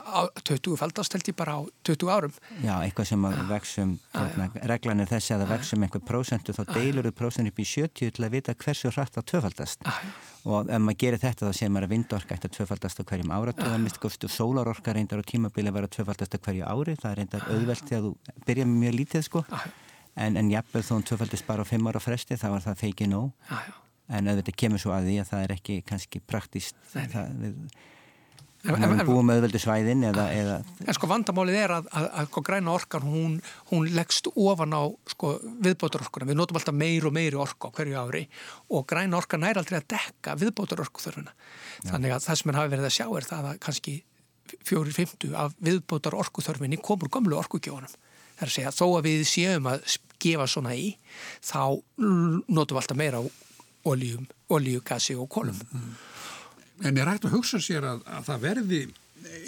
20 0.48 0.78
faldast 0.80 1.16
held 1.16 1.30
ég 1.30 1.36
bara 1.36 1.56
á 1.58 1.60
20 1.86 2.12
árum. 2.14 2.34
Já, 2.64 2.74
eitthvað 2.80 3.10
sem 3.10 3.26
að 3.28 3.40
vexum 3.50 3.92
hérna, 4.14 4.48
reglan 4.72 5.04
er 5.04 5.10
þessi 5.10 5.34
að 5.34 5.44
það 5.44 5.52
vexum 5.54 5.86
einhver 5.86 6.04
prosentu 6.10 6.56
þá 6.56 6.62
deilur 6.72 7.08
þau 7.10 7.16
prosent 7.20 7.50
upp 7.50 7.60
í 7.60 7.68
70 7.68 8.16
til 8.16 8.26
að 8.26 8.34
vita 8.36 8.56
hversu 8.64 8.92
hrætt 8.94 9.18
það 9.18 9.28
tvöfaldast. 9.32 9.86
Og 10.48 10.70
ef 10.72 10.80
maður 10.80 11.00
gerir 11.02 11.20
þetta 11.20 11.50
þá 11.50 11.58
séð 11.58 11.72
maður 11.74 11.88
að 11.88 11.94
vindorka 11.94 12.36
eftir 12.36 12.54
tvöfaldast 12.56 13.00
á 13.00 13.04
hverjum 13.04 13.34
og 14.00 14.30
sólarorka 14.30 14.94
reyndar 14.96 15.20
á 15.20 15.24
tímabili 15.26 15.68
að 15.68 15.76
vera 15.76 15.90
tvöfaldast 15.92 16.36
á 16.36 16.38
hverju 16.40 16.64
ári. 16.64 16.96
Það 16.96 17.16
reyndar 17.18 17.46
auðvelt 17.50 17.86
þegar 17.90 18.06
þú 18.06 18.42
byrja 18.46 18.68
með 18.70 18.80
mjög 18.84 18.98
lítið 19.00 19.26
sko 19.26 19.44
en, 20.16 20.40
en 20.40 20.50
jafnveg 20.50 20.86
þó 20.86 20.96
hún 20.96 21.06
tvöfaldist 21.08 21.46
bara 21.48 21.66
á 21.66 21.68
fimm 21.68 21.86
ára 21.90 22.02
fresti 22.02 22.38
þá 22.40 22.48
var 22.56 22.64
það 22.64 22.82
feikið 22.86 23.12
nóg 23.12 23.30
já, 23.50 23.60
já. 23.68 23.76
en 24.16 24.32
auðvitað 24.32 24.58
kemur 24.64 24.82
svo 24.82 24.96
að 24.96 25.08
því 25.10 25.20
að 25.22 25.30
það 25.30 25.46
er 25.46 25.54
ekki 25.56 25.78
kannski 25.86 26.22
praktist 26.26 26.76
það, 26.90 27.32
við, 27.40 27.56
en, 28.68 28.84
en, 28.84 29.02
búum 29.08 29.32
auðvöldu 29.32 29.60
svæðin 29.62 30.04
eða, 30.10 30.26
eða 30.36 30.58
En 30.84 30.96
sko 30.96 31.08
vandamálið 31.10 31.60
er 31.62 31.74
að, 31.78 31.88
að, 31.96 32.08
að, 32.10 32.28
að 32.36 32.44
græna 32.50 32.74
orkan 32.74 33.06
hún, 33.06 33.38
hún 33.70 33.88
leggst 33.96 34.28
ofan 34.34 34.76
á 34.76 34.82
sko, 35.14 35.32
viðbótarorkuna, 35.64 36.28
við 36.28 36.40
notum 36.40 36.60
alltaf 36.60 36.76
meir 36.76 37.06
og 37.08 37.16
meiri 37.16 37.40
orku 37.40 37.70
á 37.70 37.74
hverju 37.78 38.02
ári 38.02 38.26
og 38.68 38.86
græna 38.90 39.20
orkan 39.20 39.48
er 39.48 39.62
aldrei 39.62 39.80
að 39.80 39.88
dekka 39.94 40.36
viðbótarorku 40.42 41.06
þörfuna 41.06 41.34
þannig 41.88 42.16
að 42.16 42.28
það 42.28 42.40
sem 42.42 42.52
hann 42.52 42.60
hafi 42.60 42.74
verið 42.76 42.90
að 42.90 42.96
sjá 42.98 43.06
er 43.08 43.28
það 43.30 43.50
að 43.52 43.60
kannski 43.64 43.96
fjóri 44.66 44.94
fymtu 44.94 45.32
af 45.38 45.54
viðbótar 45.62 46.16
orkuþörfinni 46.18 46.80
komur 46.82 47.10
gamlu 47.12 47.38
orkugjónum 47.38 47.92
Það 48.40 48.46
er 48.46 48.50
að 48.50 48.54
segja 48.56 48.70
að 48.72 48.78
þó 48.80 48.86
að 48.88 49.06
við 49.10 49.26
séum 49.28 49.68
að 49.68 49.96
gefa 50.20 50.46
svona 50.48 50.72
í, 50.76 50.86
þá 51.44 51.60
notum 52.00 52.76
við 52.76 52.80
alltaf 52.80 52.96
meira 52.96 53.20
oljum, 53.90 54.24
olju, 54.52 54.80
gassi 54.84 55.16
og 55.16 55.28
kolum. 55.32 55.60
Mm. 55.72 55.92
En 56.88 56.96
er 56.96 57.08
hægt 57.12 57.28
að 57.28 57.36
hugsa 57.36 57.60
sér 57.60 57.84
að, 57.84 58.02
að 58.08 58.26
það 58.30 58.42
verði 58.46 58.80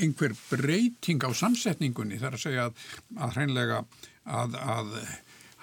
einhver 0.04 0.34
breyting 0.50 1.24
á 1.24 1.30
samsetningunni 1.36 2.20
þar 2.20 2.36
að 2.36 2.44
segja 2.44 2.66
að, 2.68 2.82
að 3.16 3.36
hreinlega 3.38 3.78
að, 4.28 4.56
að 4.60 4.94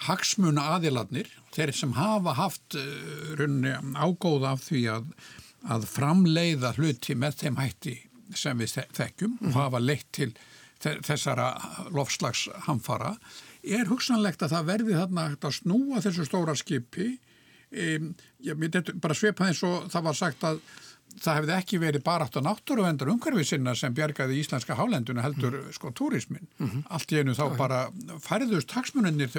hagsmuna 0.09 0.65
aðiladnir, 0.75 1.29
þeir 1.53 1.73
sem 1.75 1.93
hafa 1.97 2.33
haft 2.39 2.77
uh, 2.79 3.35
raunni 3.37 3.75
ágóða 3.99 4.55
af 4.55 4.65
því 4.65 4.85
að 4.95 5.89
framleiða 5.91 6.73
hluti 6.77 7.17
með 7.19 7.41
þeim 7.43 7.59
hætti 7.59 7.97
sem 8.37 8.61
við 8.61 8.77
þekkjum 8.95 9.37
og 9.49 9.57
hafa 9.57 9.81
leitt 9.81 10.07
til 10.15 10.31
þessara 10.79 11.49
lofslagshamfara 11.91 13.15
er 13.63 13.89
hugsanlegt 13.89 14.43
að 14.43 14.53
það 14.55 14.69
verði 14.73 14.99
þarna 14.99 15.25
að 15.35 15.57
snúa 15.57 16.03
þessu 16.03 16.27
stóra 16.27 16.55
skipi 16.55 17.09
um, 17.71 18.13
ég 18.45 18.59
myndi 18.59 18.83
bara 19.01 19.17
svepa 19.17 19.49
eins 19.49 19.63
og 19.67 19.89
það 19.91 20.07
var 20.07 20.19
sagt 20.19 20.45
að 20.47 20.61
það 21.19 21.39
hefði 21.39 21.53
ekki 21.55 21.79
verið 21.81 22.03
bara 22.05 22.27
átt 22.27 22.37
á 22.37 22.41
náttúruvendar 22.45 23.09
umhverfið 23.11 23.47
sinna 23.51 23.73
sem 23.75 23.93
bjargaði 23.97 24.39
íslenska 24.39 24.77
hálenduna 24.77 25.23
heldur 25.25 25.57
mm. 25.57 25.71
sko 25.75 25.91
túrismin 25.95 26.47
mm 26.57 26.67
-hmm. 26.67 26.83
allt 26.89 27.11
í 27.11 27.19
einu 27.19 27.33
þá 27.35 27.57
bara 27.57 27.79
færðust 28.23 28.71
hagsmununir 28.71 29.29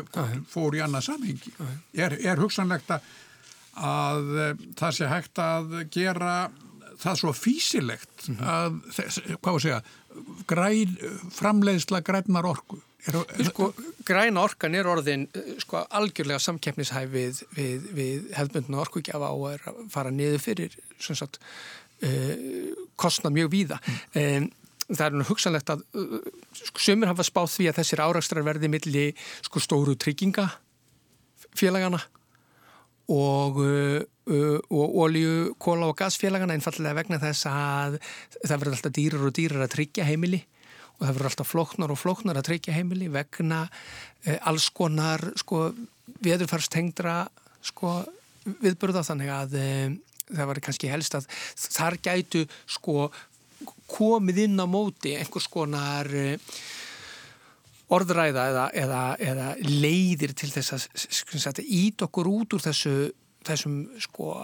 fór 0.48 0.76
í 0.76 0.82
annað 0.84 1.06
samhengi 1.08 1.52
er, 1.94 2.18
er 2.20 2.42
hugsanlegt 2.42 2.90
að, 2.90 3.06
að 3.74 4.34
eh, 4.44 4.66
það 4.76 4.96
sé 4.98 5.08
hægt 5.08 5.38
að 5.38 5.78
gera 5.90 6.50
það 7.00 7.16
svo 7.16 7.32
físilegt 7.32 8.28
-hmm. 8.28 8.42
að, 8.44 8.72
hvað 9.40 9.54
að 9.54 9.62
segja 9.62 9.82
græn, 10.50 10.96
framleiðsla 11.34 12.02
grænar 12.06 12.48
orku 12.48 12.80
er, 13.08 13.44
sko, 13.48 13.70
Græna 14.06 14.44
orkan 14.44 14.74
er 14.76 14.88
orðin 14.90 15.26
sko, 15.62 15.84
algjörlega 15.96 16.40
samkeppnishæf 16.42 17.10
við, 17.12 17.42
við, 17.56 17.90
við 17.96 18.30
hefðbundna 18.36 18.80
orkugjafa 18.84 19.32
og 19.36 19.46
er 19.54 19.68
að 19.70 19.82
fara 19.92 20.12
niður 20.14 20.42
fyrir 20.42 20.76
sagt, 21.00 21.40
uh, 22.04 22.32
kostna 23.00 23.32
mjög 23.32 23.52
víða 23.54 23.80
mm. 23.80 24.00
um, 24.22 24.48
það 24.90 25.04
er 25.06 25.18
nú 25.18 25.28
hugsanlegt 25.28 25.74
að 25.74 25.84
uh, 25.96 26.16
sko, 26.62 26.82
sömur 26.82 27.12
hafa 27.12 27.26
spáð 27.26 27.52
því 27.56 27.70
að 27.70 27.80
þessir 27.80 28.04
áraugstrar 28.04 28.46
verði 28.46 28.72
milli 28.72 29.06
sko, 29.46 29.62
stóru 29.62 29.96
trygginga 29.96 30.48
félagana 31.56 32.02
og, 33.10 33.58
uh, 33.58 34.00
uh, 34.30 34.58
og 34.70 34.96
olju, 35.04 35.54
kóla 35.62 35.90
og 35.90 35.98
gasfélagana 35.98 36.54
einfallega 36.54 36.98
vegna 37.00 37.20
þess 37.22 37.48
að 37.50 37.98
það 38.38 38.56
verður 38.56 38.76
alltaf 38.76 38.96
dýrar 38.96 39.26
og 39.26 39.36
dýrar 39.36 39.64
að 39.66 39.74
tryggja 39.74 40.06
heimili 40.08 40.44
og 40.98 41.06
það 41.06 41.14
verður 41.14 41.30
alltaf 41.30 41.50
flóknar 41.50 41.94
og 41.94 42.00
flóknar 42.00 42.40
að 42.40 42.48
tryggja 42.50 42.76
heimili 42.76 43.10
vegna 43.12 43.64
uh, 43.66 44.38
alls 44.50 44.68
konar 44.76 45.24
sko, 45.40 45.70
viðurfarstengdra 46.22 47.16
sko, 47.70 47.98
viðburða 48.62 49.04
þannig 49.06 49.34
að 49.34 49.58
uh, 49.58 49.96
það 50.30 50.52
var 50.52 50.62
kannski 50.62 50.92
helst 50.92 51.18
að 51.18 51.26
þar 51.58 51.98
gætu 52.04 52.44
sko, 52.70 53.10
komið 53.90 54.44
inn 54.46 54.62
á 54.62 54.66
móti 54.70 55.16
einhvers 55.18 55.50
konar 55.50 56.06
uh, 56.06 56.54
orðræða 57.90 58.46
eða, 58.52 58.66
eða, 58.82 59.02
eða 59.32 59.48
leiðir 59.66 60.34
til 60.38 60.50
þess 60.54 60.74
að, 60.76 61.50
að 61.50 61.62
ít 61.64 62.04
okkur 62.06 62.30
út 62.30 62.56
úr 62.56 62.64
þessu, 62.64 62.94
þessum 63.46 63.80
sko 64.02 64.34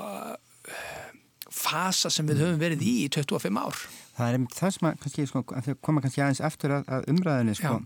fasa 1.57 2.11
sem 2.13 2.27
við 2.29 2.43
höfum 2.45 2.61
verið 2.61 2.85
í 2.85 2.95
í 3.05 3.11
25 3.13 3.61
ár. 3.61 3.83
Það 4.17 4.33
er 4.33 4.47
það 4.57 4.73
sem 4.77 4.89
að, 4.89 4.97
kannski, 5.03 5.27
sko, 5.31 5.43
að 5.57 5.69
koma 5.85 6.03
kannski 6.05 6.25
aðeins 6.25 6.43
eftir 6.49 6.75
að, 6.79 6.89
að 6.89 7.11
umræðinni 7.13 7.57
sko. 7.59 7.77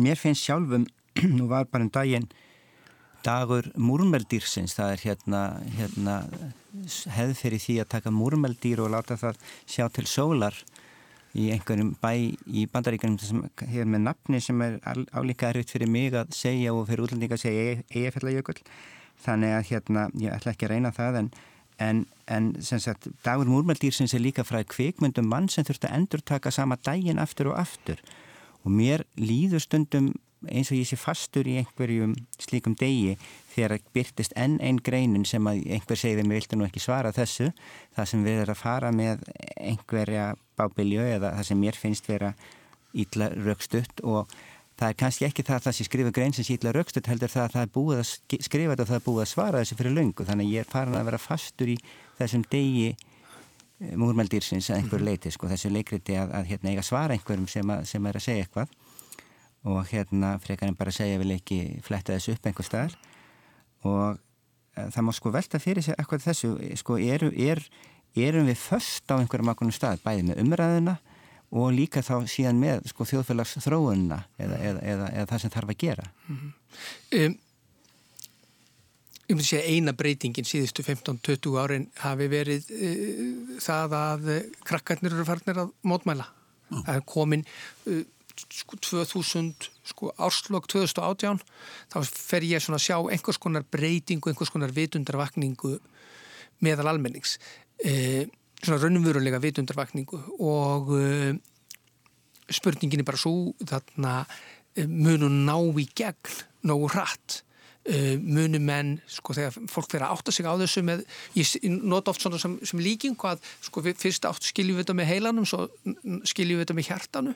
Mér 0.00 0.20
finnst 0.20 0.46
sjálfum, 0.46 0.86
nú 1.36 1.50
var 1.50 1.68
bara 1.70 1.84
en 1.84 1.90
um 1.90 1.94
daginn 1.94 2.30
dagur 3.24 3.66
múrmeldýrsins, 3.76 4.72
það 4.78 4.94
er 4.94 5.02
hérna, 5.04 5.40
hérna 5.76 6.14
hefð 7.12 7.34
fyrir 7.36 7.60
því 7.60 7.76
að 7.82 7.90
taka 7.96 8.12
múrmeldýr 8.14 8.80
og 8.84 8.94
láta 8.94 9.18
það 9.20 9.40
sjá 9.68 9.84
til 9.92 10.06
sólar 10.08 10.56
í 11.38 11.50
einhverjum 11.54 11.92
bæ 12.02 12.12
í 12.46 12.64
bandaríkanum 12.72 13.18
sem 13.22 13.42
hefur 13.60 13.90
með 13.90 14.06
nafni 14.08 14.40
sem 14.42 14.62
er 14.66 14.80
álíka 15.14 15.50
erfitt 15.50 15.70
fyrir 15.74 15.90
mig 15.90 16.14
að 16.14 16.32
segja 16.34 16.74
og 16.74 16.88
fyrir 16.88 17.04
útlendinga 17.06 17.38
að 17.38 17.44
segja 17.44 17.76
eigafællajökull 17.92 18.58
þannig 19.24 19.54
að 19.54 19.68
hérna 19.70 20.08
ég 20.18 20.34
ætla 20.34 20.54
ekki 20.54 20.66
að 20.66 20.74
reyna 20.74 20.92
það 20.96 21.20
en, 21.20 21.28
en, 21.86 22.00
en 22.26 22.48
sem 22.64 22.82
sagt 22.82 23.10
dagur 23.26 23.50
múrmeldýrsins 23.50 24.14
er 24.16 24.24
líka 24.24 24.46
frá 24.48 24.62
kvikmyndum 24.64 25.28
mann 25.30 25.48
sem 25.52 25.66
þurft 25.66 25.86
að 25.88 25.96
endur 26.00 26.24
taka 26.32 26.52
sama 26.54 26.80
daginn 26.80 27.22
aftur 27.22 27.52
og 27.52 27.60
aftur. 27.60 28.02
Og 28.64 28.74
mér 28.74 29.06
líður 29.16 29.62
stundum 29.64 30.10
eins 30.48 30.70
og 30.72 30.78
ég 30.78 30.88
sé 30.88 30.96
fastur 30.96 31.48
í 31.48 31.58
einhverjum 31.60 32.14
slíkum 32.40 32.74
degi 32.80 33.16
þegar 33.52 33.80
byrtist 33.92 34.32
enn 34.40 34.56
einn 34.64 34.80
greinin 34.80 35.26
sem 35.28 35.44
einhver 35.50 35.98
segði 36.00 36.24
mig 36.24 36.40
viltu 36.40 36.56
nú 36.56 36.64
ekki 36.64 36.80
svara 36.80 37.12
þessu. 37.12 37.50
Það 37.96 38.08
sem 38.12 38.24
við 38.24 38.44
erum 38.44 38.56
að 38.56 38.62
fara 38.62 38.92
með 38.94 39.26
einhverja 39.60 40.30
bábilju 40.60 41.08
eða 41.16 41.34
það 41.38 41.50
sem 41.50 41.60
mér 41.64 41.80
finnst 41.80 42.08
vera 42.10 42.34
ítla 42.96 43.30
raukstutt 43.34 44.02
og 44.06 44.30
það 44.80 44.88
er 44.88 44.96
kannski 45.02 45.26
ekki 45.26 45.44
það 45.44 45.58
að 45.58 45.66
það 45.66 45.76
sé 45.76 45.86
skrifa 45.86 46.12
grein 46.16 46.34
sem 46.34 46.46
sé 46.46 46.56
ítla 46.56 46.72
raukstutt 46.74 47.10
heldur 47.10 47.32
það 47.32 47.46
að 47.46 47.54
það 47.54 47.66
er 47.66 47.72
búið 47.74 48.00
að 48.00 48.10
skrifa 48.46 48.72
þetta 48.72 48.84
og 48.84 48.90
það 48.90 48.98
er 48.98 49.06
búið 49.06 49.22
að 49.24 49.30
svara 49.34 49.60
þessu 49.60 49.78
fyrir 49.78 49.96
lungu 49.96 50.26
þannig 50.28 50.48
að 50.48 50.54
ég 50.54 50.64
er 50.64 50.70
farin 50.70 50.96
að 50.96 51.08
vera 51.10 51.20
fastur 51.20 51.72
í 51.72 51.76
þessum 52.20 52.46
degi 52.52 52.86
eh, 52.90 53.92
múrmeldýrsins 54.00 54.70
að 54.70 54.80
einhver 54.80 55.02
mhm. 55.02 55.10
leiti 55.10 55.34
sko 55.34 55.50
þessu 55.50 55.72
leikriti 55.74 56.16
að, 56.20 56.32
að 56.38 56.48
hérna 56.54 56.72
eiga 56.72 56.86
svara 56.86 57.16
einhverjum 57.16 57.50
sem, 57.50 57.74
að, 57.74 57.84
sem 57.92 58.08
er 58.08 58.20
að 58.20 58.26
segja 58.26 58.46
eitthvað. 58.46 58.74
Og 59.68 59.80
hérna 59.90 60.34
frekar 60.40 60.70
en 60.70 60.78
bara 60.78 60.92
segja 60.96 61.20
vil 61.20 61.34
ekki 61.34 61.60
fletta 61.84 62.16
þessu 62.16 62.38
upp 62.38 62.46
einhver 62.48 62.64
staðar. 62.64 62.94
Og 63.84 64.04
uh, 64.16 64.86
það 64.94 65.04
má 65.04 65.12
sko 65.16 65.32
velta 65.34 65.60
fyrir 65.60 65.84
sig 65.84 65.98
eitthvað 66.00 66.24
þessu, 66.30 66.54
sko 66.80 66.96
er, 66.96 67.26
er, 67.36 67.60
erum 68.16 68.48
við 68.50 68.58
först 68.58 69.10
á 69.10 69.18
einhverjum 69.18 69.52
ákveðnum 69.52 69.76
stað, 69.76 70.02
bæði 70.04 70.26
með 70.30 70.42
umræðina 70.44 70.96
og 71.50 71.70
líka 71.74 72.02
þá 72.06 72.26
síðan 72.30 72.60
með 72.62 72.90
sko, 72.92 73.06
þjóðfélags 73.10 73.56
þróunna 73.64 74.20
eða, 74.38 74.58
eða, 74.58 74.82
eða, 74.92 75.06
eða 75.14 75.30
það 75.32 75.42
sem 75.42 75.54
þarf 75.54 75.72
að 75.72 75.80
gera. 75.84 76.10
Mm 76.26 76.36
-hmm. 76.36 76.52
um, 77.20 77.38
ég 79.30 79.36
myndi 79.36 79.48
segja 79.48 79.74
eina 79.74 79.92
breytingin 79.94 80.46
síðustu 80.46 80.86
15-20 80.86 81.58
árin 81.62 81.88
hafi 82.02 82.30
verið 82.30 82.70
uh, 82.70 83.58
það 83.62 83.98
að 83.98 84.30
krakkarnir 84.66 85.14
eru 85.14 85.26
farnir 85.26 85.62
að 85.64 85.74
mótmæla. 85.82 86.26
Mm. 86.70 86.82
Það 86.86 86.94
er 86.96 87.06
komin 87.06 87.46
uh, 87.90 88.02
sko 88.48 88.76
2000, 88.76 89.70
sko 89.84 90.12
árslokk 90.18 90.68
2018, 90.70 91.40
þá 91.92 91.98
fer 92.06 92.46
ég 92.46 92.62
svona 92.62 92.78
að 92.78 92.86
sjá 92.86 92.96
einhvers 93.10 93.40
konar 93.42 93.66
breytingu, 93.66 94.30
einhvers 94.30 94.52
konar 94.52 94.72
vitundarvakningu 94.74 95.78
meðal 96.64 96.92
almennings. 96.92 97.38
Uh, 97.80 98.24
svona 98.60 98.80
raunverulega 98.82 99.40
vitundarvakningu 99.40 100.18
og 100.44 100.90
spurningin 102.52 103.00
er 103.00 103.06
bara 103.08 103.20
svo 103.20 103.54
þarna 103.64 104.18
munu 104.90 105.30
ná 105.32 105.56
í 105.80 105.86
gegn 105.96 106.34
nógu 106.68 106.90
hratt? 106.92 107.40
Munum 108.20 108.66
menn, 108.68 108.90
sko 109.08 109.32
þegar 109.34 109.54
fólk 109.72 109.88
fyrir 109.88 110.04
að 110.04 110.18
átta 110.18 110.34
sig 110.36 110.44
á 110.44 110.52
þessu 110.60 110.82
með, 110.84 111.00
ég 111.32 111.78
nota 111.80 112.12
oft 112.12 112.20
svona 112.20 112.38
sem, 112.38 112.58
sem 112.68 112.82
líking 112.84 113.16
hvað, 113.18 113.40
sko 113.64 113.82
fyrst 113.88 114.28
átt 114.28 114.44
skiljum 114.44 114.76
við 114.76 114.84
þetta 114.84 114.96
með 114.98 115.08
heilanum, 115.08 115.46
svo 115.48 115.64
skiljum 116.28 116.60
við 116.60 116.66
þetta 116.66 116.76
með 116.76 116.90
hjartanu. 116.90 117.34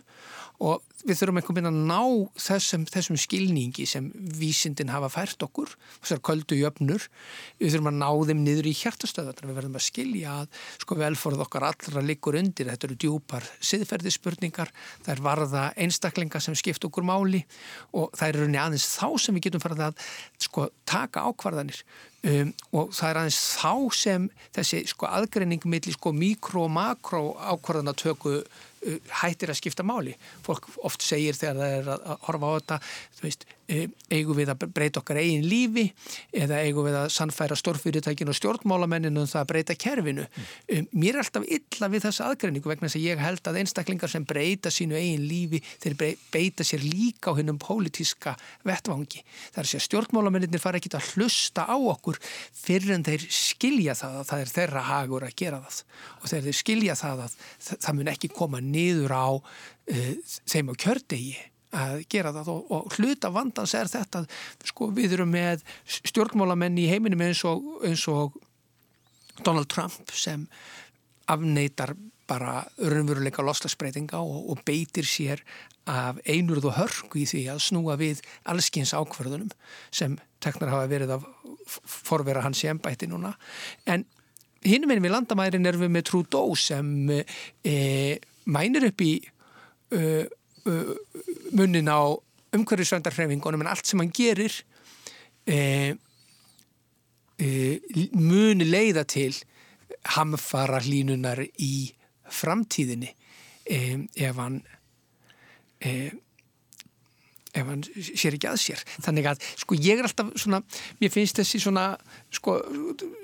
Og 0.68 0.84
við 1.04 1.18
þurfum 1.20 1.40
einhvern 1.40 1.58
veginn 1.58 1.70
að 1.70 1.80
ná 1.90 2.00
þessum, 2.40 2.86
þessum 2.88 3.18
skilningi 3.20 3.86
sem 3.88 4.06
vísindin 4.38 4.92
hafa 4.92 5.10
fært 5.12 5.44
okkur, 5.44 5.74
þessar 6.00 6.22
köldu 6.24 6.58
jöfnur, 6.58 7.08
við 7.60 7.74
þurfum 7.74 7.90
að 7.92 7.98
ná 8.00 8.08
þeim 8.30 8.42
niður 8.46 8.70
í 8.70 8.74
hjartastöðar, 8.78 9.42
við 9.44 9.58
verðum 9.58 9.78
að 9.78 9.86
skilja 9.88 10.38
að 10.40 10.62
sko 10.84 10.98
velforð 11.02 11.44
okkar 11.44 11.68
allra 11.68 12.04
liggur 12.04 12.38
undir, 12.40 12.70
þetta 12.72 12.88
eru 12.88 12.98
djúpar 13.04 13.50
siðferðispurningar, 13.60 14.72
það 15.04 15.14
er 15.14 15.24
varða 15.28 15.66
einstaklinga 15.84 16.40
sem 16.40 16.56
skipt 16.58 16.88
okkur 16.88 17.06
máli 17.06 17.44
og 17.92 18.10
það 18.16 18.32
eru 18.32 18.50
aðeins 18.64 18.88
þá 18.96 19.06
sem 19.20 19.36
við 19.36 19.48
getum 19.48 19.62
farið 19.62 19.86
að 19.90 20.10
sko 20.48 20.68
taka 20.88 21.24
ákvarðanir. 21.28 21.84
Um, 22.24 22.54
og 22.72 22.94
það 22.96 23.10
er 23.10 23.18
aðeins 23.20 23.38
þá 23.58 23.72
sem 23.92 24.28
þessi 24.56 24.78
sko 24.88 25.08
aðgreining 25.10 25.66
millir 25.68 25.92
sko 25.92 26.14
mikro 26.16 26.62
og 26.64 26.72
makro 26.72 27.34
ákvarðanatöku 27.36 28.38
hættir 29.22 29.52
að 29.52 29.60
skipta 29.60 29.86
máli. 29.86 30.14
Fólk 30.46 30.68
oft 30.84 31.04
segir 31.04 31.36
þegar 31.38 31.60
það 31.60 31.76
er 31.78 31.90
að 31.94 32.26
horfa 32.28 32.50
á 32.50 32.56
þetta, 32.58 32.80
þú 33.18 33.26
veist, 33.26 33.46
eigum 33.64 34.36
við 34.36 34.52
að 34.52 34.66
breyta 34.74 35.00
okkar 35.00 35.20
eigin 35.22 35.46
lífi 35.48 35.86
eða 36.36 36.60
eigum 36.66 36.88
við 36.88 36.98
að 36.98 37.08
sannfæra 37.14 37.56
stórfyrirtækinu 37.58 38.34
og 38.34 38.38
stjórnmálamenninu 38.38 39.22
um 39.22 39.30
það 39.30 39.40
að 39.40 39.50
breyta 39.52 39.76
kerfinu. 39.80 40.26
Mm. 40.68 40.88
Mér 40.92 41.16
er 41.16 41.22
alltaf 41.22 41.46
illa 41.48 41.90
við 41.92 42.04
þessa 42.08 42.28
aðgreiningu 42.30 42.70
vegna 42.70 42.90
þess 42.90 43.00
að 43.00 43.06
ég 43.06 43.24
held 43.24 43.48
að 43.48 43.60
einstaklingar 43.62 44.12
sem 44.12 44.26
breyta 44.28 44.72
sínu 44.74 44.98
eigin 44.98 45.24
lífi 45.28 45.62
þeir 45.82 45.96
beita 46.34 46.66
sér 46.66 46.84
líka 46.84 47.32
á 47.32 47.38
hennum 47.38 47.60
pólitíska 47.62 48.36
vettvangi. 48.68 49.24
Það 49.54 49.62
er 49.62 49.64
að 49.64 49.72
segja 49.72 49.86
stjórnmálamennir 49.88 50.62
fara 50.62 50.80
ekki 50.80 50.92
að 50.94 51.08
hlusta 51.14 51.64
á 51.64 51.76
okkur 51.76 52.20
fyrir 52.52 52.94
en 52.98 53.06
þeir 53.06 53.24
skilja 53.32 53.96
það 53.98 54.20
að 54.20 54.28
það 54.30 54.44
er 54.44 54.52
þeirra 54.54 54.84
hagur 54.90 55.26
að 55.26 55.36
gera 55.40 55.62
það 55.64 55.80
og 56.20 56.28
þegar 56.30 56.46
þeir 56.48 56.60
skilja 56.60 56.98
það 57.00 57.24
að 57.24 57.40
það 57.72 57.98
mun 57.98 58.12
ekki 58.14 58.32
koma 58.34 58.62
niður 58.64 59.16
á 59.16 59.28
uh, 59.32 60.14
þeim 60.50 60.72
á 60.72 60.74
kjördegi 60.84 61.34
að 61.74 62.04
gera 62.10 62.32
það. 62.34 62.50
Og, 62.54 62.72
og 62.76 62.96
hluta 62.98 63.30
vandans 63.34 63.74
er 63.78 63.90
þetta 63.90 64.24
sko 64.64 64.90
við 64.94 65.18
erum 65.18 65.34
með 65.34 65.64
stjórnmálamenn 65.90 66.80
í 66.80 66.88
heiminum 66.90 67.24
eins 67.26 67.44
og, 67.48 67.64
eins 67.86 68.06
og 68.10 68.38
Donald 69.42 69.70
Trump 69.72 70.14
sem 70.14 70.46
afneitar 71.30 71.94
bara 72.28 72.62
örnveruleika 72.80 73.44
loslasbreytinga 73.44 74.20
og, 74.20 74.50
og 74.52 74.62
beitir 74.64 75.06
sér 75.08 75.42
af 75.90 76.20
einurð 76.24 76.70
og 76.70 76.78
hörku 76.78 77.20
í 77.20 77.26
því 77.28 77.42
að 77.52 77.64
snúa 77.66 77.98
við 78.00 78.22
allskins 78.48 78.94
ákverðunum 78.96 79.50
sem 79.92 80.16
teknar 80.44 80.72
hafa 80.72 80.88
verið 80.88 81.16
að 81.18 81.26
forvera 81.68 82.44
hans 82.44 82.62
í 82.64 82.70
ennbætti 82.72 83.08
núna. 83.08 83.34
En 83.84 84.06
hinn 84.64 84.86
meðin 84.88 85.04
við 85.04 85.12
landamærin 85.12 85.68
erum 85.68 85.84
við 85.84 85.92
með 85.92 86.06
Trudeau 86.08 86.56
sem 86.56 86.88
e, 87.12 87.76
mænir 88.44 88.88
upp 88.88 89.04
í 89.04 89.12
uh, 89.96 90.24
munnin 90.64 91.90
á 91.90 92.00
umhverfisvendarhrefingunum 92.54 93.64
en 93.64 93.70
allt 93.72 93.86
sem 93.88 94.00
hann 94.00 94.12
gerir 94.14 94.54
uh, 95.50 95.92
muni 98.14 98.66
leiða 98.68 99.04
til 99.10 99.34
hamfara 100.14 100.78
hlínunar 100.84 101.42
í 101.42 101.74
framtíðinni 102.30 103.10
ef 103.64 104.38
hann 104.38 104.60
ef 107.54 107.68
hann 107.68 107.84
sér 107.84 108.36
ekki 108.36 108.48
að 108.50 108.60
sér. 108.62 108.82
Þannig 109.04 109.28
að 109.30 109.44
sko 109.60 109.78
ég 109.78 110.00
er 110.00 110.08
alltaf 110.08 110.32
svona 110.40 110.60
mér 111.00 111.12
finnst 111.14 111.38
þessi 111.38 111.60
svona 111.62 111.86
sko, 112.34 112.56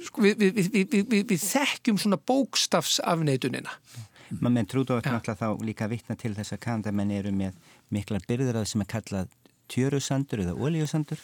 sko 0.06 0.24
við, 0.24 0.44
við, 0.44 0.70
við, 0.92 1.24
við 1.32 1.40
þekkjum 1.42 1.98
svona 2.00 2.20
bókstafsafneitunina 2.30 3.74
maður 4.38 4.54
með 4.56 4.68
trúdótt 4.72 5.08
náttúrulega 5.08 5.40
þá 5.40 5.64
líka 5.66 5.88
vittna 5.90 6.16
til 6.18 6.32
þess 6.36 6.54
að 6.56 6.62
kandamenn 6.66 7.14
eru 7.14 7.32
með 7.34 7.56
miklar 7.94 8.26
byrður 8.28 8.60
að 8.60 8.68
sem 8.70 8.84
er 8.84 8.90
kallað 8.90 9.32
tjörusandur 9.70 10.44
eða 10.44 10.56
ólíusandur 10.58 11.22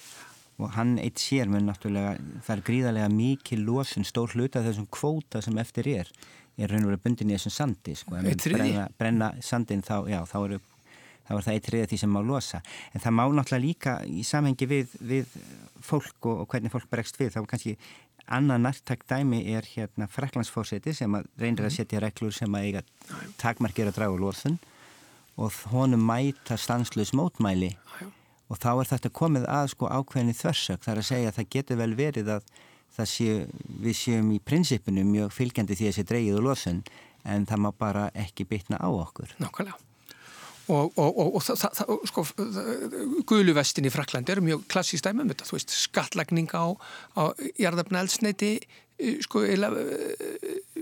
og 0.57 0.73
hann 0.77 0.97
eitt 1.03 1.21
sér 1.21 1.51
með 1.53 1.67
náttúrulega 1.69 2.17
það 2.47 2.55
er 2.57 2.65
gríðarlega 2.71 3.13
mikið 3.13 3.65
losun 3.67 4.09
stór 4.09 4.33
hluta 4.35 4.65
þessum 4.65 4.89
kvóta 4.91 5.43
sem 5.45 5.59
eftir 5.63 5.91
er 5.93 6.11
er 6.57 6.73
raun 6.73 6.87
og 6.87 6.95
verið 6.95 7.05
bundin 7.05 7.33
í 7.33 7.37
þessum 7.37 7.53
sandi 7.53 7.97
sko, 7.99 8.17
brenna, 8.17 8.87
brenna 8.97 9.35
sandin 9.45 9.85
þá, 9.85 9.99
já, 10.09 10.23
þá 10.29 10.39
eru 10.47 10.61
þá 11.27 11.33
er 11.35 11.45
það 11.47 11.57
eitt 11.57 11.71
riðið 11.75 11.91
því 11.91 11.99
sem 12.03 12.13
má 12.15 12.21
losa. 12.23 12.61
En 12.95 13.03
það 13.03 13.17
má 13.19 13.23
náttúrulega 13.27 13.65
líka 13.65 13.95
í 14.07 14.25
samhengi 14.27 14.69
við, 14.71 14.93
við 15.03 15.33
fólk 15.83 16.29
og, 16.31 16.45
og 16.45 16.51
hvernig 16.53 16.73
fólk 16.73 16.89
bregst 16.91 17.19
við 17.21 17.35
þá 17.35 17.41
kannski 17.51 17.75
Annað 18.27 18.63
nærtak 18.65 19.05
dæmi 19.07 19.45
er 19.55 19.67
hérna 19.71 20.09
freklandsfórseti 20.11 20.95
sem 20.97 21.13
að 21.15 21.29
reynir 21.39 21.63
að 21.63 21.71
mhm. 21.71 21.77
setja 21.77 22.03
reglur 22.03 22.35
sem 22.35 22.59
að 22.59 22.69
eiga 22.69 22.83
takmarkir 23.39 23.91
að 23.91 23.99
draga 24.01 24.19
lóðun 24.19 24.59
og 25.37 25.59
honum 25.71 26.03
mæta 26.09 26.57
stanslus 26.59 27.13
mótmæli. 27.15 27.75
Og 28.47 28.61
þá 28.63 28.71
er 28.73 28.91
þetta 28.93 29.11
komið 29.11 29.49
að 29.51 29.73
sko 29.73 29.91
ákveðinni 29.91 30.37
þversök 30.39 30.85
þar 30.85 31.01
að 31.03 31.09
segja 31.09 31.33
að 31.33 31.39
það 31.39 31.51
getur 31.57 31.81
vel 31.81 31.95
verið 31.99 32.31
að 32.37 32.47
séu, 33.11 33.41
við 33.83 33.99
séum 33.99 34.31
í 34.33 34.39
prinsipinu 34.39 35.03
mjög 35.07 35.35
fylgjandi 35.35 35.79
því 35.79 35.91
að 35.91 35.99
sé 35.99 36.07
dreigið 36.07 36.39
og 36.39 36.47
lóðun 36.47 36.85
en 37.27 37.47
það 37.51 37.65
má 37.67 37.73
bara 37.75 38.07
ekki 38.15 38.47
bytna 38.49 38.79
á 38.79 38.89
okkur. 38.89 39.35
Nákvæmlega 39.43 39.86
og, 40.69 40.93
og, 40.99 41.19
og, 41.19 41.35
og 41.39 41.45
það, 41.45 41.61
það, 41.79 41.93
sko, 42.11 42.25
guluvestin 43.29 43.87
í 43.87 43.93
Fraklandi 43.95 44.35
er 44.35 44.43
mjög 44.45 44.65
klassíst 44.73 45.07
dæmum 45.07 45.31
þetta, 45.31 45.47
þú 45.47 45.59
veist, 45.59 45.75
skattlagning 45.87 46.51
á, 46.51 46.75
á 47.15 47.23
jarðabna 47.61 48.03
eldsneiti 48.03 48.57
eh, 48.59 49.21
sko, 49.23 49.45
eila 49.47 49.71
eh, 49.71 50.81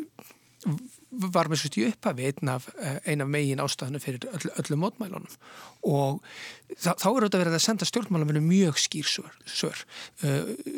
var 1.35 1.51
með 1.53 1.61
svolítið 1.61 1.91
upphafi 1.91 2.31
einn 2.31 2.53
af, 2.55 2.71
eh, 2.81 2.97
ein 3.13 3.21
af 3.21 3.29
megin 3.31 3.61
ástæðinu 3.61 4.01
fyrir 4.01 4.25
öll, 4.33 4.49
öllum 4.63 4.83
mótmælunum. 4.87 5.37
Og 5.85 6.25
þá, 6.73 6.95
þá 6.97 7.09
er 7.11 7.27
þetta 7.27 7.43
verið 7.45 7.59
að 7.59 7.65
senda 7.67 7.91
stjórnmálamennu 7.91 8.43
mjög 8.47 8.81
skýr 8.81 9.13
sör, 9.13 9.85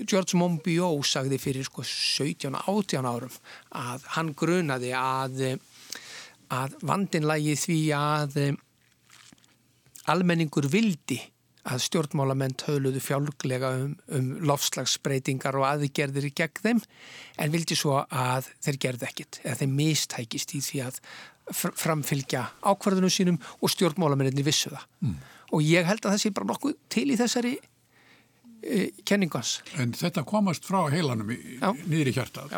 George 0.03 0.35
Monbiot 0.35 1.07
sagði 1.07 1.39
fyrir 1.41 1.71
sko 1.71 1.87
17-18 1.87 3.07
árum 3.07 3.41
að 3.71 4.11
hann 4.19 4.35
grunaði 4.35 4.93
að 4.99 5.61
að 6.53 6.77
vandinlægi 6.87 7.57
því 7.59 7.81
að 7.97 8.37
almenningur 10.11 10.69
vildi 10.71 11.21
að 11.67 11.83
stjórnmálamenn 11.87 12.55
töluðu 12.61 13.01
fjálglega 13.03 13.73
um, 13.81 13.95
um 14.15 14.27
lofslagsbreytingar 14.47 15.57
og 15.59 15.67
aðgerðir 15.69 16.29
gegn 16.37 16.63
þeim 16.63 16.83
en 17.43 17.55
vildi 17.55 17.79
svo 17.79 17.99
að 18.05 18.51
þeir 18.65 18.79
gerði 18.87 19.09
ekkit 19.09 19.41
eða 19.43 19.57
þeir 19.63 19.73
mistækist 19.73 20.55
í 20.57 20.63
því 20.65 20.83
að 20.87 21.01
framfylgja 21.57 22.45
ákvarðunum 22.67 23.13
sínum 23.13 23.41
og 23.61 23.73
stjórnmálamenninni 23.75 24.45
vissu 24.47 24.73
það. 24.73 24.87
Mm. 25.07 25.17
og 25.55 25.63
ég 25.63 25.87
held 25.87 26.03
að 26.03 26.15
það 26.15 26.23
sé 26.23 26.33
bara 26.35 26.51
nokkuð 26.51 26.79
til 26.91 27.05
í 27.11 27.19
þessari 27.19 27.53
e, 27.57 28.79
kenningans. 29.07 29.61
En 29.79 29.95
þetta 29.95 30.27
komast 30.27 30.67
frá 30.67 30.89
heilanum 30.91 31.31
nýri 31.87 32.15
hjartað. 32.15 32.57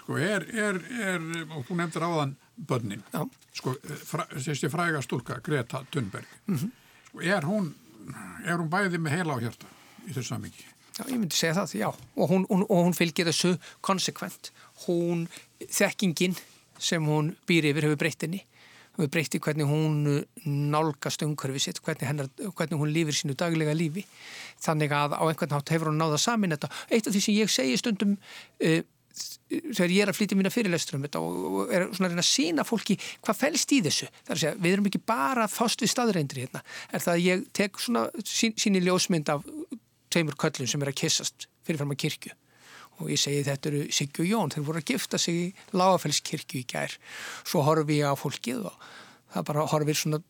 Sko 0.00 0.16
er, 0.16 0.46
er, 0.56 0.80
er 1.04 1.26
og 1.50 1.66
þú 1.68 1.76
nefndir 1.76 2.06
áðan 2.06 2.36
börnin. 2.56 3.02
Já. 3.12 3.26
sko, 3.56 3.74
fra, 4.08 4.24
þessi 4.32 4.70
fræga 4.72 5.02
stúlka 5.04 5.40
Greta 5.44 5.84
Thunberg. 5.92 6.28
Mm 6.48 6.56
-hmm 6.56 6.79
er 7.18 7.46
hún, 7.48 7.72
er 8.46 8.60
hún 8.60 8.70
bæði 8.70 9.00
með 9.02 9.18
heila 9.18 9.38
á 9.38 9.42
hjarta 9.42 9.70
í 10.06 10.12
þessu 10.12 10.28
samingi? 10.34 10.66
Já, 10.98 11.04
ég 11.08 11.16
myndi 11.16 11.36
segja 11.36 11.56
það, 11.56 11.74
já. 11.80 11.88
Og 12.16 12.30
hún, 12.30 12.46
hún, 12.50 12.62
og 12.68 12.84
hún 12.86 12.96
fylgir 12.96 13.28
þessu 13.30 13.54
konsekvent. 13.84 14.50
Hún, 14.84 15.26
þekkingin 15.64 16.36
sem 16.80 17.04
hún 17.08 17.34
býr 17.48 17.70
yfir 17.70 17.88
hefur 17.88 18.00
breyttinni. 18.02 18.42
Hún 18.96 19.06
hefur 19.06 19.12
breytti 19.14 19.40
hvernig 19.40 19.70
hún 19.70 20.24
nálgast 20.44 21.22
umhverfið 21.24 21.64
sitt, 21.64 21.82
hvernig, 21.84 22.08
hennar, 22.08 22.28
hvernig 22.36 22.80
hún 22.80 22.92
lífir 22.92 23.16
sínu 23.16 23.36
daglega 23.38 23.72
lífi. 23.76 24.04
Þannig 24.60 24.92
að 24.96 25.16
á 25.16 25.22
einhvern 25.24 25.54
nátt 25.54 25.72
hefur 25.72 25.92
hún 25.92 26.00
náða 26.00 26.20
samin 26.20 26.56
þetta. 26.56 26.72
Eitt 26.90 27.08
af 27.08 27.16
því 27.16 27.22
sem 27.24 27.38
ég 27.38 27.52
segi 27.54 27.78
stundum 27.80 28.16
uh, 28.18 28.80
þegar 29.50 29.94
ég 29.94 30.04
er 30.04 30.12
að 30.12 30.18
flytja 30.18 30.38
mína 30.38 30.52
fyrirlestur 30.54 30.98
um 30.98 31.06
þetta 31.06 31.22
og, 31.22 31.60
er 31.68 31.86
svona 31.90 32.10
að 32.10 32.14
reyna 32.14 32.24
að 32.24 32.30
sína 32.30 32.66
fólki 32.66 32.96
hvað 33.20 33.40
fælst 33.40 33.74
í 33.76 33.80
þessu. 33.86 34.10
Það 34.10 34.34
er 34.34 34.38
að 34.38 34.42
segja, 34.44 34.58
við 34.60 34.76
erum 34.76 34.90
ekki 34.90 35.02
bara 35.12 35.48
fást 35.50 35.84
við 35.84 35.92
staðreindri 35.94 36.46
hérna. 36.46 36.62
Er 36.90 37.04
það 37.04 37.16
að 37.16 37.26
ég 37.26 37.48
tek 37.56 37.82
svona 37.82 38.06
sín, 38.24 38.54
síni 38.60 38.84
ljósmynd 38.84 39.32
af 39.32 39.46
tveimur 40.10 40.38
köllum 40.40 40.70
sem 40.70 40.84
er 40.84 40.92
að 40.92 41.00
kissast 41.02 41.50
fyrirfram 41.66 41.94
að 41.94 42.02
kirkju 42.04 42.36
og 43.00 43.08
ég 43.08 43.20
segi 43.20 43.44
þetta 43.46 43.70
eru 43.70 43.84
Siggi 43.96 44.24
og 44.24 44.28
Jón, 44.28 44.50
þeir 44.52 44.64
voru 44.66 44.80
að 44.82 44.90
gifta 44.92 45.20
sig 45.20 45.36
í 45.38 45.44
Lágafellskirkju 45.72 46.60
í 46.60 46.66
gær. 46.68 46.96
Svo 47.48 47.62
horfi 47.64 48.00
ég 48.00 48.12
á 48.12 48.14
fólkið 48.18 48.66
og 48.68 48.90
það 49.32 49.46
bara 49.48 49.66
horfir 49.72 49.96
svona 49.96 50.20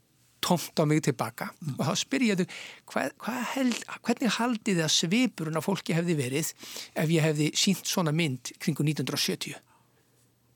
tómt 0.44 0.80
á 0.80 0.84
mig 0.88 1.02
tilbaka 1.04 1.50
mm. 1.52 1.76
og 1.78 1.86
þá 1.88 1.94
spyr 2.00 2.24
ég 2.28 2.42
hvernig 2.90 4.34
haldið 4.36 4.80
þið 4.80 4.84
að 4.86 4.94
svipurinn 4.96 5.60
á 5.60 5.62
fólki 5.64 5.96
hefði 5.96 6.16
verið 6.18 6.52
ef 6.94 7.12
ég 7.12 7.26
hefði 7.26 7.50
sínt 7.58 7.88
svona 7.88 8.14
mynd 8.16 8.52
kringu 8.58 8.86
1970 8.86 9.56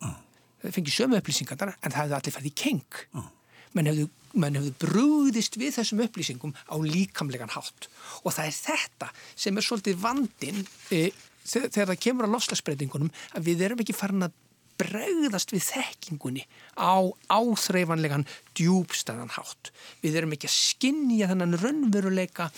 mm. 0.03 0.17
það 0.65 0.77
fengið 0.79 0.99
sömu 0.99 1.21
upplýsingar 1.21 1.67
en 1.75 1.91
það 1.91 2.01
hefði 2.03 2.19
allir 2.21 2.37
færði 2.39 2.55
keng 2.65 3.01
mm. 3.13 3.29
menn 3.77 3.91
hefðu, 3.93 4.09
hefðu 4.47 4.75
brúðist 4.87 5.61
við 5.61 5.77
þessum 5.79 6.05
upplýsingum 6.07 6.57
á 6.57 6.77
líkamlegan 6.81 7.55
hátt 7.55 7.91
og 8.23 8.33
það 8.33 8.49
er 8.49 8.59
þetta 8.61 9.13
sem 9.35 9.57
er 9.57 9.69
svolítið 9.69 10.01
vandin 10.03 10.65
e, 10.91 11.09
þegar 11.45 11.93
það 11.93 12.01
kemur 12.07 12.31
á 12.31 12.35
lofslagsbreytingunum 12.35 13.13
að 13.37 13.51
við 13.51 13.69
erum 13.69 13.85
ekki 13.85 13.97
farin 13.97 14.29
að 14.29 14.41
bregðast 14.81 15.55
við 15.55 15.67
þekkingunni 15.69 16.47
á 16.77 17.09
áþreifanlegan 17.33 18.27
djúbstæðan 18.59 19.35
hátt. 19.37 19.73
Við 20.03 20.21
erum 20.21 20.35
ekki 20.37 20.51
að 20.51 20.57
skinja 20.57 21.29
þennan 21.31 21.59
raunveruleika 21.61 22.51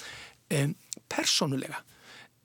um, 0.56 0.76
persónulega 1.12 1.82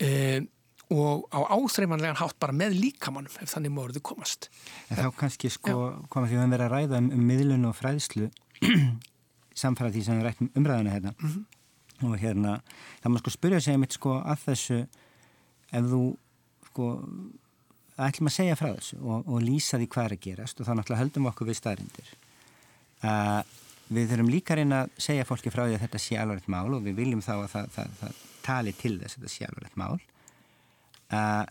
um, 0.02 0.50
og 0.92 1.28
á 1.32 1.40
áþreifanlegan 1.56 2.20
hátt 2.20 2.40
bara 2.42 2.56
með 2.56 2.76
líkamannum 2.82 3.38
ef 3.40 3.54
þannig 3.54 3.72
móruðu 3.76 4.04
komast. 4.04 4.50
En 4.90 5.00
þá 5.00 5.08
kannski 5.16 5.52
sko 5.54 5.78
komast 6.12 6.34
við 6.34 6.44
að 6.44 6.58
vera 6.58 6.68
að 6.68 6.76
ræða 6.76 7.00
um, 7.00 7.12
um 7.16 7.24
miðlun 7.30 7.70
og 7.70 7.78
fræðslu 7.80 8.28
samfara 9.62 9.92
því 9.94 10.04
sem 10.06 10.20
við 10.20 10.28
rættum 10.28 10.52
umræðuna 10.58 10.96
hérna 10.96 11.14
mm 11.16 11.30
-hmm. 11.30 12.10
og 12.10 12.18
hérna 12.20 12.58
það 13.02 13.10
maður 13.10 13.24
sko 13.24 13.34
spyrja 13.38 13.62
sig 13.62 13.80
mitt 13.80 13.94
sko 13.94 14.18
að 14.20 14.44
þessu 14.46 14.80
ef 15.72 15.86
þú 15.94 16.04
sko 16.72 16.88
ætlum 18.10 18.30
að 18.32 18.38
segja 18.38 18.58
frá 18.60 18.70
þessu 18.72 19.00
og, 19.02 19.28
og 19.28 19.46
lýsa 19.46 19.80
því 19.80 19.88
hvað 19.94 20.08
er 20.08 20.16
að 20.16 20.24
gerast 20.26 20.62
og 20.62 20.68
þá 20.68 20.74
náttúrulega 20.78 21.04
höldum 21.04 21.26
við 21.28 21.32
okkur 21.32 21.50
við 21.50 21.60
staðrindir. 21.60 22.12
Uh, 23.02 23.42
við 23.92 24.12
þurfum 24.12 24.32
líka 24.32 24.58
reyna 24.58 24.84
að 24.86 24.94
segja 25.08 25.28
fólki 25.28 25.54
frá 25.54 25.66
því 25.66 25.78
að 25.78 25.84
þetta 25.86 26.04
sé 26.04 26.20
alvarlegt 26.22 26.52
mál 26.52 26.78
og 26.78 26.86
við 26.86 27.02
viljum 27.02 27.24
þá 27.26 27.34
að 27.38 27.50
það, 27.56 27.74
það, 27.76 27.98
það 28.02 28.22
tali 28.46 28.76
til 28.78 28.94
þess 29.02 29.18
að 29.18 29.26
þetta 29.26 29.34
sé 29.36 29.50
alvarlegt 29.50 29.82
mál. 29.82 29.98
Uh, 31.12 31.44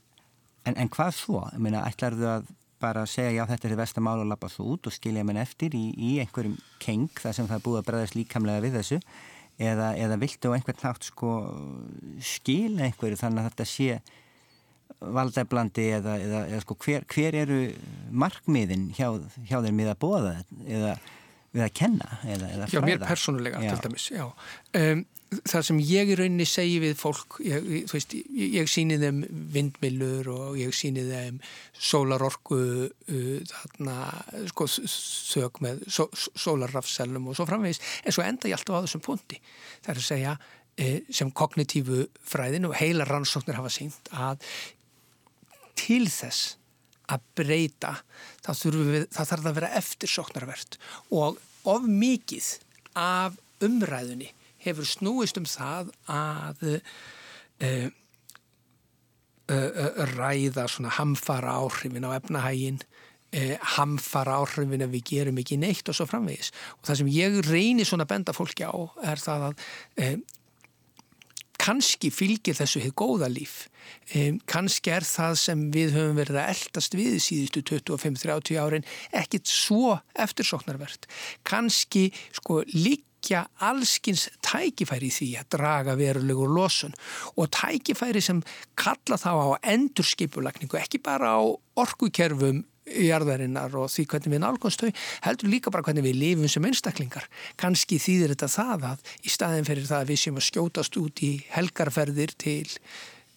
en, 0.64 0.76
en 0.76 0.92
hvað 0.92 1.12
svo? 1.18 1.44
Ég 1.52 1.62
meina, 1.66 1.84
ætlar 1.88 2.16
þú 2.16 2.30
að 2.36 2.48
bara 2.80 3.04
segja 3.08 3.34
já 3.36 3.42
þetta 3.48 3.66
er 3.66 3.74
því 3.74 3.78
vestamál 3.82 4.22
og 4.22 4.30
lappa 4.30 4.48
þú 4.48 4.66
út 4.74 4.88
og 4.88 4.94
skilja 4.94 5.24
menn 5.26 5.40
eftir 5.40 5.74
í, 5.76 5.90
í 5.92 6.14
einhverjum 6.22 6.56
keng 6.80 7.10
þar 7.20 7.36
sem 7.36 7.48
það 7.48 7.58
er 7.58 7.64
búið 7.66 7.80
að 7.80 7.88
bregðast 7.90 8.16
líkamlega 8.16 8.64
við 8.64 8.78
þessu 8.78 8.98
eða, 9.60 9.90
eða 10.00 10.18
viltu 10.22 10.52
á 10.52 10.56
einhvern 10.56 10.80
nátt 10.80 11.08
sko 11.10 11.32
skila 12.24 12.86
einhverju 12.86 13.20
þannig 13.20 13.42
að 13.42 13.50
þetta 13.50 13.68
sé 13.68 13.98
valdæblandi 15.00 15.86
eða, 15.96 16.18
eða, 16.20 16.42
eða 16.50 16.64
sko, 16.64 16.76
hver, 16.84 17.06
hver 17.10 17.38
eru 17.44 17.62
markmiðin 18.10 18.90
hjá, 18.96 19.08
hjá 19.48 19.58
þeim 19.64 19.80
við 19.80 19.94
að 19.94 20.02
bóða 20.02 20.34
eða 20.66 20.98
við 21.50 21.64
að 21.64 21.72
kenna 21.80 22.18
eða, 22.24 22.50
eða 22.50 22.68
fræða? 22.68 22.74
Já, 22.74 22.84
mér 22.86 23.00
persónulega 23.02 23.62
já. 23.64 23.72
til 23.72 23.88
dæmis, 23.88 24.06
já. 24.12 24.26
Um, 24.78 25.02
það 25.50 25.64
sem 25.66 25.80
ég 25.86 26.10
í 26.10 26.16
rauninni 26.18 26.46
segi 26.48 26.78
við 26.82 26.94
fólk, 26.98 27.38
ég, 27.46 27.66
þú 27.90 27.96
veist, 27.96 28.14
ég, 28.18 28.54
ég 28.58 28.70
síni 28.70 28.98
þeim 29.02 29.20
vindmilur 29.54 30.30
og 30.34 30.60
ég 30.60 30.74
síni 30.76 31.04
þeim 31.08 31.40
sólarorku, 31.90 32.60
uh, 32.90 33.34
þarna, 33.50 33.98
sko, 34.52 34.68
þög 34.70 35.60
með 35.66 35.84
só, 35.90 36.06
sólarrafsælum 36.14 37.30
og 37.30 37.38
svo 37.38 37.48
framvegis, 37.50 37.82
en 38.04 38.14
svo 38.14 38.26
enda 38.26 38.50
ég 38.50 38.58
alltaf 38.58 38.78
á 38.78 38.84
þessum 38.86 39.06
punti. 39.06 39.40
Það 39.80 39.94
er 39.94 40.02
að 40.02 40.10
segja, 40.10 40.36
uh, 40.86 40.98
sem 41.20 41.32
kognitífu 41.42 42.04
fræðin 42.34 42.70
og 42.70 42.78
heila 42.78 43.08
rannsóknir 43.10 43.58
hafa 43.58 43.74
sínt 43.74 44.12
að 44.14 44.46
til 45.80 46.04
þess 46.10 46.56
að 47.10 47.22
breyta 47.38 47.94
við, 48.46 49.06
það 49.10 49.30
þarf 49.32 49.46
að 49.48 49.56
vera 49.58 49.72
eftirsóknarvert. 49.80 50.78
Og 51.10 51.40
of 51.68 51.86
mikið 51.88 52.52
af 52.98 53.38
umræðunni 53.64 54.30
hefur 54.64 54.88
snúist 54.88 55.40
um 55.40 55.48
það 55.48 55.90
að 56.10 56.64
uh, 56.70 57.88
uh, 59.50 60.02
ræða 60.14 60.66
svona 60.70 60.94
hamfara 61.00 61.58
áhrifin 61.60 62.06
á 62.06 62.16
efnahægin 62.16 62.80
uh, 62.80 63.56
hamfara 63.76 64.40
áhrifin 64.40 64.84
að 64.86 64.96
við 64.98 65.06
gerum 65.14 65.40
ekki 65.42 65.60
neitt 65.60 65.88
og 65.90 65.96
svo 65.96 66.08
framvegis. 66.10 66.52
Og 66.78 66.88
það 66.88 67.02
sem 67.02 67.14
ég 67.16 67.40
reynir 67.48 67.88
svona 67.88 68.08
benda 68.08 68.36
fólki 68.36 68.68
á 68.68 68.76
er 69.04 69.22
það 69.22 69.50
að 69.50 70.20
kannski 71.60 72.10
fylgir 72.12 72.56
þessu 72.56 72.80
hefur 72.84 72.96
góða 73.04 73.28
líf. 73.32 73.66
Um, 74.14 74.40
kannski 74.48 74.92
er 74.94 75.04
það 75.06 75.36
sem 75.42 75.66
við 75.74 75.94
höfum 75.96 76.18
verið 76.20 76.40
að 76.40 76.50
eldast 76.54 76.96
við 76.96 77.18
síðustu 77.22 77.62
25-30 77.74 78.58
árin 78.62 78.88
ekkit 79.16 79.50
svo 79.50 79.98
eftirsóknarvert. 80.14 81.08
Kannski 81.46 82.08
sko 82.36 82.62
líkja 82.72 83.44
allskins 83.66 84.28
tækifæri 84.46 85.10
því 85.12 85.30
að 85.42 85.50
draga 85.56 85.96
verulegur 86.00 86.52
losun 86.54 86.96
og 87.36 87.50
tækifæri 87.56 88.22
sem 88.24 88.42
kalla 88.80 89.20
þá 89.20 89.32
á 89.36 89.48
endurskipulagningu 89.74 90.80
ekki 90.80 91.02
bara 91.04 91.36
á 91.36 91.40
orkukerfum 91.80 92.64
jarðarinnar 92.90 93.76
og 93.78 93.90
því 93.92 94.06
hvernig 94.10 94.34
við 94.34 94.42
nálgumst 94.44 94.82
þau 94.84 94.90
heldur 95.26 95.52
líka 95.52 95.72
bara 95.72 95.86
hvernig 95.86 96.06
við 96.06 96.18
lifum 96.20 96.50
sem 96.50 96.66
einstaklingar. 96.68 97.28
Kannski 97.60 98.00
þýðir 98.02 98.34
þetta 98.34 98.50
það 98.54 98.86
að 98.90 99.14
í 99.22 99.32
staðin 99.32 99.68
fyrir 99.68 99.88
það 99.88 100.04
að 100.04 100.12
við 100.12 100.20
séum 100.24 100.40
að 100.40 100.46
skjótast 100.48 101.00
út 101.00 101.24
í 101.26 101.32
helgarferðir 101.54 102.34
til 102.40 102.66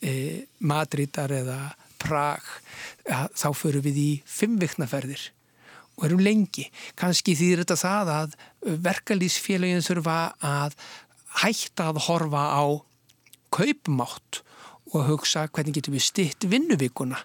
e, 0.01 0.13
Madridar 0.59 1.33
eða 1.33 1.59
Prag 2.03 2.43
ja, 3.07 3.27
þá 3.31 3.49
förum 3.55 3.85
við 3.85 3.99
í 4.01 4.11
fimmviknaferðir 4.27 5.29
og 5.97 6.07
erum 6.07 6.23
lengi. 6.25 6.67
Kannski 6.99 7.35
þýðir 7.37 7.63
þetta 7.63 7.79
það 7.79 8.13
að 8.17 8.37
verkalýsfélagin 8.87 9.85
þurfa 9.85 10.17
að 10.43 10.75
hætta 11.43 11.91
að 11.91 12.01
horfa 12.07 12.47
á 12.59 12.65
kaupmátt 13.53 14.41
og 14.93 15.07
hugsa 15.07 15.47
hvernig 15.49 15.77
getum 15.77 15.95
við 15.95 16.05
stitt 16.05 16.47
vinnuvíkuna 16.49 17.21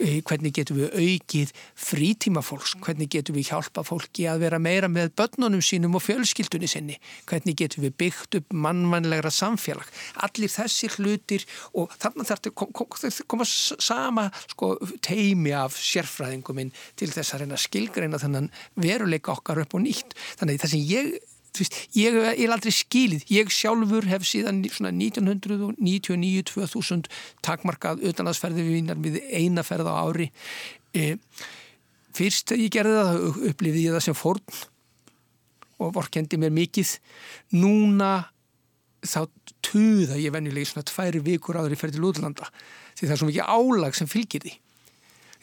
hvernig 0.00 0.52
getum 0.56 0.78
við 0.80 0.94
aukið 0.96 1.52
frítíma 1.78 2.42
fólks, 2.44 2.74
hvernig 2.80 3.10
getum 3.12 3.36
við 3.36 3.50
hjálpa 3.50 3.84
fólki 3.86 4.26
að 4.30 4.44
vera 4.46 4.60
meira 4.62 4.88
með 4.88 5.12
börnunum 5.20 5.62
sínum 5.64 5.96
og 5.98 6.04
fjölskyldunni 6.06 6.70
sinni, 6.70 6.98
hvernig 7.28 7.58
getum 7.60 7.84
við 7.84 7.96
byggt 8.04 8.38
upp 8.40 8.56
mannvænlegra 8.66 9.32
samfélag? 9.34 9.88
Allir 10.24 10.52
þessir 10.52 10.96
hlutir 10.98 11.46
og 11.74 11.92
þannig 12.00 12.30
þarf 12.30 12.44
þetta 12.46 13.24
koma 13.30 13.48
sama 13.48 14.28
sko, 14.50 14.74
teimi 15.04 15.52
af 15.56 15.76
sérfræðinguminn 15.76 16.72
til 16.96 17.10
þess 17.12 17.34
að 17.34 17.44
reyna 17.44 17.60
skilgreina 17.60 18.20
þannig 18.20 18.64
veruleika 18.80 19.34
okkar 19.36 19.62
upp 19.64 19.76
og 19.76 19.84
nýtt. 19.84 20.16
Þannig 20.40 20.62
það 20.64 20.74
sem 20.74 20.88
ég 20.90 21.18
Veist, 21.58 21.74
ég 21.98 22.14
er 22.14 22.52
aldrei 22.54 22.70
skilið, 22.72 23.24
ég 23.34 23.50
sjálfur 23.52 24.06
hef 24.08 24.22
síðan 24.28 24.62
1999-2000 24.64 27.08
takmarkað 27.44 28.00
auðvitaðsferði 28.04 28.62
við 29.02 29.16
eina 29.34 29.62
ferð 29.66 29.86
á 29.90 29.94
ári. 29.98 30.28
E, 30.94 31.16
fyrst 32.16 32.52
ég 32.56 32.70
gerði 32.72 32.94
það 33.00 33.16
upplifið 33.50 33.82
ég 33.82 33.92
það 33.96 34.06
sem 34.06 34.18
fórn 34.18 34.48
og 35.80 35.94
vorkendi 35.96 36.36
mér 36.40 36.52
mikið. 36.54 36.90
Núna 37.56 38.10
þá 39.00 39.20
tuða 39.64 40.16
ég 40.20 40.32
venjulegi 40.34 40.66
svona 40.70 40.88
tværi 40.88 41.20
vikur 41.24 41.58
áður 41.60 41.76
í 41.76 41.80
ferði 41.80 41.98
lúðlanda 42.02 42.46
því 42.98 43.04
það 43.06 43.14
er 43.14 43.20
svo 43.22 43.30
mikið 43.30 43.50
álag 43.54 43.92
sem 43.96 44.08
fylgir 44.10 44.42
því. 44.44 44.54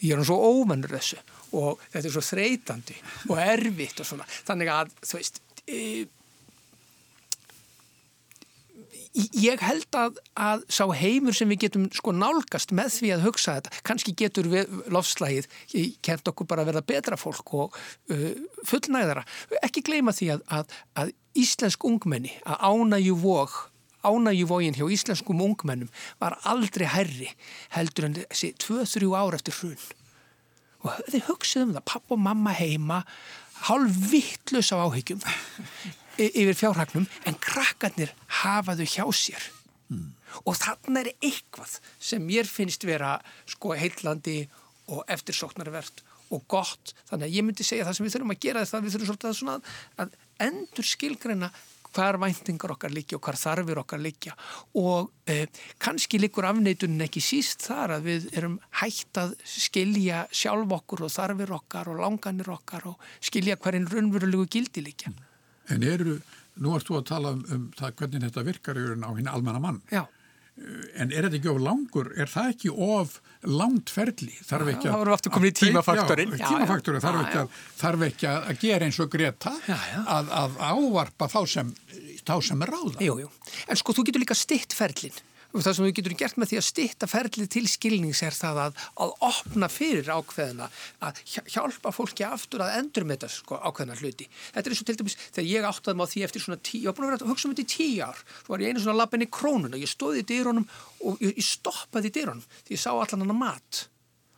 Ég 0.05 0.11
er 0.13 0.19
hann 0.19 0.29
svo 0.29 0.37
ómennur 0.37 0.93
þessu 0.93 1.17
og 1.57 1.69
þetta 1.89 2.05
er 2.05 2.13
svo 2.13 2.25
þreytandi 2.25 2.95
og 3.31 3.37
erfitt 3.41 4.01
og 4.03 4.07
svona. 4.09 4.25
Þannig 4.45 4.67
að 4.69 4.87
þú 5.01 5.13
veist 5.17 5.37
ég 9.17 9.61
held 9.63 9.97
að, 9.97 10.19
að 10.37 10.65
sá 10.71 10.83
heimur 10.93 11.35
sem 11.35 11.49
við 11.49 11.63
getum 11.65 11.87
sko 11.95 12.13
nálgast 12.15 12.73
með 12.75 12.91
því 12.97 13.13
að 13.15 13.23
hugsa 13.25 13.55
þetta, 13.57 13.73
kannski 13.87 14.13
getur 14.17 14.49
við 14.51 14.75
lofslægið, 14.93 15.47
kent 16.05 16.29
okkur 16.29 16.49
bara 16.49 16.63
að 16.63 16.71
verða 16.71 16.85
betra 16.91 17.17
fólk 17.19 17.55
og 17.57 17.79
uh, 18.13 18.27
fullnæðara, 18.69 19.25
ekki 19.63 19.85
gleyma 19.87 20.13
því 20.15 20.29
að, 20.35 20.45
að, 20.59 20.77
að 21.01 21.15
íslensk 21.37 21.87
ungmenni 21.87 22.35
að 22.45 22.61
ánægju 22.69 23.17
vóg 23.23 23.57
ánægjuvógin 24.07 24.77
hjá 24.77 24.87
íslenskum 24.93 25.41
ungmennum 25.41 25.89
var 26.21 26.37
aldrei 26.47 26.87
herri 26.89 27.31
heldur 27.75 28.07
en 28.07 28.19
þessi 28.19 28.53
2-3 28.61 29.09
ára 29.17 29.39
eftir 29.39 29.57
hrun. 29.57 29.79
Og 30.85 30.93
þau 31.09 31.21
hugsaðum 31.31 31.73
það, 31.75 31.85
papp 31.89 32.13
og 32.13 32.21
mamma 32.21 32.53
heima 32.55 33.01
hálf 33.65 33.97
vittlus 34.11 34.71
á 34.73 34.77
áhyggjum 34.85 35.21
yfir 36.17 36.55
fjárhagnum 36.57 37.07
en 37.29 37.39
krakkarnir 37.41 38.13
hafaðu 38.41 38.87
hjá 38.89 39.05
sér 39.13 39.43
mm. 39.93 40.11
og 40.45 40.57
þannig 40.57 41.01
er 41.03 41.29
eitthvað 41.29 41.77
sem 41.99 42.23
mér 42.23 42.49
finnst 42.49 42.85
vera 42.87 43.17
sko 43.49 43.75
heillandi 43.77 44.45
og 44.87 45.03
eftirsóknarvert 45.11 46.03
og 46.33 46.43
gott. 46.51 46.93
Þannig 47.07 47.29
að 47.29 47.35
ég 47.37 47.45
myndi 47.45 47.65
segja 47.65 47.85
það 47.87 47.97
sem 47.97 48.07
við 48.07 48.15
þurfum 48.15 48.33
að 48.33 48.41
gera 48.43 48.63
það 48.67 48.85
við 48.85 48.95
þurfum 48.95 49.09
svolítið 49.11 49.51
að, 49.53 49.69
að 50.03 50.15
endur 50.47 50.87
skilgreina 50.87 51.49
hvar 51.95 52.19
væntingar 52.21 52.73
okkar 52.75 52.93
líkja 52.93 53.17
og 53.17 53.27
hvar 53.27 53.39
þarfir 53.39 53.81
okkar 53.81 54.01
líkja 54.03 54.35
og 54.79 55.11
eh, 55.29 55.47
kannski 55.83 56.19
líkur 56.21 56.47
afneitunin 56.49 57.05
ekki 57.07 57.23
síst 57.23 57.67
þar 57.67 57.97
að 57.97 58.09
við 58.09 58.27
erum 58.37 58.57
hægt 58.81 59.21
að 59.21 59.37
skilja 59.47 60.25
sjálf 60.31 60.75
okkur 60.79 61.07
og 61.07 61.13
þarfir 61.13 61.55
okkar 61.59 61.91
og 61.93 62.01
langanir 62.03 62.51
okkar 62.53 62.89
og 62.91 63.07
skilja 63.19 63.59
hverjum 63.61 63.89
raunverulegu 63.91 64.49
gildi 64.57 64.83
líkja. 64.85 65.13
En 65.73 65.83
eru, 65.83 66.19
nú 66.63 66.75
ert 66.77 66.87
þú 66.87 67.01
að 67.01 67.09
tala 67.11 67.33
um, 67.35 67.43
um 67.53 67.65
það 67.77 67.97
hvernig 68.01 68.27
þetta 68.27 68.45
virkar 68.47 68.79
á 68.79 69.11
hinn 69.17 69.31
almenna 69.31 69.63
mann. 69.63 69.81
Já. 69.91 70.05
En 70.97 71.11
er 71.13 71.27
þetta 71.27 71.37
ekki 71.37 71.49
of 71.51 71.59
langur? 71.61 72.07
Er 72.17 72.29
það 72.31 72.51
ekki 72.55 72.71
of 72.73 73.17
langt 73.45 73.91
ferli? 73.93 74.33
Þarf 74.41 74.71
ekki 74.73 74.87
að... 74.87 74.89
Það 74.89 75.01
voru 75.03 75.13
aftur 75.13 75.33
komin 75.35 75.51
í 75.51 75.55
tímafaktorinn. 75.59 76.33
Tímafaktorinn 76.41 77.03
þarf, 77.03 77.19
ekki 77.27 77.41
að, 77.43 77.59
þarf 77.81 78.05
ekki 78.07 78.29
að 78.31 78.61
gera 78.63 78.89
eins 78.89 78.99
og 79.03 79.11
Greta 79.13 79.53
já, 79.67 79.77
já. 79.77 79.99
Að, 80.17 80.31
að 80.41 80.59
ávarpa 80.71 81.29
þá 81.29 81.39
sem, 81.53 81.73
þá 82.25 82.35
sem 82.49 82.65
er 82.65 82.73
ráða. 82.73 82.97
Jú, 83.05 83.19
jú. 83.21 83.31
En 83.69 83.79
sko, 83.79 83.93
þú 83.93 84.07
getur 84.09 84.25
líka 84.25 84.37
stitt 84.37 84.73
ferlinn 84.77 85.21
það 85.65 85.77
sem 85.77 85.87
við 85.87 85.95
getum 85.99 86.17
gert 86.19 86.37
með 86.37 86.51
því 86.51 86.59
að 86.59 86.65
stitta 86.67 87.09
ferlið 87.09 87.49
til 87.55 87.63
skilnings 87.71 88.21
er 88.25 88.37
það 88.37 88.61
að, 88.65 88.83
að 89.03 89.13
opna 89.27 89.69
fyrir 89.71 90.11
ákveðina, 90.11 90.69
að 91.03 91.21
hjálpa 91.53 91.93
fólki 91.95 92.27
aftur 92.27 92.63
að 92.65 92.77
endur 92.81 93.07
með 93.07 93.21
þetta 93.21 93.31
sko, 93.33 93.59
ákveðina 93.61 93.99
hluti. 94.01 94.29
Þetta 94.53 94.63
er 94.63 94.75
eins 94.75 94.83
og 94.83 94.89
til 94.89 94.97
dæmis 95.01 95.17
þegar 95.25 95.49
ég 95.51 95.67
áttaði 95.71 95.99
maður 96.01 96.13
því 96.13 96.25
eftir 96.27 96.45
svona 96.45 96.61
tíu, 96.61 96.81
ég 96.83 96.89
var 96.91 96.97
búin 96.97 97.09
að 97.09 97.13
vera 97.15 97.27
að 97.27 97.33
hugsa 97.33 97.49
um 97.49 97.57
þetta 97.57 97.67
í 97.67 97.73
tíu 97.75 98.07
ár, 98.07 98.23
þá 98.45 98.49
var 98.53 98.63
ég 98.65 98.73
einu 98.73 98.85
svona 98.85 99.01
lappin 99.01 99.25
í 99.25 99.29
krónuna, 99.39 99.81
ég 99.81 99.91
stóði 99.91 100.23
í 100.23 100.29
dýrónum 100.31 100.67
og 101.03 101.21
ég, 101.23 101.37
ég 101.37 101.47
stoppaði 101.47 102.11
í 102.11 102.17
dýrónum 102.17 102.49
því 102.63 102.77
ég 102.77 102.83
sá 102.83 102.91
allan 102.93 103.23
hann 103.23 103.35
að 103.35 103.41
mat 103.41 103.85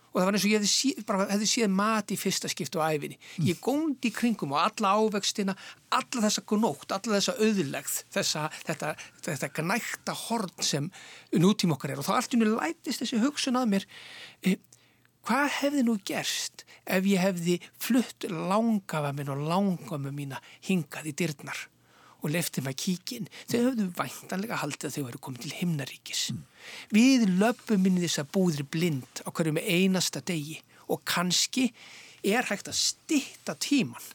og 0.09 0.19
það 0.19 0.27
var 0.27 0.37
eins 0.37 0.45
og 0.45 0.51
ég 0.51 0.59
hefði, 0.59 0.71
sí, 0.73 0.91
bara, 1.07 1.27
hefði 1.29 1.49
séð 1.51 1.73
mat 1.79 2.13
í 2.13 2.17
fyrsta 2.19 2.49
skiptu 2.51 2.81
á 2.81 2.89
æfinni. 2.89 3.19
Ég 3.45 3.59
góndi 3.63 4.09
í 4.09 4.15
kringum 4.15 4.55
og 4.55 4.61
alla 4.63 4.93
ávextina, 4.97 5.55
alla 5.95 6.23
þessa 6.25 6.45
gnótt, 6.49 6.89
alla 6.95 7.17
þessa 7.17 7.35
auðlegð, 7.37 7.99
þessa, 8.15 8.47
þetta, 8.65 8.93
þetta 9.27 9.51
gnækta 9.59 10.17
horn 10.25 10.65
sem 10.65 10.89
nútíma 11.37 11.77
okkar 11.77 11.93
er 11.93 12.01
og 12.01 12.07
þá 12.09 12.15
allt 12.17 12.35
í 12.35 12.41
nú 12.41 12.49
lætist 12.55 13.03
þessi 13.03 13.21
hugsun 13.21 13.59
að 13.59 13.71
mér 13.75 13.87
eh, 14.45 14.57
hvað 15.27 15.49
hefði 15.59 15.85
nú 15.85 15.97
gerst 16.05 16.65
ef 16.89 17.05
ég 17.09 17.21
hefði 17.21 17.59
flutt 17.81 18.29
langafa 18.29 19.11
minn 19.15 19.29
og 19.33 19.43
langafa 19.49 20.13
mína 20.13 20.41
hingað 20.65 21.11
í 21.11 21.17
dyrnar 21.21 21.67
og 22.19 22.33
lefti 22.33 22.63
maður 22.63 22.81
kíkin, 22.83 23.29
þau 23.47 23.59
höfðu 23.69 23.87
væntanlega 23.97 24.59
haldið 24.61 24.89
að 24.89 24.95
þau 24.95 25.05
væri 25.07 25.21
komið 25.25 25.45
til 25.45 25.53
himnaríkis. 25.59 26.23
Mm. 26.33 26.41
Við 26.95 27.25
löpum 27.39 27.87
inn 27.87 27.99
í 27.99 28.03
þessa 28.05 28.27
búðri 28.33 28.65
blind 28.67 29.23
á 29.23 29.29
hverju 29.29 29.55
með 29.55 29.69
einasta 29.75 30.23
degi 30.25 30.59
og 30.89 31.03
kannski 31.07 31.69
er 32.25 32.47
hægt 32.49 32.67
að 32.67 32.79
stitta 32.81 33.55
tíman 33.55 34.11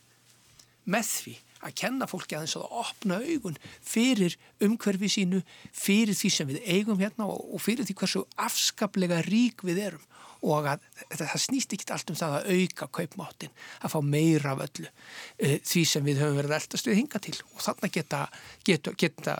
með 0.85 1.11
því 1.11 1.37
að 1.65 1.77
kenna 1.81 2.09
fólki 2.09 2.37
aðeins 2.37 2.59
að 2.59 2.73
opna 2.83 3.19
augun 3.25 3.57
fyrir 3.81 4.35
umhverfi 4.65 5.09
sínu, 5.09 5.41
fyrir 5.73 6.17
því 6.17 6.31
sem 6.33 6.51
við 6.51 6.67
eigum 6.69 7.01
hérna 7.01 7.29
og 7.31 7.63
fyrir 7.63 7.89
því 7.89 7.97
hversu 8.03 8.25
afskaplega 8.37 9.23
rík 9.25 9.65
við 9.65 9.81
erum 9.87 10.05
og 10.45 10.69
að 10.69 10.85
það 11.15 11.35
snýst 11.47 11.75
ekki 11.77 11.91
allt 11.95 12.13
um 12.13 12.19
það 12.19 12.37
að 12.39 12.49
auka 12.55 12.89
kaupmáttin, 12.99 13.53
að 13.81 13.95
fá 13.95 13.99
meira 14.05 14.55
af 14.55 14.65
öllu 14.67 14.87
uh, 14.89 15.59
því 15.65 15.85
sem 15.91 16.07
við 16.07 16.23
höfum 16.23 16.41
verið 16.43 16.57
eldast 16.59 16.89
við 16.91 17.01
hinga 17.01 17.23
til 17.25 17.37
og 17.51 17.63
þannig 17.65 17.95
geta, 17.99 18.25
geta, 18.69 18.97
geta 19.01 19.39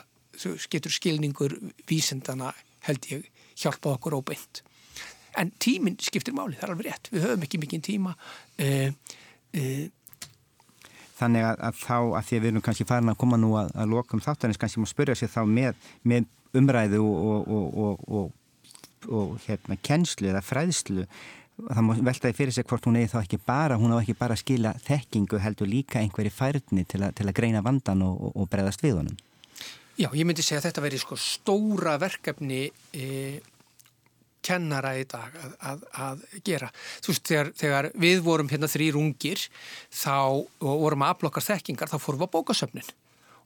getur 0.71 0.91
skilningur 0.91 1.57
vísendana 1.89 2.53
held 2.85 3.05
ég 3.11 3.29
hjálpað 3.55 3.93
okkur 3.95 4.17
óbeint. 4.19 4.63
En 5.39 5.51
tíminn 5.59 5.95
skiptir 6.03 6.35
máli, 6.35 6.57
það 6.57 6.67
er 6.67 6.73
alveg 6.73 6.89
rétt, 6.89 7.11
við 7.11 7.27
höfum 7.27 7.45
ekki 7.47 7.59
mikinn 7.61 7.85
tíma 7.85 8.15
uh, 8.15 8.89
uh, 9.55 9.85
Þannig 11.15 11.45
að, 11.47 11.61
að 11.63 11.77
þá, 11.79 11.97
að 12.19 12.25
því 12.27 12.37
að 12.37 12.41
við 12.41 12.49
erum 12.49 12.63
kannski 12.65 12.85
farin 12.89 13.11
að 13.11 13.19
koma 13.21 13.37
nú 13.39 13.53
að, 13.55 13.69
að 13.79 13.93
lokum 13.93 14.21
þáttanins, 14.23 14.59
kannski 14.59 14.81
má 14.83 14.89
spyrja 14.89 15.15
sér 15.15 15.31
þá 15.31 15.41
með, 15.47 15.77
með 16.03 16.25
umræðu 16.59 16.99
og, 17.03 17.53
og, 17.55 17.77
og, 17.85 18.01
og 18.19 18.33
hérna 19.47 19.79
kennslu 19.81 20.29
eða 20.31 20.43
fræðslu 20.45 21.07
það 21.55 21.85
má 21.87 21.93
veltaði 22.09 22.35
fyrir 22.35 22.55
sig 22.55 22.67
hvort 22.67 22.85
hún 22.87 22.97
eigi 22.99 23.13
þá 23.13 23.19
ekki 23.21 23.39
bara 23.45 23.77
hún 23.79 23.93
á 23.95 24.01
ekki 24.01 24.17
bara 24.19 24.35
að 24.35 24.43
skila 24.43 24.73
þekkingu 24.85 25.39
heldur 25.39 25.69
líka 25.71 26.01
einhverju 26.01 26.33
færni 26.35 26.83
til, 26.83 27.05
til 27.15 27.27
að 27.29 27.35
greina 27.37 27.63
vandan 27.63 28.03
og, 28.03 28.17
og, 28.27 28.35
og 28.35 28.51
bregðast 28.51 28.83
við 28.83 28.99
honum 28.99 29.17
Já, 29.95 30.09
ég 30.11 30.25
myndi 30.27 30.43
segja 30.43 30.59
að 30.59 30.65
þetta 30.67 30.81
veri 30.83 30.97
sko 30.99 31.15
stóra 31.15 31.93
verkefni 32.01 32.65
e, 32.91 33.05
kennara 34.43 34.91
í 34.99 35.05
dag 35.07 35.37
að, 35.39 35.53
að, 35.69 35.85
að 36.03 36.25
gera. 36.43 36.67
Þú 36.99 37.13
veist, 37.13 37.23
þegar, 37.29 37.51
þegar 37.61 37.87
við 38.03 38.19
vorum 38.25 38.51
hérna 38.51 38.67
þrýr 38.67 38.99
ungir 38.99 39.45
þá 39.95 40.43
vorum 40.59 41.05
að 41.05 41.15
aflokkar 41.15 41.47
þekkingar, 41.47 41.93
þá 41.93 41.95
fórum 42.03 42.25
við 42.25 42.27
á 42.27 42.35
bókasöfnin 42.35 42.91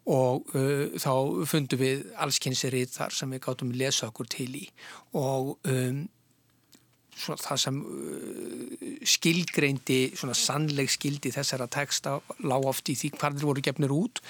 og 0.09 0.53
uh, 0.57 0.85
þá 0.97 1.11
fundum 1.49 1.81
við 1.81 2.07
allskynnsirið 2.23 2.95
þar 2.95 3.17
sem 3.17 3.35
við 3.35 3.43
gáttum 3.45 3.73
að 3.73 3.83
lesa 3.83 4.09
okkur 4.09 4.29
til 4.31 4.49
í 4.57 4.63
og 5.17 5.53
um, 5.69 5.99
það 7.19 7.59
sem 7.61 7.79
uh, 7.83 8.85
skilgreindi, 9.13 9.99
svona 10.17 10.37
sannleg 10.37 10.91
skildi 10.91 11.33
þessara 11.35 11.69
texta 11.71 12.17
lág 12.47 12.67
oft 12.71 12.89
í 12.89 12.97
því 12.97 13.11
hvaðir 13.19 13.49
voru 13.49 13.65
gefnir 13.65 13.93
út, 13.93 14.21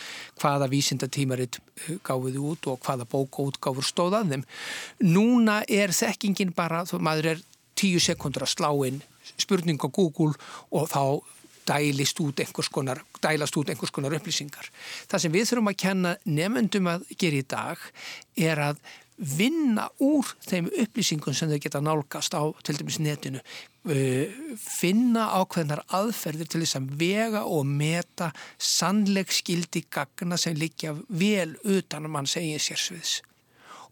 hvaða 0.42 0.70
vísindatímaritt 0.74 1.62
uh, 1.62 1.94
gáfið 2.04 2.42
út 2.44 2.72
og 2.74 2.82
hvaða 2.84 3.08
bókótgáfur 3.10 3.88
stóðað 3.88 4.34
þeim. 4.34 4.48
Núna 5.08 5.62
er 5.70 5.96
þekkingin 5.96 6.56
bara, 6.58 6.84
þú 6.90 7.02
maður 7.06 7.36
er 7.36 7.46
tíu 7.80 8.02
sekundur 8.04 8.44
að 8.44 8.56
slá 8.58 8.72
inn 8.90 9.00
spurning 9.40 9.80
á 9.80 9.88
Google 9.88 10.34
og 10.72 10.90
þá 10.92 11.04
dælist 11.70 12.20
út 12.24 12.42
einhvers 12.44 12.72
konar, 12.74 13.04
dælast 13.22 13.58
út 13.60 13.70
einhvers 13.70 13.94
konar 13.94 14.16
upplýsingar. 14.18 14.72
Það 15.10 15.26
sem 15.26 15.36
við 15.36 15.52
þurfum 15.52 15.72
að 15.74 15.82
kenna 15.86 16.16
nefnendum 16.26 16.90
að 16.92 17.06
gera 17.20 17.40
í 17.40 17.46
dag 17.46 17.86
er 18.50 18.64
að 18.72 18.82
vinna 19.20 19.90
úr 20.00 20.28
þeim 20.48 20.70
upplýsingum 20.72 21.36
sem 21.36 21.52
þau 21.52 21.60
geta 21.62 21.82
nálgast 21.84 22.36
á 22.40 22.44
til 22.64 22.78
dæmis 22.80 23.00
netinu 23.04 23.42
uh, 23.44 24.38
finna 24.64 25.26
ákveðnar 25.42 25.84
aðferðir 26.00 26.48
til 26.48 26.64
þess 26.64 26.80
að 26.80 26.94
vega 27.02 27.44
og 27.44 27.68
meta 27.68 28.32
sannleik 28.56 29.34
skildi 29.36 29.84
gagna 29.92 30.40
sem 30.40 30.56
líkja 30.56 30.96
vel 31.10 31.58
utan 31.68 32.08
mann 32.12 32.30
segið 32.30 32.64
sérsviðs 32.64 33.18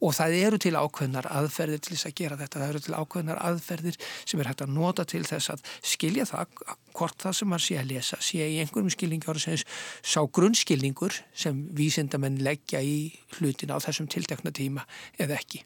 og 0.03 0.13
það 0.17 0.35
eru 0.37 0.59
til 0.61 0.73
ákveðnar 0.77 1.27
aðferðir 1.31 1.81
til 1.83 1.95
þess 1.95 2.09
að 2.09 2.15
gera 2.19 2.37
þetta, 2.41 2.61
það 2.61 2.73
eru 2.73 2.81
til 2.85 2.97
ákveðnar 2.97 3.41
aðferðir 3.49 3.97
sem 4.03 4.41
er 4.41 4.49
hægt 4.51 4.63
að 4.65 4.73
nota 4.75 5.05
til 5.09 5.23
þess 5.27 5.53
að 5.53 5.65
skilja 5.81 6.27
það, 6.29 6.61
hvort 6.97 7.25
það 7.25 7.37
sem 7.39 7.51
maður 7.51 7.65
sé 7.65 7.79
að 7.81 7.91
lesa, 7.93 8.21
sé 8.21 8.45
í 8.45 8.59
einhverjum 8.61 8.93
skilningi 8.93 9.31
ára 9.31 9.43
sem 9.43 9.65
sá 10.05 10.19
grunnskilningur 10.37 11.17
sem 11.33 11.65
vísindamenn 11.77 12.41
leggja 12.45 12.83
í 12.85 12.97
hlutin 13.37 13.73
á 13.73 13.77
þessum 13.81 14.09
tiltekna 14.11 14.53
tíma 14.53 14.85
eða 15.17 15.39
ekki. 15.39 15.63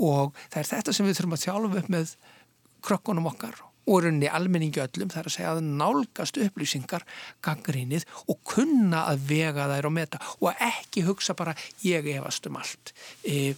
Og 0.00 0.36
það 0.48 0.60
er 0.62 0.72
þetta 0.74 0.96
sem 0.96 1.08
við 1.08 1.20
þurfum 1.20 1.38
að 1.38 1.46
þjálfa 1.46 1.82
upp 1.82 1.96
með 1.96 2.14
krökkunum 2.88 3.32
okkar 3.32 3.67
og 3.88 4.04
rauninni 4.04 4.30
almenningi 4.30 4.82
öllum 4.84 5.12
þar 5.12 5.30
að 5.30 5.36
segja 5.36 5.52
að 5.56 5.62
nálgast 5.80 6.40
upplýsingar 6.44 7.06
gangrinnið 7.44 8.06
og 8.28 8.40
kunna 8.48 9.06
að 9.12 9.26
vega 9.32 9.68
þær 9.72 9.90
og 9.90 9.94
meta 9.96 10.22
og 10.38 10.64
ekki 10.68 11.06
hugsa 11.08 11.36
bara 11.38 11.56
ég 11.84 12.08
efast 12.14 12.48
um 12.50 12.58
allt 12.60 12.92
e, 13.24 13.54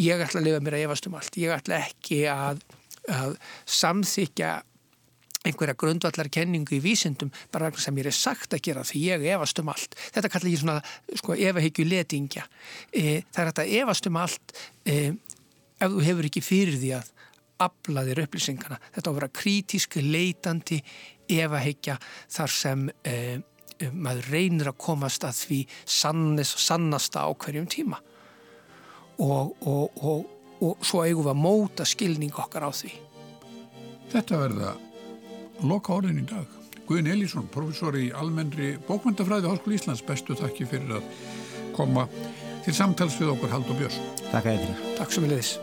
ég 0.00 0.20
ætla 0.24 0.40
að 0.40 0.48
lifa 0.48 0.62
mér 0.64 0.78
að 0.78 0.86
efast 0.88 1.10
um 1.10 1.18
allt 1.20 1.40
ég 1.40 1.54
ætla 1.54 1.82
ekki 1.84 2.22
að, 2.32 2.62
að 3.12 3.36
samþykja 3.80 4.54
einhverja 5.44 5.76
grundvallar 5.76 6.30
kenningu 6.32 6.78
í 6.78 6.82
vísindum 6.82 7.32
bara 7.52 7.68
sem 7.76 7.96
ég 8.00 8.08
er 8.08 8.16
sagt 8.16 8.56
að 8.56 8.64
gera 8.64 8.84
því 8.86 9.02
ég 9.10 9.26
efast 9.34 9.60
um 9.60 9.68
allt. 9.68 9.96
Þetta 10.14 10.30
kallar 10.32 10.52
ég 10.52 10.62
svona 10.62 10.78
sko, 11.20 11.36
efahyggju 11.36 11.84
letingja. 11.84 12.46
E, 12.88 13.20
það 13.28 13.42
er 13.42 13.50
að 13.52 13.74
efast 13.82 14.08
um 14.08 14.20
allt 14.22 14.54
e, 14.88 14.96
ef 15.76 15.92
þú 15.92 16.06
hefur 16.08 16.30
ekki 16.30 16.44
fyrir 16.44 16.78
því 16.80 16.94
að 16.96 17.12
aflaðir 17.64 18.22
upplýsingana. 18.24 18.78
Þetta 18.94 19.10
á 19.10 19.12
að 19.12 19.18
vera 19.18 19.32
krítísk, 19.40 19.98
leitandi, 20.02 20.80
efahyggja 21.30 21.98
þar 22.32 22.54
sem 22.54 22.86
eh, 23.08 23.38
maður 23.92 24.30
reynir 24.32 24.70
að 24.70 24.80
komast 24.86 25.24
að 25.26 25.38
því 25.40 25.60
sannis, 25.84 26.54
sannasta 26.64 27.24
á 27.26 27.30
hverjum 27.32 27.68
tíma. 27.70 28.00
Og, 29.22 29.54
og, 29.66 30.02
og, 30.02 30.26
og 30.64 30.84
svo 30.84 31.04
eigum 31.04 31.26
við 31.26 31.34
að 31.34 31.42
móta 31.44 31.86
skilning 31.86 32.34
okkar 32.34 32.66
á 32.66 32.70
því. 32.74 32.92
Þetta 34.14 34.40
verða 34.42 34.74
loka 35.64 35.96
orðin 35.96 36.22
í 36.22 36.28
dag. 36.28 36.60
Guðin 36.84 37.12
Elísson, 37.14 37.46
professor 37.48 37.96
í 37.96 38.10
almennri 38.12 38.74
bókmyndafræði 38.88 39.48
Háskóli 39.48 39.78
Íslands, 39.78 40.04
bestu 40.04 40.36
takki 40.36 40.66
fyrir 40.68 40.98
að 40.98 41.06
koma 41.76 42.04
til 42.64 42.74
samtals 42.76 43.16
við 43.20 43.32
okkur 43.34 43.54
Hald 43.54 43.70
og 43.72 43.80
Björns. 43.80 44.00
Takk 44.30 44.50
að 44.52 44.66
þér. 44.66 44.82
Takk 44.98 45.14
sem 45.14 45.24
við 45.24 45.36
leiðis. 45.36 45.54